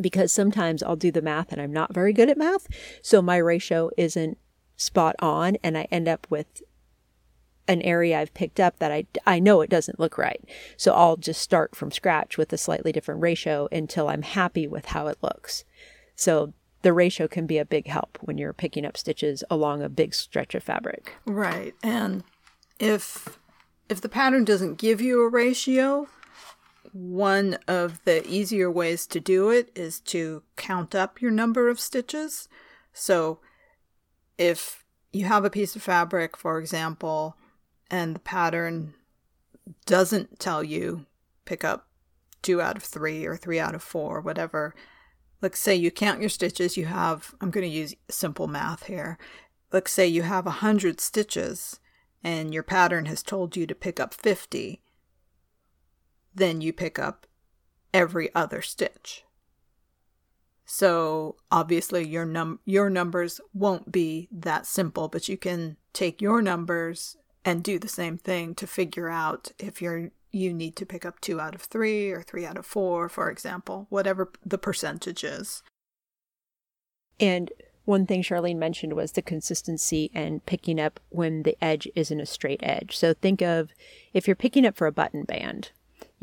because 0.00 0.32
sometimes 0.32 0.82
I'll 0.82 0.96
do 0.96 1.10
the 1.10 1.22
math 1.22 1.52
and 1.52 1.60
I'm 1.60 1.72
not 1.72 1.94
very 1.94 2.12
good 2.12 2.28
at 2.28 2.38
math. 2.38 2.66
So 3.02 3.22
my 3.22 3.36
ratio 3.36 3.90
isn't 3.96 4.38
spot 4.76 5.16
on 5.20 5.56
and 5.62 5.76
I 5.76 5.86
end 5.90 6.08
up 6.08 6.26
with 6.30 6.62
an 7.68 7.82
area 7.82 8.18
I've 8.18 8.34
picked 8.34 8.58
up 8.58 8.78
that 8.78 8.90
I, 8.90 9.06
I 9.26 9.38
know 9.38 9.60
it 9.60 9.70
doesn't 9.70 10.00
look 10.00 10.18
right. 10.18 10.42
So 10.76 10.92
I'll 10.92 11.16
just 11.16 11.40
start 11.40 11.76
from 11.76 11.90
scratch 11.90 12.36
with 12.36 12.52
a 12.52 12.58
slightly 12.58 12.92
different 12.92 13.22
ratio 13.22 13.68
until 13.70 14.08
I'm 14.08 14.22
happy 14.22 14.66
with 14.66 14.86
how 14.86 15.06
it 15.06 15.18
looks. 15.22 15.64
So 16.16 16.54
the 16.82 16.92
ratio 16.92 17.28
can 17.28 17.46
be 17.46 17.58
a 17.58 17.64
big 17.64 17.86
help 17.86 18.18
when 18.20 18.38
you're 18.38 18.52
picking 18.52 18.84
up 18.84 18.96
stitches 18.96 19.44
along 19.48 19.82
a 19.82 19.88
big 19.88 20.14
stretch 20.14 20.54
of 20.54 20.64
fabric. 20.64 21.14
Right. 21.24 21.74
And 21.82 22.24
if 22.78 23.38
if 23.88 24.00
the 24.00 24.08
pattern 24.08 24.44
doesn't 24.44 24.78
give 24.78 25.00
you 25.00 25.22
a 25.22 25.28
ratio, 25.28 26.08
one 26.92 27.54
of 27.66 28.04
the 28.04 28.26
easier 28.28 28.70
ways 28.70 29.06
to 29.06 29.18
do 29.18 29.50
it 29.50 29.70
is 29.74 29.98
to 29.98 30.42
count 30.56 30.94
up 30.94 31.20
your 31.20 31.30
number 31.30 31.68
of 31.68 31.80
stitches. 31.80 32.48
So 32.92 33.40
if 34.36 34.84
you 35.12 35.24
have 35.24 35.44
a 35.44 35.50
piece 35.50 35.74
of 35.74 35.82
fabric, 35.82 36.36
for 36.36 36.58
example, 36.58 37.36
and 37.90 38.14
the 38.14 38.20
pattern 38.20 38.94
doesn't 39.86 40.38
tell 40.38 40.62
you 40.62 41.06
pick 41.44 41.64
up 41.64 41.88
two 42.42 42.60
out 42.60 42.76
of 42.76 42.82
three 42.82 43.24
or 43.24 43.36
three 43.36 43.58
out 43.58 43.74
of 43.74 43.82
four, 43.82 44.20
whatever. 44.20 44.74
Let's 45.40 45.58
say 45.58 45.74
you 45.74 45.90
count 45.90 46.20
your 46.20 46.28
stitches, 46.28 46.76
you 46.76 46.86
have, 46.86 47.34
I'm 47.40 47.50
going 47.50 47.68
to 47.68 47.76
use 47.76 47.94
simple 48.10 48.46
math 48.46 48.84
here. 48.84 49.18
Let's 49.72 49.90
say 49.90 50.06
you 50.06 50.22
have 50.22 50.46
a 50.46 50.50
hundred 50.50 51.00
stitches 51.00 51.80
and 52.22 52.52
your 52.52 52.62
pattern 52.62 53.06
has 53.06 53.22
told 53.22 53.56
you 53.56 53.66
to 53.66 53.74
pick 53.74 53.98
up 53.98 54.14
50. 54.14 54.81
Then 56.34 56.60
you 56.60 56.72
pick 56.72 56.98
up 56.98 57.26
every 57.92 58.34
other 58.34 58.62
stitch. 58.62 59.24
So 60.64 61.36
obviously 61.50 62.06
your 62.06 62.24
num 62.24 62.60
your 62.64 62.88
numbers 62.88 63.40
won't 63.52 63.92
be 63.92 64.28
that 64.32 64.66
simple, 64.66 65.08
but 65.08 65.28
you 65.28 65.36
can 65.36 65.76
take 65.92 66.22
your 66.22 66.40
numbers 66.40 67.16
and 67.44 67.62
do 67.62 67.78
the 67.78 67.88
same 67.88 68.16
thing 68.16 68.54
to 68.54 68.66
figure 68.66 69.08
out 69.08 69.52
if 69.58 69.82
you're 69.82 70.10
you 70.30 70.54
need 70.54 70.76
to 70.76 70.86
pick 70.86 71.04
up 71.04 71.20
two 71.20 71.38
out 71.40 71.54
of 71.54 71.60
three 71.60 72.10
or 72.10 72.22
three 72.22 72.46
out 72.46 72.56
of 72.56 72.64
four, 72.64 73.08
for 73.10 73.30
example, 73.30 73.86
whatever 73.90 74.32
the 74.44 74.56
percentage 74.56 75.22
is. 75.24 75.62
And 77.20 77.52
one 77.84 78.06
thing 78.06 78.22
Charlene 78.22 78.56
mentioned 78.56 78.94
was 78.94 79.12
the 79.12 79.22
consistency 79.22 80.10
and 80.14 80.44
picking 80.46 80.80
up 80.80 81.00
when 81.10 81.42
the 81.42 81.56
edge 81.62 81.86
isn't 81.94 82.20
a 82.20 82.26
straight 82.26 82.60
edge. 82.62 82.96
So 82.96 83.12
think 83.12 83.42
of 83.42 83.72
if 84.14 84.26
you're 84.26 84.36
picking 84.36 84.64
up 84.64 84.76
for 84.76 84.86
a 84.86 84.92
button 84.92 85.24
band, 85.24 85.72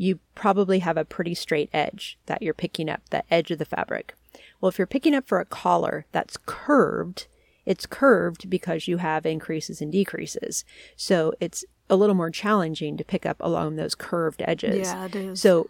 you 0.00 0.18
probably 0.34 0.78
have 0.78 0.96
a 0.96 1.04
pretty 1.04 1.34
straight 1.34 1.68
edge 1.74 2.18
that 2.24 2.40
you're 2.40 2.54
picking 2.54 2.88
up, 2.88 3.02
the 3.10 3.22
edge 3.30 3.50
of 3.50 3.58
the 3.58 3.66
fabric. 3.66 4.14
Well, 4.58 4.70
if 4.70 4.78
you're 4.78 4.86
picking 4.86 5.14
up 5.14 5.26
for 5.28 5.40
a 5.40 5.44
collar 5.44 6.06
that's 6.10 6.38
curved, 6.46 7.26
It's 7.66 7.86
curved 7.86 8.48
because 8.48 8.88
you 8.88 8.96
have 8.98 9.26
increases 9.26 9.80
and 9.80 9.92
decreases. 9.92 10.64
So 10.96 11.32
it's 11.40 11.64
a 11.88 11.96
little 11.96 12.14
more 12.14 12.30
challenging 12.30 12.96
to 12.96 13.04
pick 13.04 13.26
up 13.26 13.36
along 13.40 13.76
those 13.76 13.94
curved 13.94 14.42
edges. 14.46 14.88
Yeah, 14.88 15.04
it 15.06 15.14
is. 15.14 15.40
So 15.40 15.68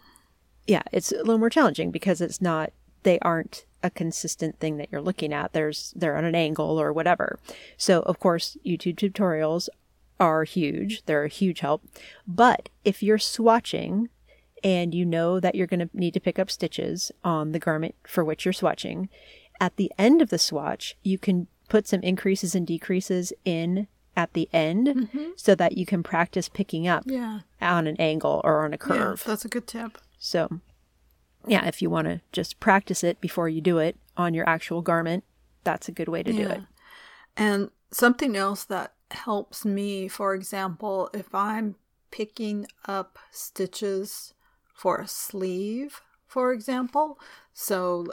yeah, 0.67 0.83
it's 0.91 1.11
a 1.11 1.17
little 1.17 1.37
more 1.37 1.49
challenging 1.49 1.91
because 1.91 2.21
it's 2.21 2.41
not 2.41 2.71
they 3.03 3.19
aren't 3.19 3.65
a 3.83 3.89
consistent 3.89 4.59
thing 4.59 4.77
that 4.77 4.89
you're 4.91 5.01
looking 5.01 5.33
at. 5.33 5.53
There's 5.53 5.93
they're 5.95 6.17
on 6.17 6.25
an 6.25 6.35
angle 6.35 6.79
or 6.79 6.93
whatever. 6.93 7.39
So 7.77 8.01
of 8.01 8.19
course, 8.19 8.57
YouTube 8.65 8.95
tutorials 8.95 9.69
are 10.19 10.43
huge. 10.43 11.03
They're 11.05 11.25
a 11.25 11.29
huge 11.29 11.61
help. 11.61 11.83
But 12.27 12.69
if 12.85 13.01
you're 13.01 13.17
swatching 13.17 14.07
and 14.63 14.93
you 14.93 15.05
know 15.05 15.39
that 15.39 15.55
you're 15.55 15.67
going 15.67 15.79
to 15.79 15.89
need 15.93 16.13
to 16.13 16.19
pick 16.19 16.37
up 16.39 16.49
stitches 16.51 17.11
on 17.23 17.51
the 17.51 17.59
garment 17.59 17.95
for 18.05 18.23
which 18.23 18.45
you're 18.45 18.53
swatching, 18.53 19.09
at 19.59 19.75
the 19.77 19.91
end 19.97 20.21
of 20.21 20.29
the 20.29 20.37
swatch, 20.39 20.95
you 21.03 21.17
can 21.17 21.47
put 21.69 21.87
some 21.87 22.01
increases 22.01 22.55
and 22.55 22.65
decreases 22.67 23.31
in 23.45 23.87
at 24.15 24.33
the 24.33 24.49
end 24.51 24.87
Mm-hmm. 24.87 25.29
so 25.37 25.55
that 25.55 25.77
you 25.77 25.85
can 25.85 26.03
practice 26.03 26.49
picking 26.49 26.87
up 26.87 27.03
yeah. 27.05 27.39
on 27.61 27.87
an 27.87 27.95
angle 27.97 28.41
or 28.43 28.65
on 28.65 28.73
a 28.73 28.77
Yeah, 28.77 28.77
curve. 28.77 29.23
that's 29.25 29.45
a 29.45 29.49
good 29.49 29.67
tip. 29.67 29.97
So, 30.19 30.59
yeah, 31.47 31.65
if 31.65 31.81
you 31.81 31.89
want 31.89 32.07
to 32.07 32.21
just 32.31 32.59
practice 32.59 33.03
it 33.03 33.21
before 33.21 33.47
you 33.49 33.61
do 33.61 33.77
it 33.77 33.95
on 34.17 34.33
your 34.33 34.47
actual 34.49 34.81
garment, 34.81 35.23
that's 35.63 35.87
a 35.87 35.91
good 35.91 36.09
way 36.09 36.23
to 36.23 36.31
do 36.33 36.47
it. 36.49 36.61
And 37.37 37.69
something 37.91 38.35
else 38.35 38.63
that 38.65 38.93
helps 39.11 39.63
me, 39.65 40.07
for 40.07 40.33
example, 40.33 41.09
if 41.13 41.33
I'm 41.33 41.75
picking 42.11 42.65
up 42.85 43.17
stitches 43.31 44.33
for 44.73 44.97
a 44.97 45.07
sleeve, 45.07 46.01
for 46.27 46.51
example, 46.51 47.19
so 47.53 48.07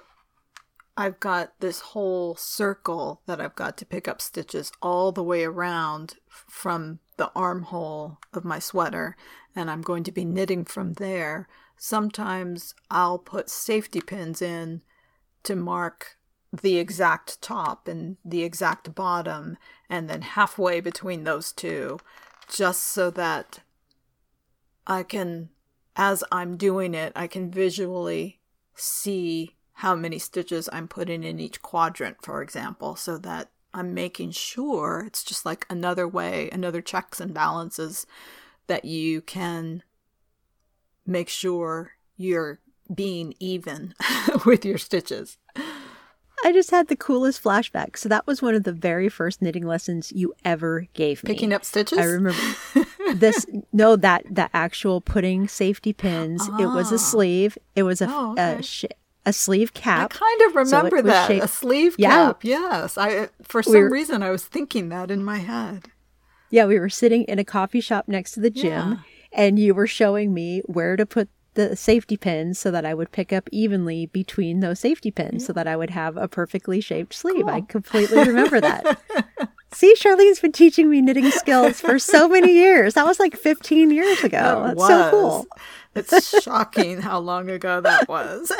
I've 0.97 1.21
got 1.21 1.53
this 1.61 1.81
whole 1.81 2.35
circle 2.35 3.23
that 3.27 3.41
I've 3.41 3.55
got 3.55 3.77
to 3.79 3.87
pick 3.87 4.09
up 4.09 4.21
stitches 4.21 4.73
all 4.83 5.13
the 5.13 5.23
way 5.23 5.45
around 5.45 6.17
from 6.29 6.99
the 7.17 7.31
armhole 7.37 8.19
of 8.33 8.45
my 8.45 8.59
sweater, 8.59 9.17
and 9.55 9.71
I'm 9.71 9.83
going 9.83 10.03
to 10.05 10.13
be 10.13 10.25
knitting 10.25 10.65
from 10.65 10.95
there. 10.95 11.47
Sometimes 11.77 12.75
I'll 12.91 13.19
put 13.19 13.49
safety 13.49 14.01
pins 14.01 14.43
in 14.43 14.83
to 15.45 15.55
mark 15.55 16.17
the 16.53 16.79
exact 16.79 17.41
top 17.41 17.87
and 17.87 18.17
the 18.25 18.43
exact 18.43 18.95
bottom, 18.95 19.57
and 19.89 20.11
then 20.11 20.23
halfway 20.23 20.81
between 20.81 21.23
those 21.23 21.53
two, 21.53 22.01
just 22.51 22.83
so 22.83 23.11
that 23.11 23.61
I 24.87 25.03
can, 25.05 25.51
as 25.99 26.23
I'm 26.31 26.57
doing 26.57 26.95
it, 26.95 27.13
I 27.17 27.27
can 27.27 27.51
visually 27.51 28.39
see 28.75 29.57
how 29.75 29.97
many 29.97 30.19
stitches 30.19 30.69
I'm 30.73 30.89
putting 30.89 31.25
in 31.25 31.41
each 31.41 31.61
quadrant, 31.61 32.19
for 32.23 32.41
example, 32.41 32.97
so 32.97 33.19
that 33.19 33.51
I'm 33.75 33.93
making 33.93 34.31
sure 34.31 35.05
it's 35.07 35.25
just 35.25 35.45
like 35.45 35.67
another 35.69 36.09
way, 36.09 36.49
another 36.53 36.81
checks 36.81 37.21
and 37.21 37.35
balances 37.35 38.07
that 38.69 38.85
you 38.85 39.21
can 39.21 39.83
make 41.05 41.29
sure 41.29 41.93
you're 42.17 42.61
being 42.95 43.35
even 43.41 43.95
with 44.47 44.65
your 44.65 44.79
stitches. 44.79 45.37
I 46.45 46.53
just 46.53 46.71
had 46.71 46.89
the 46.89 46.97
coolest 46.97 47.43
flashback. 47.43 47.97
So 47.97 48.09
that 48.09 48.27
was 48.27 48.41
one 48.41 48.55
of 48.55 48.63
the 48.63 48.73
very 48.73 49.09
first 49.09 49.43
knitting 49.43 49.67
lessons 49.67 50.13
you 50.13 50.35
ever 50.45 50.87
gave 50.95 51.25
me. 51.25 51.35
Picking 51.35 51.53
up 51.53 51.65
stitches? 51.65 51.99
I 51.99 52.05
remember 52.05 52.41
this. 53.15 53.47
No, 53.73 53.97
that 53.97 54.25
that 54.31 54.51
actual 54.55 55.01
putting 55.01 55.49
safety 55.49 55.93
pins. 55.93 56.47
It 56.61 56.67
was 56.67 56.93
Ah. 56.93 56.97
a 56.97 56.99
sleeve. 56.99 57.59
It 57.75 57.83
was 57.85 58.01
a 58.01 58.07
Oh, 58.09 58.35
a, 58.39 58.63
sh- 58.63 58.85
a 59.27 59.33
sleeve 59.33 59.75
cap. 59.75 60.13
I 60.15 60.19
kind 60.19 60.41
of 60.51 60.57
remember 60.57 60.97
was 60.97 61.05
that 61.05 61.27
shaped- 61.29 61.45
a 61.45 61.49
sleeve 61.49 61.95
Yeah. 61.99 62.09
cap. 62.11 62.45
Yes, 62.45 62.97
I 62.99 63.29
for 63.43 63.63
some 63.63 63.73
We're- 63.75 63.91
reason 63.91 64.23
I 64.23 64.31
was 64.31 64.45
thinking 64.45 64.89
that 64.91 65.11
in 65.11 65.25
my 65.25 65.39
head. 65.39 65.89
Yeah, 66.51 66.65
we 66.67 66.79
were 66.79 66.89
sitting 66.89 67.25
in 67.25 67.39
a 67.39 67.45
coffee 67.45 67.81
shop 67.81 68.09
next 68.09 68.33
to 68.33 68.41
the 68.41 68.49
gym, 68.51 68.71
Yeah. 68.91 68.97
and 69.33 69.59
you 69.59 69.75
were 69.75 69.87
showing 69.87 70.33
me 70.33 70.63
where 70.65 70.97
to 70.97 71.05
put 71.05 71.29
the 71.55 71.75
safety 71.77 72.17
pins 72.17 72.59
so 72.59 72.71
that 72.71 72.87
I 72.87 72.95
would 72.95 73.11
pick 73.11 73.33
up 73.33 73.49
evenly 73.53 74.07
between 74.07 74.61
those 74.61 74.79
safety 74.81 75.11
pins 75.11 75.45
so 75.45 75.53
that 75.55 75.67
I 75.67 75.77
would 75.77 75.91
have 75.91 76.17
a 76.17 76.29
perfectly 76.29 76.81
shaped 76.81 77.13
sleeve. 77.13 77.47
I 77.49 77.61
completely 77.63 78.19
remember 78.25 78.61
that. 78.61 78.99
See, 79.73 79.95
Charlene's 79.97 80.41
been 80.41 80.53
teaching 80.53 80.89
me 80.89 81.03
knitting 81.03 81.31
skills 81.31 81.81
for 81.81 81.99
so 81.99 82.29
many 82.29 82.53
years. 82.53 82.95
That 82.95 83.07
was 83.07 83.21
like 83.21 83.37
15 83.37 83.91
years 83.91 84.25
ago. 84.25 84.65
That 84.67 84.77
That's 84.77 84.87
so 84.87 85.11
cool. 85.11 85.47
It's 85.95 86.43
shocking 86.43 87.01
how 87.01 87.19
long 87.19 87.51
ago 87.51 87.81
that 87.81 88.09
was. 88.09 88.53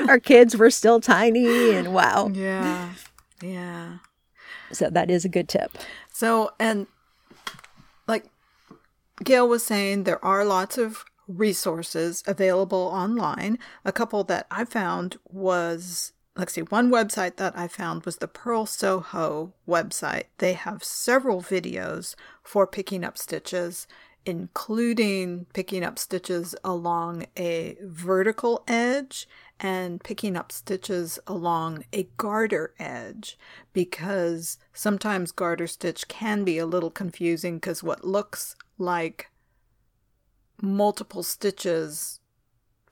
Our 0.08 0.18
kids 0.18 0.56
were 0.56 0.70
still 0.70 1.00
tiny, 1.00 1.72
and 1.74 1.92
wow. 1.92 2.28
yeah, 2.32 2.94
yeah. 3.42 3.98
So 4.72 4.88
that 4.90 5.10
is 5.10 5.24
a 5.24 5.28
good 5.28 5.48
tip. 5.48 5.76
So, 6.12 6.52
and 6.58 6.86
like 8.08 8.24
Gail 9.22 9.48
was 9.48 9.62
saying, 9.64 10.04
there 10.04 10.24
are 10.24 10.44
lots 10.44 10.78
of 10.78 11.04
resources 11.28 12.22
available 12.26 12.90
online. 12.92 13.58
A 13.84 13.92
couple 13.92 14.24
that 14.24 14.46
I 14.50 14.64
found 14.64 15.18
was, 15.30 16.12
let's 16.36 16.54
see, 16.54 16.62
one 16.62 16.90
website 16.90 17.36
that 17.36 17.56
I 17.56 17.68
found 17.68 18.04
was 18.04 18.16
the 18.16 18.28
Purl 18.28 18.66
Soho 18.66 19.52
website. 19.68 20.24
They 20.38 20.54
have 20.54 20.82
several 20.82 21.42
videos 21.42 22.14
for 22.42 22.66
picking 22.66 23.04
up 23.04 23.18
stitches, 23.18 23.86
including 24.24 25.46
picking 25.52 25.84
up 25.84 25.98
stitches 25.98 26.54
along 26.64 27.26
a 27.36 27.76
vertical 27.82 28.64
edge 28.66 29.28
and 29.60 30.02
picking 30.02 30.36
up 30.36 30.50
stitches 30.50 31.18
along 31.26 31.84
a 31.92 32.08
garter 32.16 32.74
edge 32.78 33.38
because 33.72 34.58
sometimes 34.72 35.32
garter 35.32 35.66
stitch 35.66 36.08
can 36.08 36.44
be 36.44 36.58
a 36.58 36.66
little 36.66 36.90
confusing 36.90 37.56
because 37.56 37.82
what 37.82 38.04
looks 38.04 38.56
like 38.78 39.28
multiple 40.60 41.22
stitches 41.22 42.20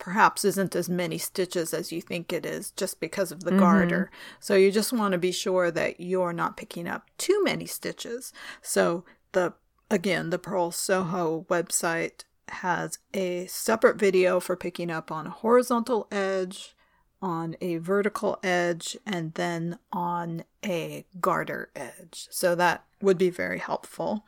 perhaps 0.00 0.44
isn't 0.44 0.74
as 0.74 0.88
many 0.88 1.18
stitches 1.18 1.72
as 1.72 1.92
you 1.92 2.00
think 2.00 2.32
it 2.32 2.44
is 2.44 2.72
just 2.72 2.98
because 2.98 3.30
of 3.30 3.44
the 3.44 3.52
mm-hmm. 3.52 3.60
garter. 3.60 4.10
So 4.40 4.56
you 4.56 4.72
just 4.72 4.92
want 4.92 5.12
to 5.12 5.18
be 5.18 5.30
sure 5.30 5.70
that 5.70 6.00
you're 6.00 6.32
not 6.32 6.56
picking 6.56 6.88
up 6.88 7.08
too 7.18 7.40
many 7.44 7.66
stitches. 7.66 8.32
So 8.62 9.04
the 9.30 9.52
again, 9.88 10.30
the 10.30 10.38
Purl 10.38 10.72
Soho 10.72 11.46
website 11.48 12.24
has 12.48 12.98
a 13.14 13.46
separate 13.46 13.96
video 13.96 14.40
for 14.40 14.56
picking 14.56 14.90
up 14.90 15.12
on 15.12 15.26
a 15.26 15.30
horizontal 15.30 16.08
edge, 16.10 16.74
on 17.22 17.54
a 17.60 17.76
vertical 17.76 18.40
edge, 18.42 18.96
and 19.06 19.34
then 19.34 19.78
on 19.92 20.44
a 20.64 21.04
garter 21.20 21.70
edge. 21.76 22.26
So 22.30 22.54
that 22.54 22.84
would 23.00 23.18
be 23.18 23.30
very 23.30 23.58
helpful. 23.58 24.24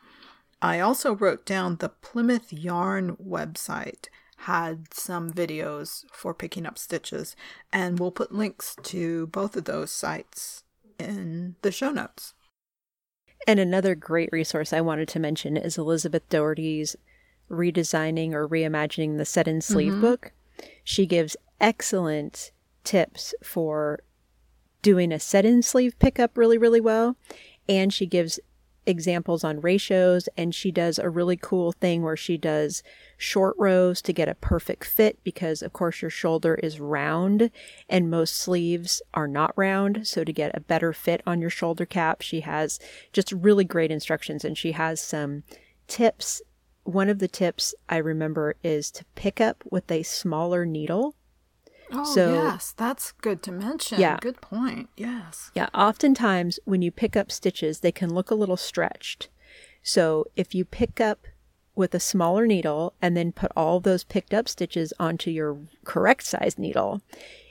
I 0.60 0.78
also 0.78 1.14
wrote 1.14 1.44
down 1.44 1.76
the 1.76 1.88
Plymouth 1.88 2.52
Yarn 2.52 3.16
website 3.16 4.06
had 4.42 4.92
some 4.92 5.32
videos 5.32 6.04
for 6.12 6.34
picking 6.34 6.66
up 6.66 6.78
stitches, 6.78 7.36
and 7.72 7.98
we'll 7.98 8.10
put 8.10 8.32
links 8.32 8.76
to 8.82 9.28
both 9.28 9.56
of 9.56 9.64
those 9.64 9.90
sites 9.90 10.64
in 10.98 11.56
the 11.62 11.72
show 11.72 11.90
notes. 11.90 12.34
And 13.46 13.58
another 13.58 13.94
great 13.94 14.30
resource 14.32 14.72
I 14.72 14.80
wanted 14.80 15.08
to 15.08 15.18
mention 15.18 15.56
is 15.56 15.78
Elizabeth 15.78 16.28
Doherty's 16.28 16.96
redesigning 17.50 18.32
or 18.32 18.48
reimagining 18.48 19.16
the 19.16 19.24
set 19.24 19.48
in 19.48 19.60
sleeve 19.60 19.92
mm-hmm. 19.92 20.00
book. 20.00 20.32
She 20.84 21.06
gives 21.06 21.36
excellent 21.60 22.52
tips 22.84 23.34
for 23.42 24.00
doing 24.80 25.12
a 25.12 25.20
set 25.20 25.44
in 25.44 25.62
sleeve 25.62 25.98
pickup 25.98 26.36
really, 26.36 26.58
really 26.58 26.80
well. 26.80 27.16
And 27.68 27.92
she 27.92 28.06
gives 28.06 28.40
examples 28.86 29.44
on 29.44 29.60
ratios 29.60 30.28
and 30.36 30.54
she 30.54 30.72
does 30.72 30.98
a 30.98 31.08
really 31.08 31.36
cool 31.36 31.72
thing 31.72 32.02
where 32.02 32.16
she 32.16 32.36
does 32.36 32.82
short 33.22 33.54
rows 33.56 34.02
to 34.02 34.12
get 34.12 34.28
a 34.28 34.34
perfect 34.34 34.84
fit 34.84 35.16
because 35.22 35.62
of 35.62 35.72
course 35.72 36.02
your 36.02 36.10
shoulder 36.10 36.56
is 36.56 36.80
round 36.80 37.50
and 37.88 38.10
most 38.10 38.34
sleeves 38.36 39.00
are 39.14 39.28
not 39.28 39.52
round 39.56 40.04
so 40.06 40.24
to 40.24 40.32
get 40.32 40.50
a 40.56 40.60
better 40.60 40.92
fit 40.92 41.22
on 41.24 41.40
your 41.40 41.48
shoulder 41.48 41.86
cap 41.86 42.20
she 42.20 42.40
has 42.40 42.80
just 43.12 43.30
really 43.30 43.64
great 43.64 43.92
instructions 43.92 44.44
and 44.44 44.58
she 44.58 44.72
has 44.72 45.00
some 45.00 45.44
tips 45.86 46.42
one 46.82 47.08
of 47.08 47.20
the 47.20 47.28
tips 47.28 47.76
i 47.88 47.96
remember 47.96 48.56
is 48.64 48.90
to 48.90 49.04
pick 49.14 49.40
up 49.40 49.62
with 49.70 49.88
a 49.92 50.02
smaller 50.02 50.66
needle 50.66 51.14
Oh, 51.94 52.04
So- 52.14 52.32
yes, 52.32 52.72
that's 52.74 53.12
good 53.12 53.42
to 53.42 53.52
mention. 53.52 54.00
Yeah. 54.00 54.16
Good 54.18 54.40
point. 54.40 54.88
Yes. 54.96 55.50
Yeah, 55.54 55.68
oftentimes 55.74 56.58
when 56.64 56.80
you 56.80 56.90
pick 56.90 57.16
up 57.16 57.30
stitches, 57.30 57.80
they 57.80 57.92
can 57.92 58.14
look 58.14 58.30
a 58.30 58.34
little 58.34 58.56
stretched. 58.56 59.28
So 59.82 60.24
if 60.34 60.54
you 60.54 60.64
pick 60.64 61.02
up 61.02 61.26
with 61.74 61.94
a 61.94 62.00
smaller 62.00 62.46
needle 62.46 62.94
and 63.00 63.16
then 63.16 63.32
put 63.32 63.52
all 63.56 63.80
those 63.80 64.04
picked 64.04 64.34
up 64.34 64.48
stitches 64.48 64.92
onto 64.98 65.30
your 65.30 65.58
correct 65.84 66.24
size 66.24 66.58
needle, 66.58 67.00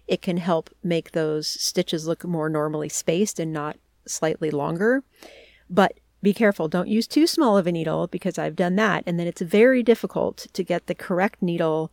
it 0.08 0.22
can 0.22 0.38
help 0.38 0.70
make 0.84 1.12
those 1.12 1.48
stitches 1.48 2.08
look 2.08 2.24
more 2.24 2.50
normally 2.50 2.90
spaced 2.90 3.40
and 3.40 3.52
not 3.52 3.78
slightly 4.06 4.52
longer. 4.52 5.04
But 5.70 6.00
be 6.22 6.34
careful, 6.34 6.68
don't 6.68 6.88
use 6.88 7.08
too 7.08 7.26
small 7.26 7.58
of 7.58 7.66
a 7.66 7.72
needle 7.72 8.08
because 8.08 8.38
I've 8.38 8.56
done 8.56 8.76
that. 8.76 9.04
And 9.08 9.20
then 9.20 9.28
it's 9.28 9.42
very 9.42 9.82
difficult 9.82 10.48
to 10.54 10.64
get 10.64 10.88
the 10.88 10.96
correct 10.96 11.42
needle 11.42 11.92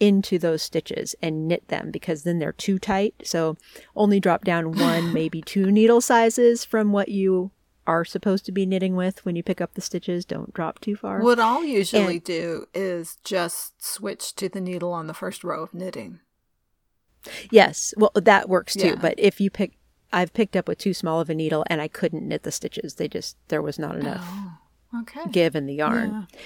into 0.00 0.36
those 0.36 0.62
stitches 0.62 1.14
and 1.22 1.46
knit 1.46 1.68
them 1.68 1.92
because 1.92 2.24
then 2.24 2.40
they're 2.40 2.52
too 2.52 2.78
tight. 2.78 3.14
So 3.22 3.56
only 3.94 4.18
drop 4.18 4.44
down 4.44 4.72
one, 4.72 5.12
maybe 5.14 5.40
two 5.42 5.70
needle 5.70 6.00
sizes 6.00 6.64
from 6.64 6.90
what 6.90 7.08
you 7.08 7.52
are 7.86 8.04
supposed 8.04 8.46
to 8.46 8.52
be 8.52 8.66
knitting 8.66 8.94
with 8.94 9.24
when 9.24 9.36
you 9.36 9.42
pick 9.42 9.60
up 9.60 9.74
the 9.74 9.80
stitches. 9.80 10.24
Don't 10.24 10.52
drop 10.54 10.80
too 10.80 10.96
far. 10.96 11.20
What 11.20 11.40
I'll 11.40 11.64
usually 11.64 12.16
and, 12.16 12.24
do 12.24 12.66
is 12.74 13.16
just 13.24 13.84
switch 13.84 14.34
to 14.36 14.48
the 14.48 14.60
needle 14.60 14.92
on 14.92 15.06
the 15.06 15.14
first 15.14 15.42
row 15.42 15.62
of 15.62 15.74
knitting. 15.74 16.20
Yes, 17.50 17.94
well 17.96 18.12
that 18.14 18.48
works 18.48 18.74
too. 18.74 18.88
Yeah. 18.88 18.94
But 18.96 19.14
if 19.18 19.40
you 19.40 19.50
pick, 19.50 19.72
I've 20.12 20.32
picked 20.32 20.56
up 20.56 20.68
with 20.68 20.78
too 20.78 20.94
small 20.94 21.20
of 21.20 21.30
a 21.30 21.34
needle 21.34 21.64
and 21.68 21.80
I 21.80 21.88
couldn't 21.88 22.26
knit 22.26 22.42
the 22.42 22.52
stitches. 22.52 22.94
They 22.94 23.08
just 23.08 23.36
there 23.48 23.62
was 23.62 23.78
not 23.78 23.96
enough 23.96 24.24
oh, 24.24 24.58
okay. 25.02 25.30
give 25.30 25.54
in 25.54 25.66
the 25.66 25.74
yarn. 25.74 26.10
Yeah. 26.10 26.38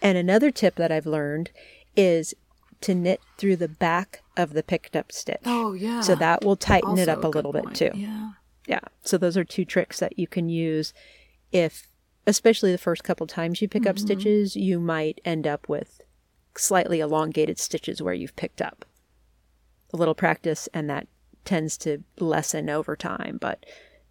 And 0.00 0.18
another 0.18 0.50
tip 0.50 0.74
that 0.76 0.90
I've 0.90 1.06
learned 1.06 1.50
is 1.96 2.34
to 2.80 2.94
knit 2.94 3.20
through 3.38 3.56
the 3.56 3.68
back 3.68 4.22
of 4.36 4.52
the 4.52 4.62
picked 4.62 4.96
up 4.96 5.12
stitch. 5.12 5.42
Oh 5.44 5.72
yeah. 5.72 6.00
So 6.00 6.14
that 6.16 6.44
will 6.44 6.56
tighten 6.56 6.90
also 6.90 7.02
it 7.02 7.08
up 7.08 7.24
a, 7.24 7.28
a 7.28 7.30
little 7.30 7.52
point. 7.52 7.78
bit 7.78 7.92
too. 7.92 7.98
Yeah. 7.98 8.30
Yeah. 8.66 8.80
So 9.02 9.18
those 9.18 9.36
are 9.36 9.44
two 9.44 9.64
tricks 9.64 9.98
that 10.00 10.18
you 10.18 10.26
can 10.26 10.48
use 10.48 10.92
if 11.50 11.88
especially 12.26 12.72
the 12.72 12.78
first 12.78 13.04
couple 13.04 13.26
times 13.26 13.60
you 13.60 13.68
pick 13.68 13.82
mm-hmm. 13.82 13.90
up 13.90 13.98
stitches, 13.98 14.56
you 14.56 14.78
might 14.78 15.20
end 15.24 15.46
up 15.46 15.68
with 15.68 16.00
slightly 16.56 17.00
elongated 17.00 17.58
stitches 17.58 18.00
where 18.00 18.14
you've 18.14 18.36
picked 18.36 18.62
up. 18.62 18.84
A 19.92 19.96
little 19.96 20.14
practice 20.14 20.68
and 20.72 20.88
that 20.88 21.08
tends 21.44 21.76
to 21.78 22.02
lessen 22.18 22.70
over 22.70 22.96
time, 22.96 23.38
but 23.40 23.66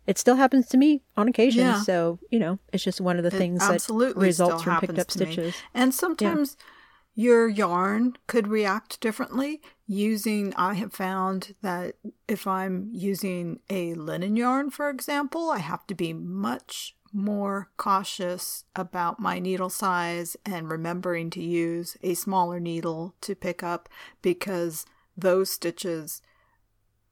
it 0.06 0.18
still 0.18 0.36
happens 0.36 0.68
to 0.70 0.78
me 0.78 1.02
on 1.16 1.28
occasion. 1.28 1.62
Yeah. 1.62 1.82
So, 1.84 2.20
you 2.30 2.40
know, 2.40 2.60
it's 2.74 2.84
just 2.84 3.00
one 3.00 3.18
of 3.18 3.24
the 3.24 3.32
things 3.32 3.60
that 3.60 4.14
results 4.16 4.64
from 4.64 4.80
picked 4.82 5.00
up 5.00 5.10
stitches. 5.10 5.54
Me. 5.54 5.60
And 5.74 5.94
sometimes 5.94 6.58
yeah 6.60 6.66
your 7.14 7.48
yarn 7.48 8.16
could 8.28 8.48
react 8.48 9.00
differently 9.00 9.62
using 9.92 10.54
i 10.56 10.74
have 10.74 10.94
found 10.94 11.54
that 11.62 11.96
if 12.28 12.48
i'm 12.48 12.90
using 12.94 13.60
a 13.70 13.94
linen 13.96 14.38
yarn 14.38 14.70
for 14.70 14.90
example 14.90 15.50
i 15.50 15.58
have 15.58 15.86
to 15.86 15.94
be 15.94 16.14
much 16.14 16.96
more 17.12 17.70
cautious 17.76 18.64
about 18.74 19.20
my 19.20 19.38
needle 19.38 19.70
size 19.70 20.38
and 20.46 20.72
remembering 20.72 21.30
to 21.30 21.44
use 21.44 21.98
a 22.02 22.14
smaller 22.14 22.58
needle 22.58 23.14
to 23.20 23.36
pick 23.36 23.62
up 23.62 23.90
because 24.22 24.86
those 25.18 25.50
stitches 25.52 26.22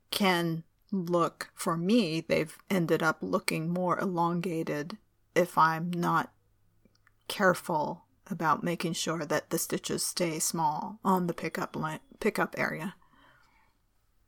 can 0.09 0.63
look 0.89 1.51
for 1.53 1.75
me 1.75 2.23
they've 2.30 2.57
ended 2.69 3.03
up 3.03 3.17
looking 3.19 3.69
more 3.69 3.99
elongated 3.99 4.97
if 5.36 5.57
i'm 5.57 5.91
not 5.91 6.32
careful 7.27 8.05
about 8.32 8.63
making 8.63 8.93
sure 8.93 9.25
that 9.25 9.49
the 9.49 9.57
stitches 9.57 10.05
stay 10.05 10.39
small 10.39 10.99
on 11.03 11.27
the 11.27 11.34
pickup 11.34 11.75
line, 11.75 11.99
pickup 12.20 12.55
area. 12.57 12.95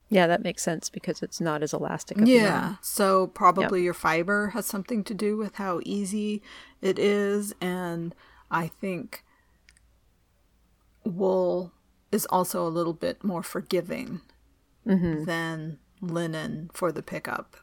Yeah, 0.09 0.27
that 0.27 0.43
makes 0.43 0.61
sense 0.61 0.89
because 0.89 1.23
it's 1.23 1.39
not 1.39 1.63
as 1.63 1.73
elastic. 1.73 2.17
yeah, 2.21 2.75
so 2.81 3.27
probably 3.27 3.79
yep. 3.79 3.85
your 3.85 3.93
fiber 3.93 4.49
has 4.49 4.65
something 4.65 5.05
to 5.05 5.13
do 5.13 5.37
with 5.37 5.55
how 5.55 5.79
easy 5.85 6.41
it 6.81 6.99
is, 6.99 7.53
and 7.61 8.13
I 8.49 8.67
think 8.67 9.23
wool 11.05 11.71
is 12.11 12.25
also 12.25 12.67
a 12.67 12.69
little 12.69 12.93
bit 12.93 13.23
more 13.23 13.41
forgiving 13.41 14.19
mm-hmm. 14.85 15.23
than 15.23 15.79
linen 16.01 16.69
for 16.73 16.91
the 16.91 17.01
pickup 17.01 17.55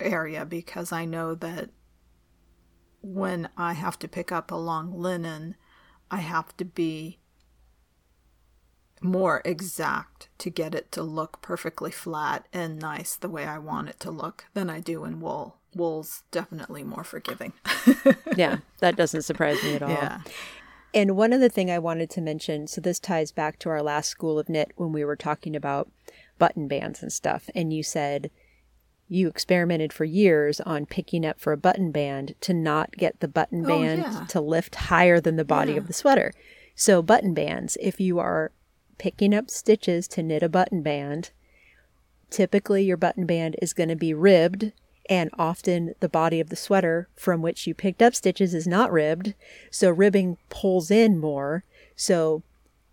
area 0.00 0.44
because 0.44 0.92
I 0.92 1.04
know 1.04 1.34
that 1.36 1.70
when 3.00 3.48
I 3.56 3.74
have 3.74 3.98
to 4.00 4.08
pick 4.08 4.32
up 4.32 4.50
a 4.50 4.56
long 4.56 4.98
linen, 4.98 5.56
I 6.10 6.18
have 6.18 6.56
to 6.58 6.64
be 6.64 7.18
more 9.00 9.42
exact 9.44 10.28
to 10.38 10.50
get 10.50 10.74
it 10.74 10.90
to 10.92 11.02
look 11.02 11.42
perfectly 11.42 11.90
flat 11.90 12.46
and 12.52 12.78
nice 12.78 13.16
the 13.16 13.28
way 13.28 13.44
I 13.44 13.58
want 13.58 13.88
it 13.88 14.00
to 14.00 14.10
look 14.10 14.46
than 14.54 14.70
I 14.70 14.80
do 14.80 15.04
in 15.04 15.20
wool. 15.20 15.56
Wool's 15.74 16.22
definitely 16.30 16.84
more 16.84 17.04
forgiving. 17.04 17.52
yeah, 18.36 18.58
that 18.78 18.96
doesn't 18.96 19.22
surprise 19.22 19.62
me 19.62 19.74
at 19.74 19.82
all. 19.82 19.90
Yeah. 19.90 20.20
And 20.94 21.16
one 21.16 21.32
other 21.32 21.48
thing 21.48 21.70
I 21.70 21.80
wanted 21.80 22.08
to 22.10 22.20
mention 22.20 22.68
so 22.68 22.80
this 22.80 23.00
ties 23.00 23.32
back 23.32 23.58
to 23.60 23.68
our 23.68 23.82
last 23.82 24.08
school 24.08 24.38
of 24.38 24.48
knit 24.48 24.72
when 24.76 24.92
we 24.92 25.04
were 25.04 25.16
talking 25.16 25.56
about 25.56 25.90
button 26.38 26.68
bands 26.68 27.02
and 27.02 27.12
stuff. 27.12 27.50
And 27.54 27.72
you 27.72 27.82
said 27.82 28.30
you 29.08 29.28
experimented 29.28 29.92
for 29.92 30.04
years 30.04 30.60
on 30.60 30.86
picking 30.86 31.26
up 31.26 31.40
for 31.40 31.52
a 31.52 31.58
button 31.58 31.90
band 31.90 32.34
to 32.40 32.54
not 32.54 32.92
get 32.92 33.20
the 33.20 33.28
button 33.28 33.64
oh, 33.64 33.68
band 33.68 34.04
oh, 34.06 34.10
yeah. 34.10 34.26
to 34.26 34.40
lift 34.40 34.74
higher 34.76 35.20
than 35.20 35.36
the 35.36 35.44
body 35.44 35.72
yeah. 35.72 35.78
of 35.78 35.88
the 35.88 35.92
sweater. 35.92 36.32
So, 36.74 37.02
button 37.02 37.34
bands, 37.34 37.76
if 37.80 38.00
you 38.00 38.18
are 38.18 38.52
picking 38.98 39.34
up 39.34 39.50
stitches 39.50 40.08
to 40.08 40.22
knit 40.22 40.42
a 40.42 40.48
button 40.48 40.82
band, 40.82 41.30
typically 42.30 42.84
your 42.84 42.96
button 42.96 43.26
band 43.26 43.56
is 43.62 43.72
going 43.72 43.88
to 43.88 43.96
be 43.96 44.14
ribbed, 44.14 44.72
and 45.08 45.30
often 45.38 45.94
the 46.00 46.08
body 46.08 46.40
of 46.40 46.48
the 46.48 46.56
sweater 46.56 47.08
from 47.14 47.42
which 47.42 47.66
you 47.66 47.74
picked 47.74 48.02
up 48.02 48.14
stitches 48.14 48.54
is 48.54 48.66
not 48.66 48.90
ribbed. 48.90 49.34
So, 49.70 49.90
ribbing 49.90 50.38
pulls 50.48 50.90
in 50.90 51.18
more. 51.18 51.64
So, 51.94 52.42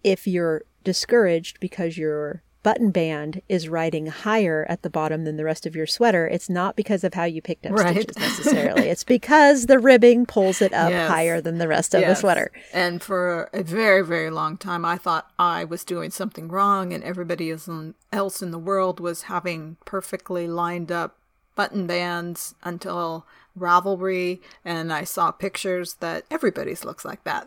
if 0.04 0.28
you're 0.28 0.64
discouraged 0.84 1.60
because 1.60 1.98
you're 1.98 2.44
button 2.64 2.92
band 2.92 3.42
is 3.50 3.68
riding 3.68 4.08
higher 4.08 4.66
at 4.70 4.82
the 4.82 4.90
bottom 4.90 5.24
than 5.24 5.38
the 5.38 5.44
rest 5.44 5.66
of 5.66 5.76
your 5.76 5.88
sweater, 5.88 6.28
it's 6.28 6.50
not 6.50 6.76
because 6.76 7.04
of 7.04 7.14
how 7.14 7.24
you 7.24 7.42
picked 7.42 7.66
up 7.66 7.74
right. 7.74 7.96
stitches 7.96 8.18
necessarily. 8.20 8.90
it's 8.90 9.04
because 9.04 9.66
the 9.66 9.80
ribbing 9.80 10.26
pulls 10.26 10.62
it 10.62 10.74
up 10.74 10.92
yes. 10.92 11.10
higher 11.10 11.42
than 11.42 11.58
the 11.58 11.68
rest 11.68 11.94
of 11.94 12.02
yes. 12.02 12.18
the 12.18 12.22
sweater. 12.22 12.52
And 12.74 13.02
for 13.02 13.50
a 13.54 13.64
very, 13.64 14.04
very 14.06 14.30
long 14.30 14.58
time, 14.58 14.86
I 14.86 14.98
thought 14.98 15.32
I 15.40 15.64
was 15.64 15.84
doing 15.84 16.12
something 16.12 16.48
wrong 16.48 16.94
and 16.94 17.04
everybody 17.04 17.52
else 17.52 18.42
in 18.42 18.52
the 18.52 18.60
world 18.60 19.00
was 19.00 19.24
having 19.24 19.78
perfectly 19.86 20.48
lined 20.48 20.92
up 20.92 21.18
button 21.56 21.86
bands 21.86 22.56
until 22.64 23.26
Ravelry, 23.58 24.40
and 24.64 24.94
I 24.94 25.04
saw 25.04 25.32
pictures 25.32 25.96
that 25.96 26.24
everybody's 26.32 26.86
looks 26.86 27.04
like 27.04 27.24
that. 27.26 27.46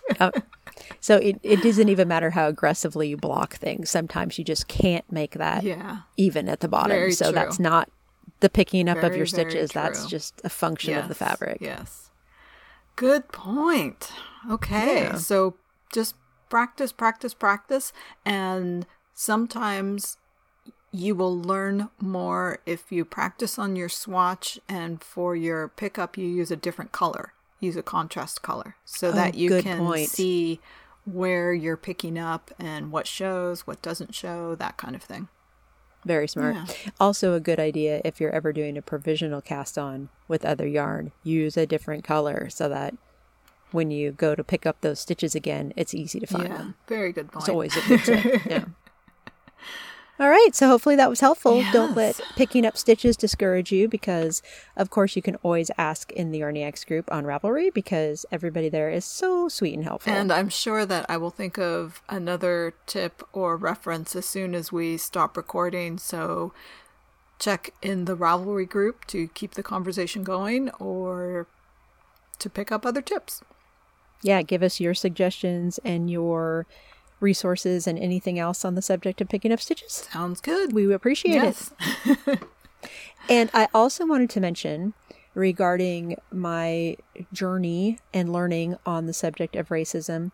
oh, 0.20 0.30
so 1.00 1.16
it, 1.16 1.38
it 1.42 1.62
doesn't 1.62 1.88
even 1.88 2.08
matter 2.08 2.30
how 2.30 2.48
aggressively 2.48 3.08
you 3.08 3.16
block 3.16 3.54
things. 3.54 3.90
Sometimes 3.90 4.38
you 4.38 4.44
just 4.44 4.68
can't 4.68 5.10
make 5.10 5.32
that 5.32 5.62
yeah. 5.62 5.98
even 6.16 6.48
at 6.48 6.60
the 6.60 6.68
bottom. 6.68 6.90
Very 6.90 7.12
so 7.12 7.26
true. 7.26 7.32
that's 7.32 7.58
not 7.58 7.90
the 8.40 8.50
picking 8.50 8.88
up 8.88 8.98
very, 8.98 9.08
of 9.08 9.16
your 9.16 9.26
stitches. 9.26 9.70
That's 9.70 10.06
just 10.06 10.40
a 10.44 10.48
function 10.48 10.92
yes. 10.92 11.02
of 11.02 11.08
the 11.08 11.14
fabric. 11.14 11.58
Yes. 11.60 12.10
Good 12.96 13.28
point. 13.28 14.10
Okay. 14.50 15.04
Yeah. 15.04 15.16
So 15.16 15.56
just 15.92 16.14
practice, 16.48 16.92
practice, 16.92 17.34
practice. 17.34 17.92
And 18.24 18.86
sometimes 19.14 20.18
you 20.92 21.14
will 21.14 21.38
learn 21.38 21.90
more 22.00 22.58
if 22.64 22.90
you 22.90 23.04
practice 23.04 23.58
on 23.58 23.76
your 23.76 23.88
swatch 23.88 24.58
and 24.68 25.02
for 25.02 25.36
your 25.36 25.68
pickup 25.68 26.16
you 26.16 26.26
use 26.26 26.50
a 26.50 26.56
different 26.56 26.92
color 26.92 27.32
use 27.60 27.76
a 27.76 27.82
contrast 27.82 28.42
color 28.42 28.76
so 28.84 29.08
oh, 29.08 29.12
that 29.12 29.34
you 29.34 29.62
can 29.62 29.78
point. 29.78 30.08
see 30.08 30.60
where 31.04 31.52
you're 31.52 31.76
picking 31.76 32.18
up 32.18 32.50
and 32.58 32.90
what 32.90 33.06
shows, 33.06 33.66
what 33.66 33.80
doesn't 33.80 34.14
show, 34.14 34.54
that 34.56 34.76
kind 34.76 34.94
of 34.94 35.02
thing. 35.02 35.28
Very 36.04 36.28
smart. 36.28 36.54
Yeah. 36.54 36.66
Also, 37.00 37.34
a 37.34 37.40
good 37.40 37.58
idea 37.58 38.00
if 38.04 38.20
you're 38.20 38.30
ever 38.30 38.52
doing 38.52 38.76
a 38.76 38.82
provisional 38.82 39.40
cast 39.40 39.76
on 39.76 40.08
with 40.28 40.44
other 40.44 40.66
yarn, 40.66 41.10
use 41.24 41.56
a 41.56 41.66
different 41.66 42.04
color 42.04 42.48
so 42.48 42.68
that 42.68 42.94
when 43.72 43.90
you 43.90 44.12
go 44.12 44.34
to 44.34 44.44
pick 44.44 44.66
up 44.66 44.80
those 44.80 45.00
stitches 45.00 45.34
again, 45.34 45.72
it's 45.76 45.94
easy 45.94 46.20
to 46.20 46.26
find 46.26 46.48
yeah, 46.48 46.56
them. 46.58 46.74
Very 46.86 47.12
good 47.12 47.32
point. 47.32 47.42
It's 47.42 47.48
always 47.48 47.76
a 47.76 47.88
good 47.88 48.04
tip. 48.04 48.46
Yeah. 48.50 48.64
All 50.18 50.30
right, 50.30 50.54
so 50.54 50.66
hopefully 50.66 50.96
that 50.96 51.10
was 51.10 51.20
helpful. 51.20 51.58
Yes. 51.58 51.72
Don't 51.74 51.94
let 51.94 52.18
picking 52.36 52.64
up 52.64 52.78
stitches 52.78 53.18
discourage 53.18 53.70
you 53.70 53.86
because, 53.86 54.40
of 54.74 54.88
course, 54.88 55.14
you 55.14 55.20
can 55.20 55.36
always 55.36 55.70
ask 55.76 56.10
in 56.12 56.30
the 56.30 56.40
Yarniacs 56.40 56.86
group 56.86 57.12
on 57.12 57.24
Ravelry 57.24 57.72
because 57.72 58.24
everybody 58.32 58.70
there 58.70 58.88
is 58.88 59.04
so 59.04 59.48
sweet 59.48 59.74
and 59.74 59.84
helpful. 59.84 60.12
And 60.12 60.32
I'm 60.32 60.48
sure 60.48 60.86
that 60.86 61.04
I 61.08 61.18
will 61.18 61.30
think 61.30 61.58
of 61.58 62.00
another 62.08 62.72
tip 62.86 63.22
or 63.34 63.56
reference 63.56 64.16
as 64.16 64.24
soon 64.24 64.54
as 64.54 64.72
we 64.72 64.96
stop 64.96 65.36
recording. 65.36 65.98
So 65.98 66.54
check 67.38 67.74
in 67.82 68.06
the 68.06 68.16
Ravelry 68.16 68.66
group 68.66 69.06
to 69.08 69.28
keep 69.28 69.52
the 69.52 69.62
conversation 69.62 70.24
going 70.24 70.70
or 70.78 71.46
to 72.38 72.48
pick 72.48 72.72
up 72.72 72.86
other 72.86 73.02
tips. 73.02 73.42
Yeah, 74.22 74.40
give 74.40 74.62
us 74.62 74.80
your 74.80 74.94
suggestions 74.94 75.78
and 75.84 76.10
your 76.10 76.66
resources 77.20 77.86
and 77.86 77.98
anything 77.98 78.38
else 78.38 78.64
on 78.64 78.74
the 78.74 78.82
subject 78.82 79.20
of 79.20 79.28
picking 79.28 79.52
up 79.52 79.60
stitches. 79.60 80.06
Sounds 80.10 80.40
good. 80.40 80.72
We 80.72 80.92
appreciate 80.92 81.34
yes. 81.34 81.72
it. 82.04 82.42
and 83.28 83.50
I 83.54 83.68
also 83.74 84.06
wanted 84.06 84.30
to 84.30 84.40
mention 84.40 84.94
regarding 85.34 86.16
my 86.32 86.96
journey 87.32 87.98
and 88.12 88.32
learning 88.32 88.76
on 88.86 89.06
the 89.06 89.12
subject 89.12 89.54
of 89.54 89.68
racism. 89.68 90.32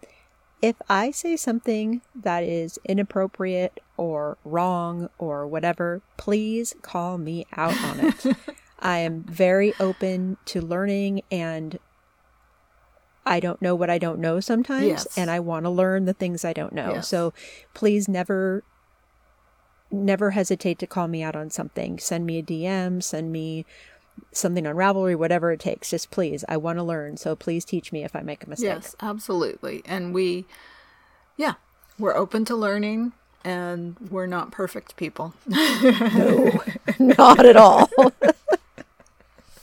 If 0.63 0.77
I 0.89 1.11
say 1.11 1.37
something 1.37 2.03
that 2.15 2.45
is 2.45 2.79
inappropriate 2.85 3.81
or 3.97 4.39
wrong 4.45 5.11
or 5.19 5.47
whatever, 5.47 6.03
please 6.17 6.75
call 6.83 7.19
me 7.19 7.47
out 7.57 7.77
on 7.83 8.01
it. 8.01 8.37
I 8.79 8.99
am 8.99 9.23
very 9.25 9.75
open 9.81 10.37
to 10.47 10.61
learning 10.61 11.23
and 11.31 11.79
I 13.25 13.39
don't 13.41 13.63
know 13.63 13.75
what 13.75 13.89
I 13.91 13.99
don't 13.99 14.19
know 14.19 14.41
sometimes, 14.41 14.85
Yes. 14.87 15.07
and 15.17 15.31
I 15.31 15.39
want 15.41 15.65
to 15.65 15.71
learn 15.71 16.07
the 16.07 16.13
things 16.13 16.45
I 16.45 16.53
don't 16.53 16.73
know. 16.73 16.95
Yes. 16.95 17.09
So 17.09 17.33
please 17.73 18.09
never, 18.09 18.65
never 19.91 20.31
hesitate 20.33 20.79
to 20.81 20.87
call 20.87 21.07
me 21.09 21.23
out 21.23 21.37
on 21.37 21.51
something. 21.51 21.99
Send 21.99 22.27
me 22.27 22.39
a 22.39 22.43
DM, 22.43 23.03
send 23.03 23.31
me 23.33 23.65
something 24.33 24.67
on 24.67 24.75
Ravelry, 24.75 25.17
whatever 25.17 25.53
it 25.53 25.61
takes. 25.61 25.91
Just 25.91 26.11
please, 26.11 26.45
I 26.49 26.57
want 26.57 26.79
to 26.79 26.83
learn. 26.83 27.17
So 27.17 27.37
please 27.37 27.65
teach 27.65 27.93
me 27.93 28.03
if 28.05 28.17
I 28.17 28.23
make 28.23 28.45
a 28.45 28.49
mistake. 28.51 28.67
Yes, 28.67 28.97
absolutely. 29.01 29.83
And 29.87 30.13
we, 30.13 30.45
yeah, 31.37 31.55
we're 31.99 32.17
open 32.17 32.45
to 32.47 32.57
learning 32.57 33.13
and 33.45 33.97
we're 34.11 34.27
not 34.27 34.51
perfect 34.51 34.97
people. 34.97 35.35
No, 35.47 36.61
not 36.99 37.45
at 37.47 37.57
all. 37.57 37.89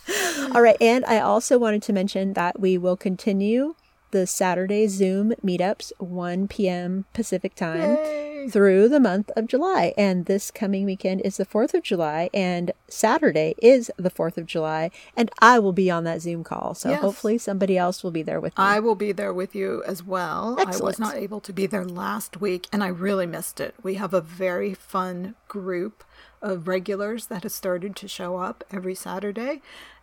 all 0.56 0.62
right. 0.62 0.78
And 0.82 1.06
I 1.06 1.20
also 1.20 1.58
wanted 1.58 1.82
to 1.84 1.94
mention 1.94 2.34
that 2.34 2.60
we 2.60 2.78
will 2.78 2.98
continue 2.98 3.76
the 4.12 4.26
Saturday 4.26 4.88
Zoom 4.88 5.34
meetups, 5.46 5.92
1 6.00 6.48
p.m. 6.48 7.06
Pacific 7.14 7.54
time. 7.56 7.96
Yay. 7.96 8.48
through 8.50 8.88
the 8.88 9.02
month 9.02 9.30
of 9.36 9.48
July. 9.48 9.94
And 9.98 10.26
this 10.26 10.50
coming 10.50 10.86
weekend 10.86 11.22
is 11.22 11.36
the 11.38 11.46
4th 11.46 11.74
of 11.74 11.84
July, 11.84 12.30
and 12.34 12.72
Saturday 12.88 13.54
is 13.62 13.92
the 13.98 14.10
4th 14.10 14.38
of 14.38 14.46
July, 14.46 14.92
and 15.16 15.30
I 15.40 15.60
will 15.60 15.74
be 15.74 15.92
on 15.92 16.06
that 16.06 16.22
Zoom 16.22 16.46
call. 16.46 16.74
So 16.74 16.90
Yes. 16.90 17.02
hopefully 17.02 17.38
somebody 17.38 17.78
else 17.78 18.02
will 18.02 18.12
be 18.12 18.24
there 18.24 18.40
with 18.40 18.58
me. 18.58 18.64
I 18.64 18.80
will 18.80 18.96
be 18.96 19.12
there 19.12 19.34
with 19.34 19.54
you 19.54 19.84
as 19.86 20.02
well. 20.04 20.56
I 20.58 20.78
was 20.78 20.98
not 21.00 21.16
able 21.18 21.42
to 21.42 21.52
be 21.54 21.66
there 21.68 21.84
last 21.86 22.40
week 22.40 22.68
and 22.72 22.82
I 22.82 22.88
really 22.88 23.26
missed 23.26 23.60
it. 23.60 23.76
We 23.84 23.96
have 23.96 24.14
a 24.14 24.22
very 24.22 24.74
fun 24.74 25.36
group 25.50 26.04
of 26.42 26.68
regulars 26.68 27.26
that 27.28 27.44
has 27.44 27.54
started 27.54 27.94
to 27.98 28.08
show 28.08 28.38
up 28.38 28.64
every 28.72 28.96
Saturday. 28.96 29.62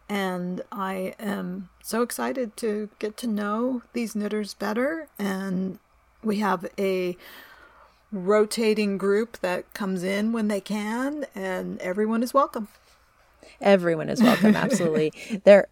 And 0.08 0.62
I 0.70 1.14
am 1.18 1.68
so 1.82 2.02
excited 2.02 2.56
to 2.58 2.90
get 2.98 3.16
to 3.18 3.26
know 3.26 3.82
these 3.92 4.14
knitters 4.14 4.54
better. 4.54 5.08
And 5.18 5.78
we 6.22 6.38
have 6.38 6.66
a 6.78 7.16
rotating 8.12 8.98
group 8.98 9.38
that 9.38 9.72
comes 9.74 10.02
in 10.02 10.32
when 10.32 10.48
they 10.48 10.60
can, 10.60 11.26
and 11.34 11.78
everyone 11.80 12.22
is 12.22 12.32
welcome. 12.32 12.68
Everyone 13.60 14.08
is 14.08 14.22
welcome, 14.22 14.56
absolutely. 14.56 15.12
there 15.44 15.68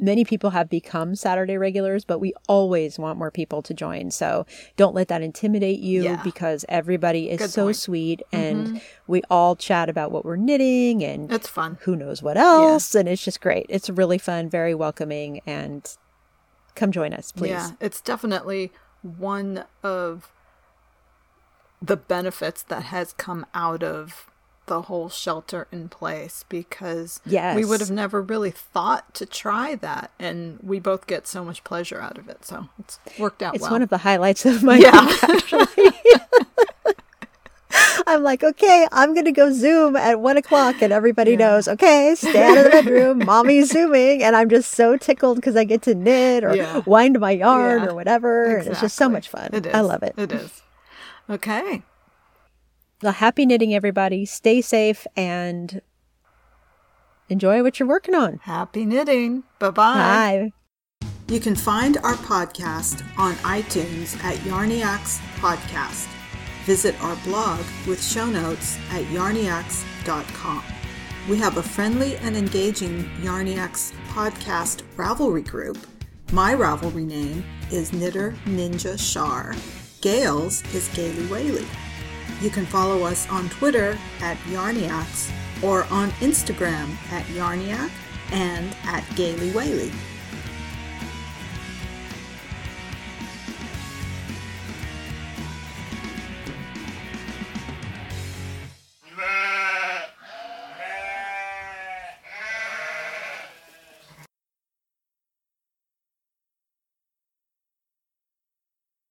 many 0.00 0.24
people 0.24 0.50
have 0.50 0.68
become 0.68 1.14
Saturday 1.14 1.56
regulars, 1.58 2.04
but 2.04 2.18
we 2.18 2.32
always 2.48 2.98
want 2.98 3.18
more 3.18 3.30
people 3.30 3.62
to 3.62 3.74
join. 3.74 4.10
So 4.10 4.46
don't 4.76 4.94
let 4.94 5.08
that 5.08 5.22
intimidate 5.22 5.78
you 5.80 6.02
Yeah. 6.04 6.22
because 6.22 6.64
everybody 6.68 7.30
is 7.30 7.38
Good 7.38 7.50
so 7.50 7.64
point. 7.66 7.76
Mm-hmm. 7.76 7.80
sweet 7.80 8.22
and 8.32 8.80
we 9.06 9.22
all 9.30 9.56
chat 9.56 9.88
about 9.88 10.10
what 10.10 10.24
we're 10.24 10.36
knitting 10.36 11.04
and 11.04 11.30
It's 11.30 11.48
fun. 11.48 11.78
who 11.82 11.94
knows 11.96 12.22
what 12.22 12.36
else 12.36 12.94
and 12.94 13.08
it's 13.08 13.24
just 13.24 13.40
great. 13.40 13.66
It's 13.68 13.90
really 13.90 14.18
fun, 14.18 14.48
very 14.48 14.74
welcoming 14.74 15.40
and 15.46 15.86
come 16.74 16.92
join 16.92 17.12
us, 17.12 17.32
please. 17.32 17.50
Yeah, 17.50 17.72
it's 17.80 18.00
definitely 18.00 18.72
one 19.02 19.64
of 19.82 20.32
the 21.82 21.96
benefits 21.96 22.62
that 22.64 22.84
has 22.84 23.12
come 23.14 23.44
out 23.54 23.82
of 23.82 24.29
the 24.70 24.82
whole 24.82 25.08
shelter 25.08 25.66
in 25.72 25.88
place 25.88 26.44
because 26.48 27.20
we 27.26 27.64
would 27.64 27.80
have 27.80 27.90
never 27.90 28.22
really 28.22 28.52
thought 28.52 29.12
to 29.14 29.26
try 29.26 29.74
that 29.74 30.12
and 30.16 30.60
we 30.62 30.78
both 30.78 31.08
get 31.08 31.26
so 31.26 31.44
much 31.44 31.64
pleasure 31.64 32.00
out 32.00 32.16
of 32.16 32.28
it 32.28 32.44
so 32.44 32.68
it's 32.78 33.00
worked 33.18 33.42
out 33.42 33.52
It's 33.56 33.62
well 33.62 33.72
one 33.72 33.82
of 33.82 33.88
the 33.88 33.98
highlights 33.98 34.46
of 34.46 34.62
my 34.62 34.76
Yeah. 34.78 35.06
week, 35.06 35.24
actually. 35.24 35.90
I'm 38.06 38.22
like, 38.22 38.42
okay, 38.42 38.86
I'm 38.92 39.14
gonna 39.14 39.32
go 39.32 39.52
Zoom 39.52 39.94
at 39.96 40.20
one 40.20 40.36
o'clock, 40.36 40.82
and 40.82 40.92
everybody 40.92 41.36
knows, 41.36 41.68
okay, 41.68 42.14
stay 42.16 42.42
out 42.44 42.56
of 42.58 42.64
the 42.64 42.70
bedroom, 42.70 43.18
mommy's 43.24 43.70
zooming, 43.70 44.22
and 44.22 44.34
I'm 44.34 44.48
just 44.48 44.72
so 44.72 44.96
tickled 44.96 45.36
because 45.36 45.56
I 45.56 45.64
get 45.64 45.82
to 45.82 45.94
knit 45.94 46.42
or 46.44 46.56
Yeah. 46.56 46.82
wind 46.86 47.20
my 47.20 47.30
yarn 47.32 47.82
Yeah. 47.82 47.88
or 47.90 47.94
whatever. 47.94 48.56
and 48.56 48.68
It's 48.68 48.80
just 48.80 48.96
so 48.96 49.08
much 49.08 49.28
fun. 49.28 49.50
it 49.52 49.66
is 49.66 49.74
I 49.74 49.80
love 49.80 50.02
it. 50.02 50.14
it 50.16 50.32
is 50.32 50.62
okay 51.28 51.82
Well, 53.02 53.12
happy 53.12 53.46
knitting, 53.46 53.74
everybody. 53.74 54.26
Stay 54.26 54.60
safe 54.60 55.06
and 55.16 55.80
enjoy 57.28 57.62
what 57.62 57.78
you're 57.78 57.88
working 57.88 58.14
on. 58.14 58.40
happy 58.42 58.84
knitting 58.84 59.44
bye-bye 59.58 59.72
Bye. 59.94 60.52
You 61.28 61.38
can 61.38 61.54
find 61.54 61.96
our 61.98 62.14
podcast 62.14 63.04
on 63.16 63.34
iTunes 63.36 64.22
at 64.24 64.34
Yarniacs 64.38 65.18
Podcast. 65.36 66.08
Visit 66.64 67.00
our 67.02 67.14
blog 67.24 67.60
with 67.86 68.02
show 68.02 68.26
notes 68.26 68.76
at 68.90 69.04
yarniacs.com. 69.04 70.64
We 71.28 71.36
have 71.38 71.56
a 71.56 71.62
friendly 71.62 72.16
and 72.16 72.36
engaging 72.36 73.04
Yarniacs 73.20 73.92
podcast 74.08 74.82
Ravelry 74.96 75.46
group. 75.46 75.78
My 76.32 76.52
Ravelry 76.54 77.06
name 77.06 77.44
is 77.70 77.92
Knitter 77.92 78.32
Ninja 78.46 78.98
Shar. 78.98 79.54
Gail's 80.00 80.62
is 80.74 80.88
Gaily 80.94 81.26
Whaley. 81.26 81.66
You 82.40 82.50
can 82.50 82.64
follow 82.64 83.02
us 83.04 83.28
on 83.28 83.48
Twitter 83.50 83.98
at 84.20 84.36
Yarniacs 84.48 85.30
or 85.62 85.84
on 85.90 86.10
Instagram 86.20 86.90
at 87.12 87.24
Yarniac 87.26 87.90
and 88.32 88.74
at 88.84 89.04
Gaily 89.14 89.50
Whaley. 89.50 89.92